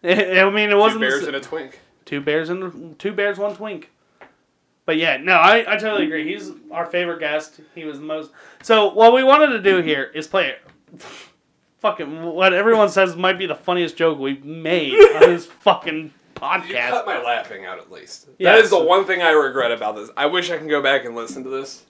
[0.04, 1.80] I mean, it two wasn't the bears and a twink.
[2.04, 3.90] two bears and two bears one twink.
[4.84, 6.32] But yeah, no, I, I totally agree.
[6.32, 7.58] He's our favorite guest.
[7.74, 8.30] He was the most.
[8.62, 10.62] So what we wanted to do here is play it.
[11.80, 16.74] Fucking what everyone says might be the funniest joke we've made on this fucking You
[16.74, 18.26] cut my laughing out at least.
[18.26, 18.64] That Yes.
[18.64, 20.10] is the one thing I regret about this.
[20.16, 21.84] I wish I can go back and listen to this,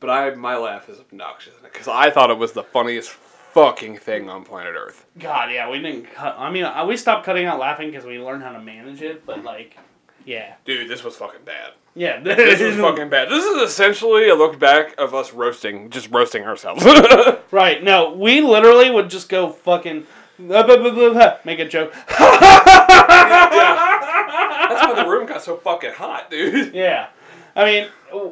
[0.00, 4.28] but I my laugh is obnoxious because I thought it was the funniest fucking thing
[4.28, 5.06] on planet Earth.
[5.18, 6.36] God, yeah, we didn't cut.
[6.38, 9.24] I mean, uh, we stopped cutting out laughing because we learned how to manage it.
[9.24, 9.76] But like,
[10.24, 11.72] yeah, Dude, this was fucking bad.
[11.94, 13.30] yeah, This is fucking bad.
[13.30, 16.84] This is essentially a look back of us roasting, just roasting ourselves.
[17.50, 17.82] Right.
[17.82, 20.06] No, we literally would just go fucking
[20.38, 21.94] blah, blah, blah, blah, blah, make a joke.
[23.28, 26.74] That's why the room got so fucking hot, dude.
[26.74, 27.08] Yeah.
[27.56, 27.88] I mean,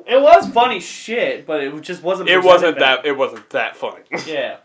[0.07, 2.29] it was funny shit, but it just wasn't.
[2.29, 3.05] It wasn't that.
[3.05, 4.03] It wasn't that funny.
[4.27, 4.59] Yeah.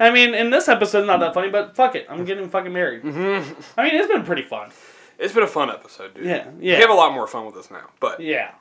[0.00, 3.02] I mean, in this episode, not that funny, but fuck it, I'm getting fucking married.
[3.02, 3.60] Mm-hmm.
[3.76, 4.70] I mean, it's been pretty fun.
[5.18, 6.24] It's been a fun episode, dude.
[6.26, 6.76] Yeah, yeah.
[6.76, 7.90] We have a lot more fun with this now.
[7.98, 8.52] But Yeah.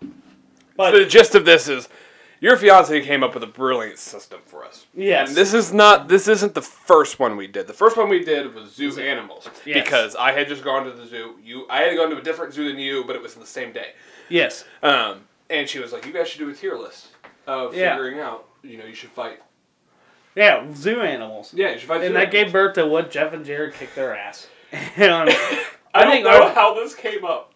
[0.75, 1.89] But the gist of this is,
[2.39, 4.85] your fiance came up with a brilliant system for us.
[4.93, 6.07] yes, And this is not.
[6.07, 7.67] This isn't the first one we did.
[7.67, 9.83] The first one we did was zoo animals Yes.
[9.83, 11.35] because I had just gone to the zoo.
[11.43, 13.47] You, I had gone to a different zoo than you, but it was in the
[13.47, 13.91] same day.
[14.29, 17.07] yes, Um, and she was like, "You guys should do a tier list
[17.47, 17.91] of Yeah.
[17.95, 18.45] figuring out.
[18.63, 19.39] You know, you should fight.
[20.35, 21.53] yeah, zoo animals.
[21.53, 22.03] Yeah, you should fight.
[22.03, 24.47] And that gave birth to what Jeff and Jared kicked their ass.
[24.97, 27.53] And I, I think don't know our- how this came up.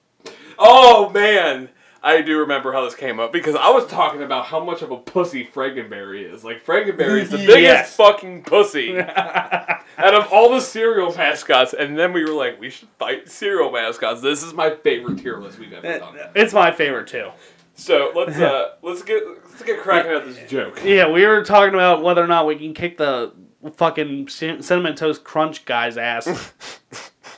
[0.57, 1.69] Oh man,
[2.03, 4.89] I do remember how this came up because I was talking about how much of
[4.91, 6.43] a pussy Frankenberry is.
[6.43, 7.95] Like Frankenberry is the biggest Yes.
[7.95, 9.83] fucking pussy out
[10.15, 11.73] of all the cereal mascots.
[11.73, 14.21] And then we were like, we should fight cereal mascots.
[14.21, 16.17] This is my favorite tier list we've ever done.
[16.33, 17.29] It's my favorite too.
[17.75, 20.79] So let's uh let's get let's get cracking at this joke.
[20.83, 23.31] Yeah, we were talking about whether or not we can kick the
[23.75, 26.51] fucking cinnamon toast crunch guy's ass.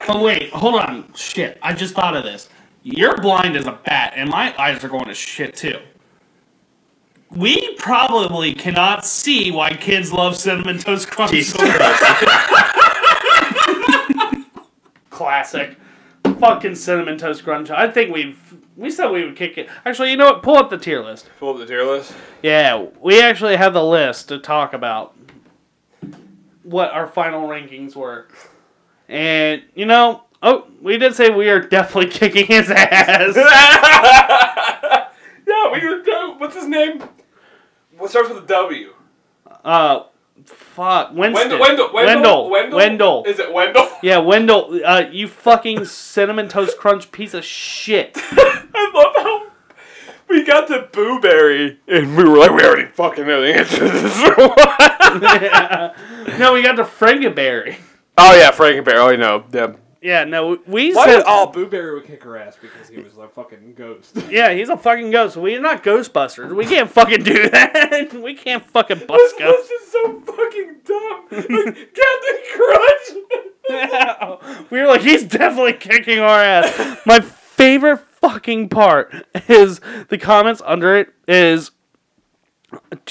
[0.07, 1.13] Oh wait, hold on.
[1.15, 2.49] Shit, I just thought of this.
[2.83, 5.79] You're blind as a bat, and my eyes are going to shit too.
[7.31, 11.99] We probably cannot see why kids love cinnamon toast crunch so much.
[15.09, 15.77] Classic.
[16.39, 17.69] Fucking cinnamon toast crunch.
[17.69, 18.37] I think we've
[18.75, 19.69] we said we would kick it.
[19.85, 20.43] Actually, you know what?
[20.43, 21.29] Pull up the tier list.
[21.39, 22.13] Pull up the tier list.
[22.41, 25.15] Yeah, we actually have the list to talk about
[26.63, 28.27] what our final rankings were.
[29.07, 33.35] And you know, oh, we did say we are definitely kicking his ass.
[35.45, 36.03] Yeah, we were
[36.37, 37.03] what's his name?
[37.97, 38.93] What starts with a W?
[39.63, 40.03] Uh,
[40.45, 41.59] fuck, Winston.
[41.59, 43.23] Wendell, Wendell, Wendell, Wendell, Wendell.
[43.25, 43.89] Is it Wendell?
[44.03, 44.81] Yeah, Wendell.
[44.85, 48.11] Uh, you fucking cinnamon toast crunch piece of shit.
[48.17, 49.51] I love how
[50.27, 53.89] we got to Booberry and we were like, we already fucking know the answer to
[53.89, 54.17] this.
[56.39, 57.77] no, we got the Frankenberry.
[58.17, 58.95] oh yeah, Frankenberry.
[58.95, 59.45] Oh, I know.
[59.53, 59.73] Yeah.
[60.03, 61.23] Yeah, no, we Why said.
[61.25, 64.17] oh, Booberry would kick her ass because he was a fucking ghost.
[64.29, 65.37] Yeah, he's a fucking ghost.
[65.37, 66.53] We're not Ghostbusters.
[66.53, 68.13] We can't fucking do that.
[68.13, 69.69] we can't fucking bust ghosts.
[69.69, 69.71] this ghosts.
[69.71, 71.27] is so fucking dumb.
[71.31, 72.39] Like, Captain
[73.69, 74.65] Crunch.
[74.71, 76.99] we were like, he's definitely kicking our ass.
[77.05, 79.13] My favorite fucking part
[79.47, 81.71] is the comments under it is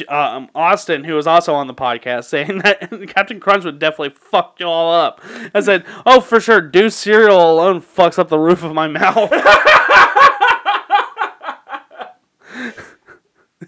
[0.09, 4.57] um, Austin, who was also on the podcast, saying that Captain Crunch would definitely fuck
[4.61, 5.21] you all up.
[5.55, 9.31] I said, "Oh, for sure, do cereal alone fucks up the roof of my mouth."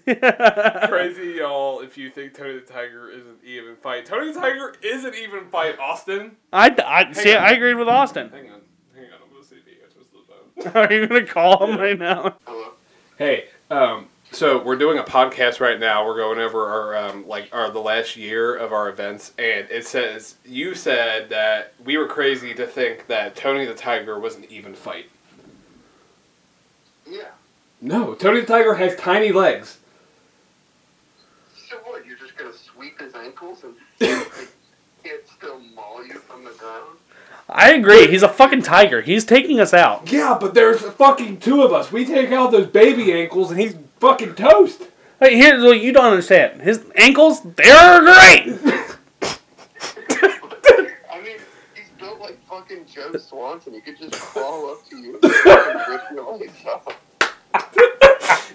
[0.04, 4.04] Crazy y'all if you think Tony the Tiger isn't even fight.
[4.04, 6.36] Tony the Tiger isn't even fight Austin.
[6.52, 7.34] I, I see.
[7.34, 7.42] on.
[7.42, 8.28] I agreed with Austin.
[8.30, 8.60] Hang on.
[8.94, 9.18] Hang on.
[9.24, 10.76] I'm going to see if he answers the phone.
[10.82, 12.36] Are you gonna call him right now?
[12.46, 12.72] Hello.
[13.16, 16.04] Hey, um, so we're doing a podcast right now.
[16.04, 19.86] We're going over our um, like our the last year of our events, and it
[19.86, 24.44] says you said that we were crazy to think that Tony the Tiger was an
[24.50, 25.06] even fight.
[27.08, 27.30] Yeah.
[27.80, 29.78] No, Tony the Tiger has tiny legs.
[31.68, 32.04] So what?
[32.06, 34.48] You're just gonna sweep his ankles and like,
[35.04, 36.98] can't still maul you from the ground?
[37.48, 38.08] I agree.
[38.08, 39.02] He's a fucking tiger.
[39.02, 40.10] He's taking us out.
[40.10, 41.92] Yeah, but there's fucking two of us.
[41.92, 44.82] We take out those baby ankles, and he's fucking toast.
[45.18, 46.60] Hey, here's what you don't understand.
[46.60, 48.12] His ankles, they're great.
[51.10, 51.38] I mean,
[51.74, 53.72] he's built like fucking Joe Swanson.
[53.72, 56.84] He could just crawl up to you and fucking rip your legs off.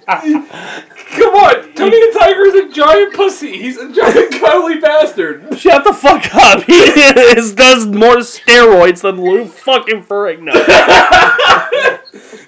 [0.05, 3.57] Come on, Tony the Tiger is a giant pussy.
[3.57, 5.57] He's a giant cuddly bastard.
[5.57, 6.61] Shut the fuck up.
[6.63, 10.53] He is, does more steroids than Lou fucking Ferrigno.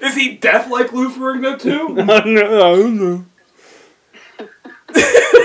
[0.01, 1.93] Is he deaf like Lou Ferrigno too?
[1.93, 3.25] no, no.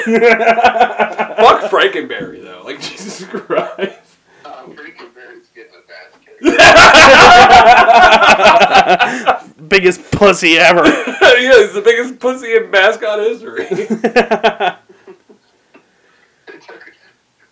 [0.06, 2.62] Fuck Frankenberry though.
[2.64, 3.98] Like Jesus Christ.
[4.44, 6.08] Uh, Freaking Barrett's getting a basket.
[9.68, 10.84] Biggest pussy ever.
[10.86, 13.66] yeah, he's the biggest pussy in mascot history.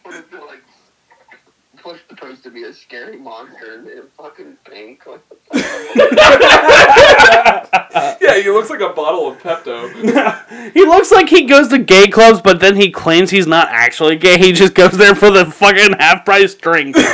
[0.02, 0.62] What if they're like
[1.84, 5.04] was supposed to be a scary monster and in fucking pink?
[5.06, 5.20] Like,
[8.20, 10.72] yeah, he looks like a bottle of Pepto.
[10.72, 14.16] He looks like he goes to gay clubs, but then he claims he's not actually
[14.16, 14.38] gay.
[14.38, 16.98] He just goes there for the fucking half price drinks.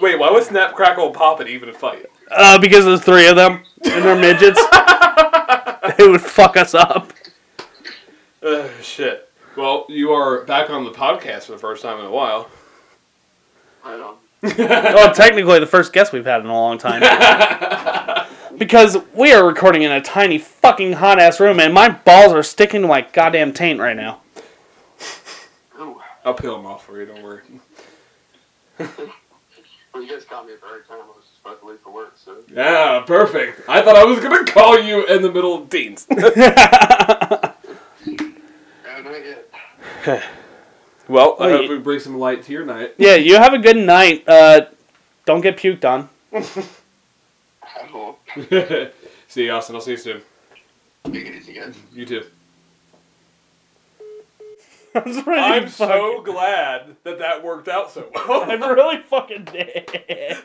[0.00, 2.06] Wait, why would Snap Crackle and Pop it even fight?
[2.30, 4.60] Uh, because there's three of them and they're midgets.
[5.98, 7.12] they would fuck us up.
[8.42, 9.27] Uh, shit.
[9.58, 12.48] Well, you are back on the podcast for the first time in a while.
[13.84, 14.14] right on.
[14.56, 17.00] Well, technically, the first guest we've had in a long time.
[18.56, 22.44] because we are recording in a tiny fucking hot ass room, and my balls are
[22.44, 24.20] sticking to my goddamn taint right now.
[25.80, 26.00] Ooh.
[26.24, 27.42] I'll peel them off for you, don't worry.
[29.94, 30.98] Well, you guys caught me at the right time.
[31.02, 32.36] I was supposed to leave for work, so.
[32.52, 33.62] Yeah, perfect.
[33.68, 36.06] I thought I was gonna call you in the middle of teens.
[39.10, 39.34] Yeah,
[40.06, 40.24] yet.
[41.08, 42.94] well, I hope we bring some light to your night.
[42.98, 44.24] Yeah, you have a good night.
[44.28, 44.66] Uh,
[45.24, 46.08] don't get puked on.
[46.32, 48.18] I will.
[49.28, 49.76] see you, Austin.
[49.76, 50.22] I'll see you soon.
[51.04, 51.74] Take it easy, guys.
[51.92, 52.24] You too.
[54.94, 58.50] I'm, really I'm so glad that that worked out so well.
[58.50, 60.42] I'm really fucking dead.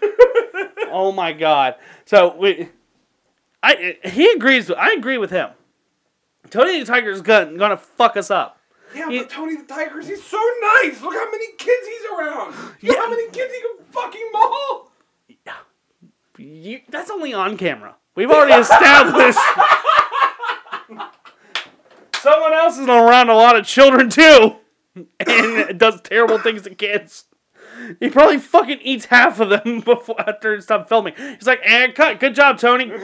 [0.92, 1.76] oh my god.
[2.06, 2.70] So we
[3.64, 4.70] I he agrees.
[4.70, 5.50] I agree with him.
[6.54, 8.60] Tony the Tiger's gonna gonna fuck us up.
[8.96, 11.02] Yeah, He- but Tony the Tigers, he's so nice.
[11.02, 12.54] Look how many kids he's around.
[12.80, 13.02] You know Yeah.
[13.02, 14.92] how many kids he can fucking maul?
[16.38, 17.96] You, that's only on camera.
[18.16, 19.38] We've already established.
[22.16, 24.56] Someone else is around a lot of children too,
[25.20, 27.26] and does terrible things to kids.
[28.00, 31.14] He probably fucking eats half of them before after he done filming.
[31.18, 32.20] He's like, "And cut.
[32.20, 32.92] Good job, Tony."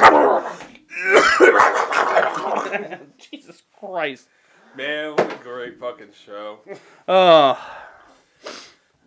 [3.31, 4.27] Jesus Christ.
[4.75, 6.59] Man, what a great fucking show.
[7.07, 7.57] Oh,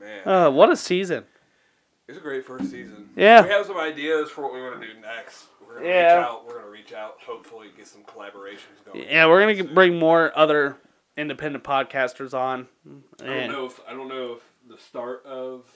[0.01, 1.25] Man, uh, what a season.
[2.09, 3.11] it's a great first season.
[3.17, 3.43] Yeah.
[3.43, 5.45] We have some ideas for what we want to do next.
[5.67, 6.17] We're gonna Yeah.
[6.17, 6.47] reach out.
[6.47, 7.17] We're gonna reach out.
[7.25, 9.05] Hopefully, get some collaborations going.
[9.09, 10.77] Yeah, we're gonna bring more other
[11.17, 12.67] independent podcasters on.
[13.23, 15.71] I don't know if I don't know if the start of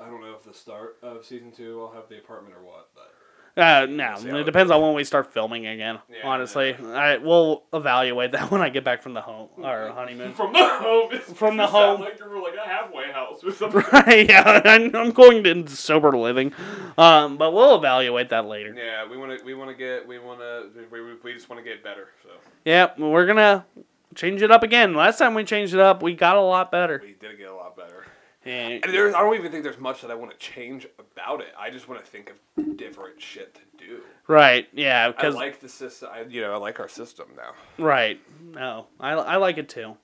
[0.00, 2.90] I don't know if the start of season two will have the apartment or what,
[2.94, 3.10] but
[3.54, 5.98] Uh, no, it depends on when we start filming again.
[6.10, 10.32] Yeah, honestly, I we'll evaluate that when I get back from the home or honeymoon.
[10.32, 12.00] from the home, From the home.
[12.00, 13.82] like you're like a halfway house or something.
[13.92, 14.26] right.
[14.26, 16.54] yeah, I'm, going to sober living,
[16.96, 18.74] um, but we'll evaluate that later.
[18.74, 21.50] yeah, we want to we want to get we want to we, we, we just
[21.50, 22.08] want to get better.
[22.22, 22.30] So
[22.64, 23.66] Yeah, we're gonna
[24.14, 24.94] change it up again.
[24.94, 27.02] Last time we changed it up, we got a lot better.
[27.04, 28.01] we did get a lot better.
[28.44, 31.40] And, And there's, I don't even think there's much that I want to change about
[31.40, 31.52] it.
[31.58, 34.00] I just want to think of different shit to do.
[34.26, 36.08] right, yeah, I because like the system.
[36.12, 37.52] I, you know, I like our system now.
[37.84, 38.20] right,
[38.52, 39.96] no, I I like it too.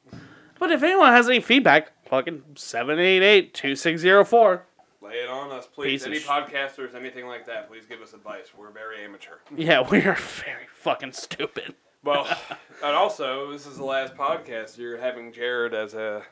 [0.61, 4.61] But if anyone has any feedback, fucking 788-2604.
[5.01, 6.03] Lay it on us, please.
[6.03, 8.47] Piece Any sh- podcasters, anything like that, please give us advice.
[8.57, 9.35] We're very amateur.
[9.57, 11.75] Yeah, we are very fucking stupid.
[12.03, 12.27] Well,
[12.85, 14.79] and also, this is the last podcast.
[14.79, 16.23] You're having Jared as a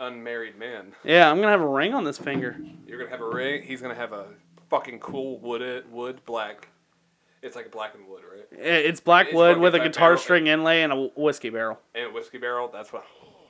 [0.00, 0.92] unmarried man.
[1.04, 2.56] Yeah, I'm gonna have a ring on this finger.
[2.86, 3.62] You're gonna have a ring.
[3.62, 4.26] He's gonna have a
[4.68, 6.68] fucking cool wood wood black.
[7.42, 8.46] It's like a black and wood, right?
[8.52, 11.78] It's black It's wood with a guitar string inlay and a whiskey barrel.
[11.94, 12.68] And a whiskey barrel.
[12.72, 13.04] That's what.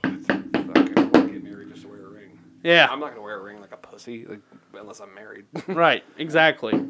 [0.04, 2.38] It's fucking I wanna get married just to wear a ring.
[2.62, 4.40] Yeah, I'm not gonna wear a ring like a pussy, like,
[4.74, 5.46] unless I'm married.
[5.68, 6.80] right, exactly.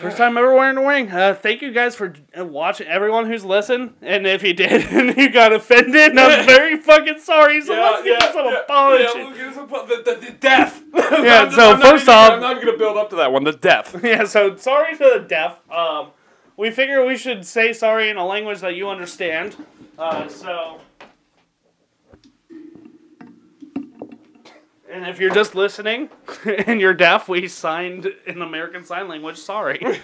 [0.00, 1.10] First time ever wearing a ring.
[1.10, 2.86] Uh, thank you guys for uh, watching.
[2.86, 7.60] Everyone who's listened, and if you did and you got offended, I'm very fucking sorry.
[7.60, 9.04] So let's get some apology.
[9.04, 10.82] Yeah, we'll get some, the, the, the death.
[10.94, 13.44] Yeah, I'm- so I'm first even- off- I'm not gonna build up to that one.
[13.44, 13.96] The death.
[14.02, 15.58] Yeah, so sorry to the deaf.
[15.70, 16.08] Um,
[16.56, 19.54] we figure we should say sorry in a language that you understand.
[19.98, 20.80] Uh, so.
[24.92, 26.10] And if you're just listening
[26.66, 29.78] and you're deaf, we signed in American Sign Language sorry.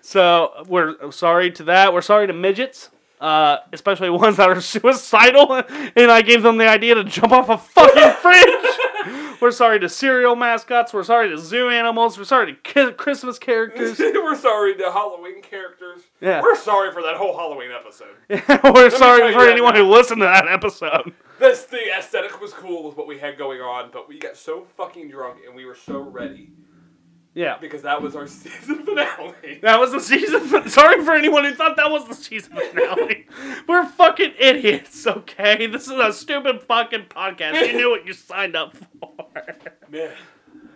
[0.00, 1.92] so we're sorry to that.
[1.92, 2.88] We're sorry to midgets,
[3.20, 5.52] uh, especially ones that are suicidal.
[5.94, 8.78] And I gave them the idea to jump off a fucking fridge.
[9.40, 10.92] We're sorry to cereal mascots.
[10.92, 12.18] We're sorry to zoo animals.
[12.18, 13.98] We're sorry to ki- Christmas characters.
[14.00, 16.02] We're sorry to Halloween characters.
[16.20, 16.42] Yeah.
[16.42, 18.16] We're sorry for that whole Halloween episode.
[18.74, 19.84] We're sorry for anyone now.
[19.84, 21.12] who listened to that episode.
[21.38, 24.66] This the aesthetic was cool with what we had going on, but we got so
[24.78, 26.48] fucking drunk and we were so ready
[27.36, 27.58] Yeah.
[27.60, 29.58] because that was our season finale.
[29.62, 30.40] That was the season.
[30.48, 33.26] fin- Sorry for anyone who thought that was the season finale.
[33.68, 35.66] We're fucking idiots, okay?
[35.66, 37.66] This is a stupid fucking podcast.
[37.68, 39.14] You knew what you signed up for.
[39.90, 40.12] Man.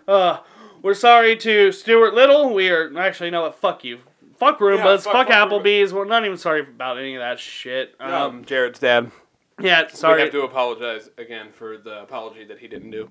[0.06, 0.40] Uh,
[0.82, 2.52] we're sorry to Stuart Little.
[2.52, 3.54] We are actually no, what?
[3.54, 4.00] Fuck you.
[4.38, 5.02] Fuck Roombas.
[5.04, 5.62] fuck- fuck, fuck Roomba.
[5.62, 5.92] Applebee's.
[5.94, 7.94] We're not even sorry about any of that shit.
[8.00, 9.10] Um, Um, Jared's dad.
[9.60, 10.20] yeah, We sorry.
[10.22, 13.08] have to apologize again for the apology that he didn't do.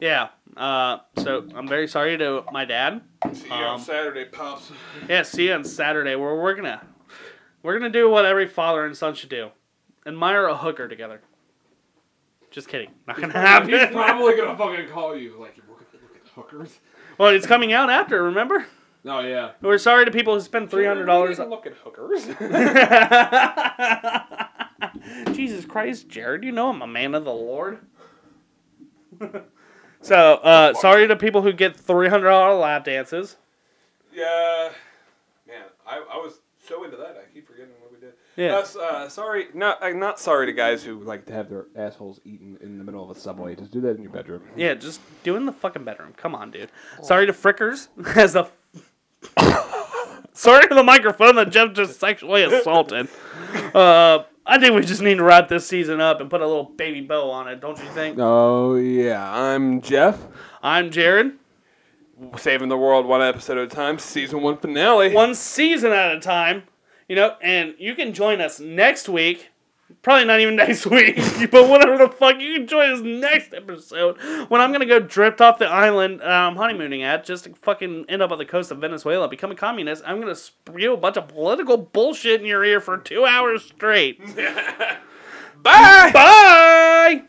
[0.00, 0.28] Yeah.
[0.56, 3.02] Uh, so I'm very sorry to my dad.
[3.32, 4.70] See you Um, on Saturday, pops.
[5.08, 6.14] Yeah, see you on Saturday.
[6.16, 6.82] Where we're gonna
[7.62, 9.50] we're gonna do what every father and son should do:
[10.06, 11.20] admire a hooker together.
[12.50, 12.90] Just kidding.
[13.06, 13.68] Not gonna happen.
[13.70, 13.94] He's happen.
[13.94, 16.78] probably gonna fucking call you like you're looking look at hookers.
[17.18, 18.22] well, it's coming out after.
[18.24, 18.66] Remember?
[19.06, 19.52] Oh yeah.
[19.62, 21.38] We're sorry to people who spend three hundred dollars.
[21.38, 22.26] Look at hookers.
[25.34, 26.44] Jesus Christ, Jared!
[26.44, 27.78] You know I'm a man of the Lord.
[30.02, 33.36] So, uh, sorry to people who get three hundred dollar lap dances.
[34.14, 34.70] yeah.
[35.46, 37.16] Man, I, I was so into that.
[37.20, 38.12] I keep forgetting what we did.
[38.36, 38.62] Yeah.
[38.76, 42.20] Uh, uh, sorry, not uh, not sorry to guys who like to have their assholes
[42.24, 43.54] eaten in the middle of a subway.
[43.54, 44.42] Just do that in your bedroom.
[44.56, 46.14] Yeah, just do it in the fucking bedroom.
[46.16, 46.70] Come on, dude.
[47.02, 48.48] Sorry to Frickers as a.
[50.34, 53.08] Sorry to the microphone that Jeff just sexually assaulted.
[53.74, 56.64] Uh, I think we just need to wrap this season up and put a little
[56.64, 58.18] baby bow on it, don't you think?
[58.18, 60.26] Oh yeah, I'm Jeff.
[60.62, 61.34] I'm Jared.
[62.36, 63.98] Saving the world one episode at a time.
[63.98, 65.14] Season one finale.
[65.14, 66.64] One season at a time,
[67.08, 69.51] you know, and you can join us next week
[70.02, 71.16] Probably not even next week,
[71.50, 72.40] but whatever the fuck.
[72.40, 74.18] You can join us next episode
[74.48, 78.20] when I'm gonna go drift off the island um, honeymooning at just to fucking end
[78.20, 80.02] up on the coast of Venezuela, become a communist.
[80.04, 84.20] I'm gonna spew a bunch of political bullshit in your ear for two hours straight.
[85.62, 86.10] Bye.
[86.12, 87.22] Bye.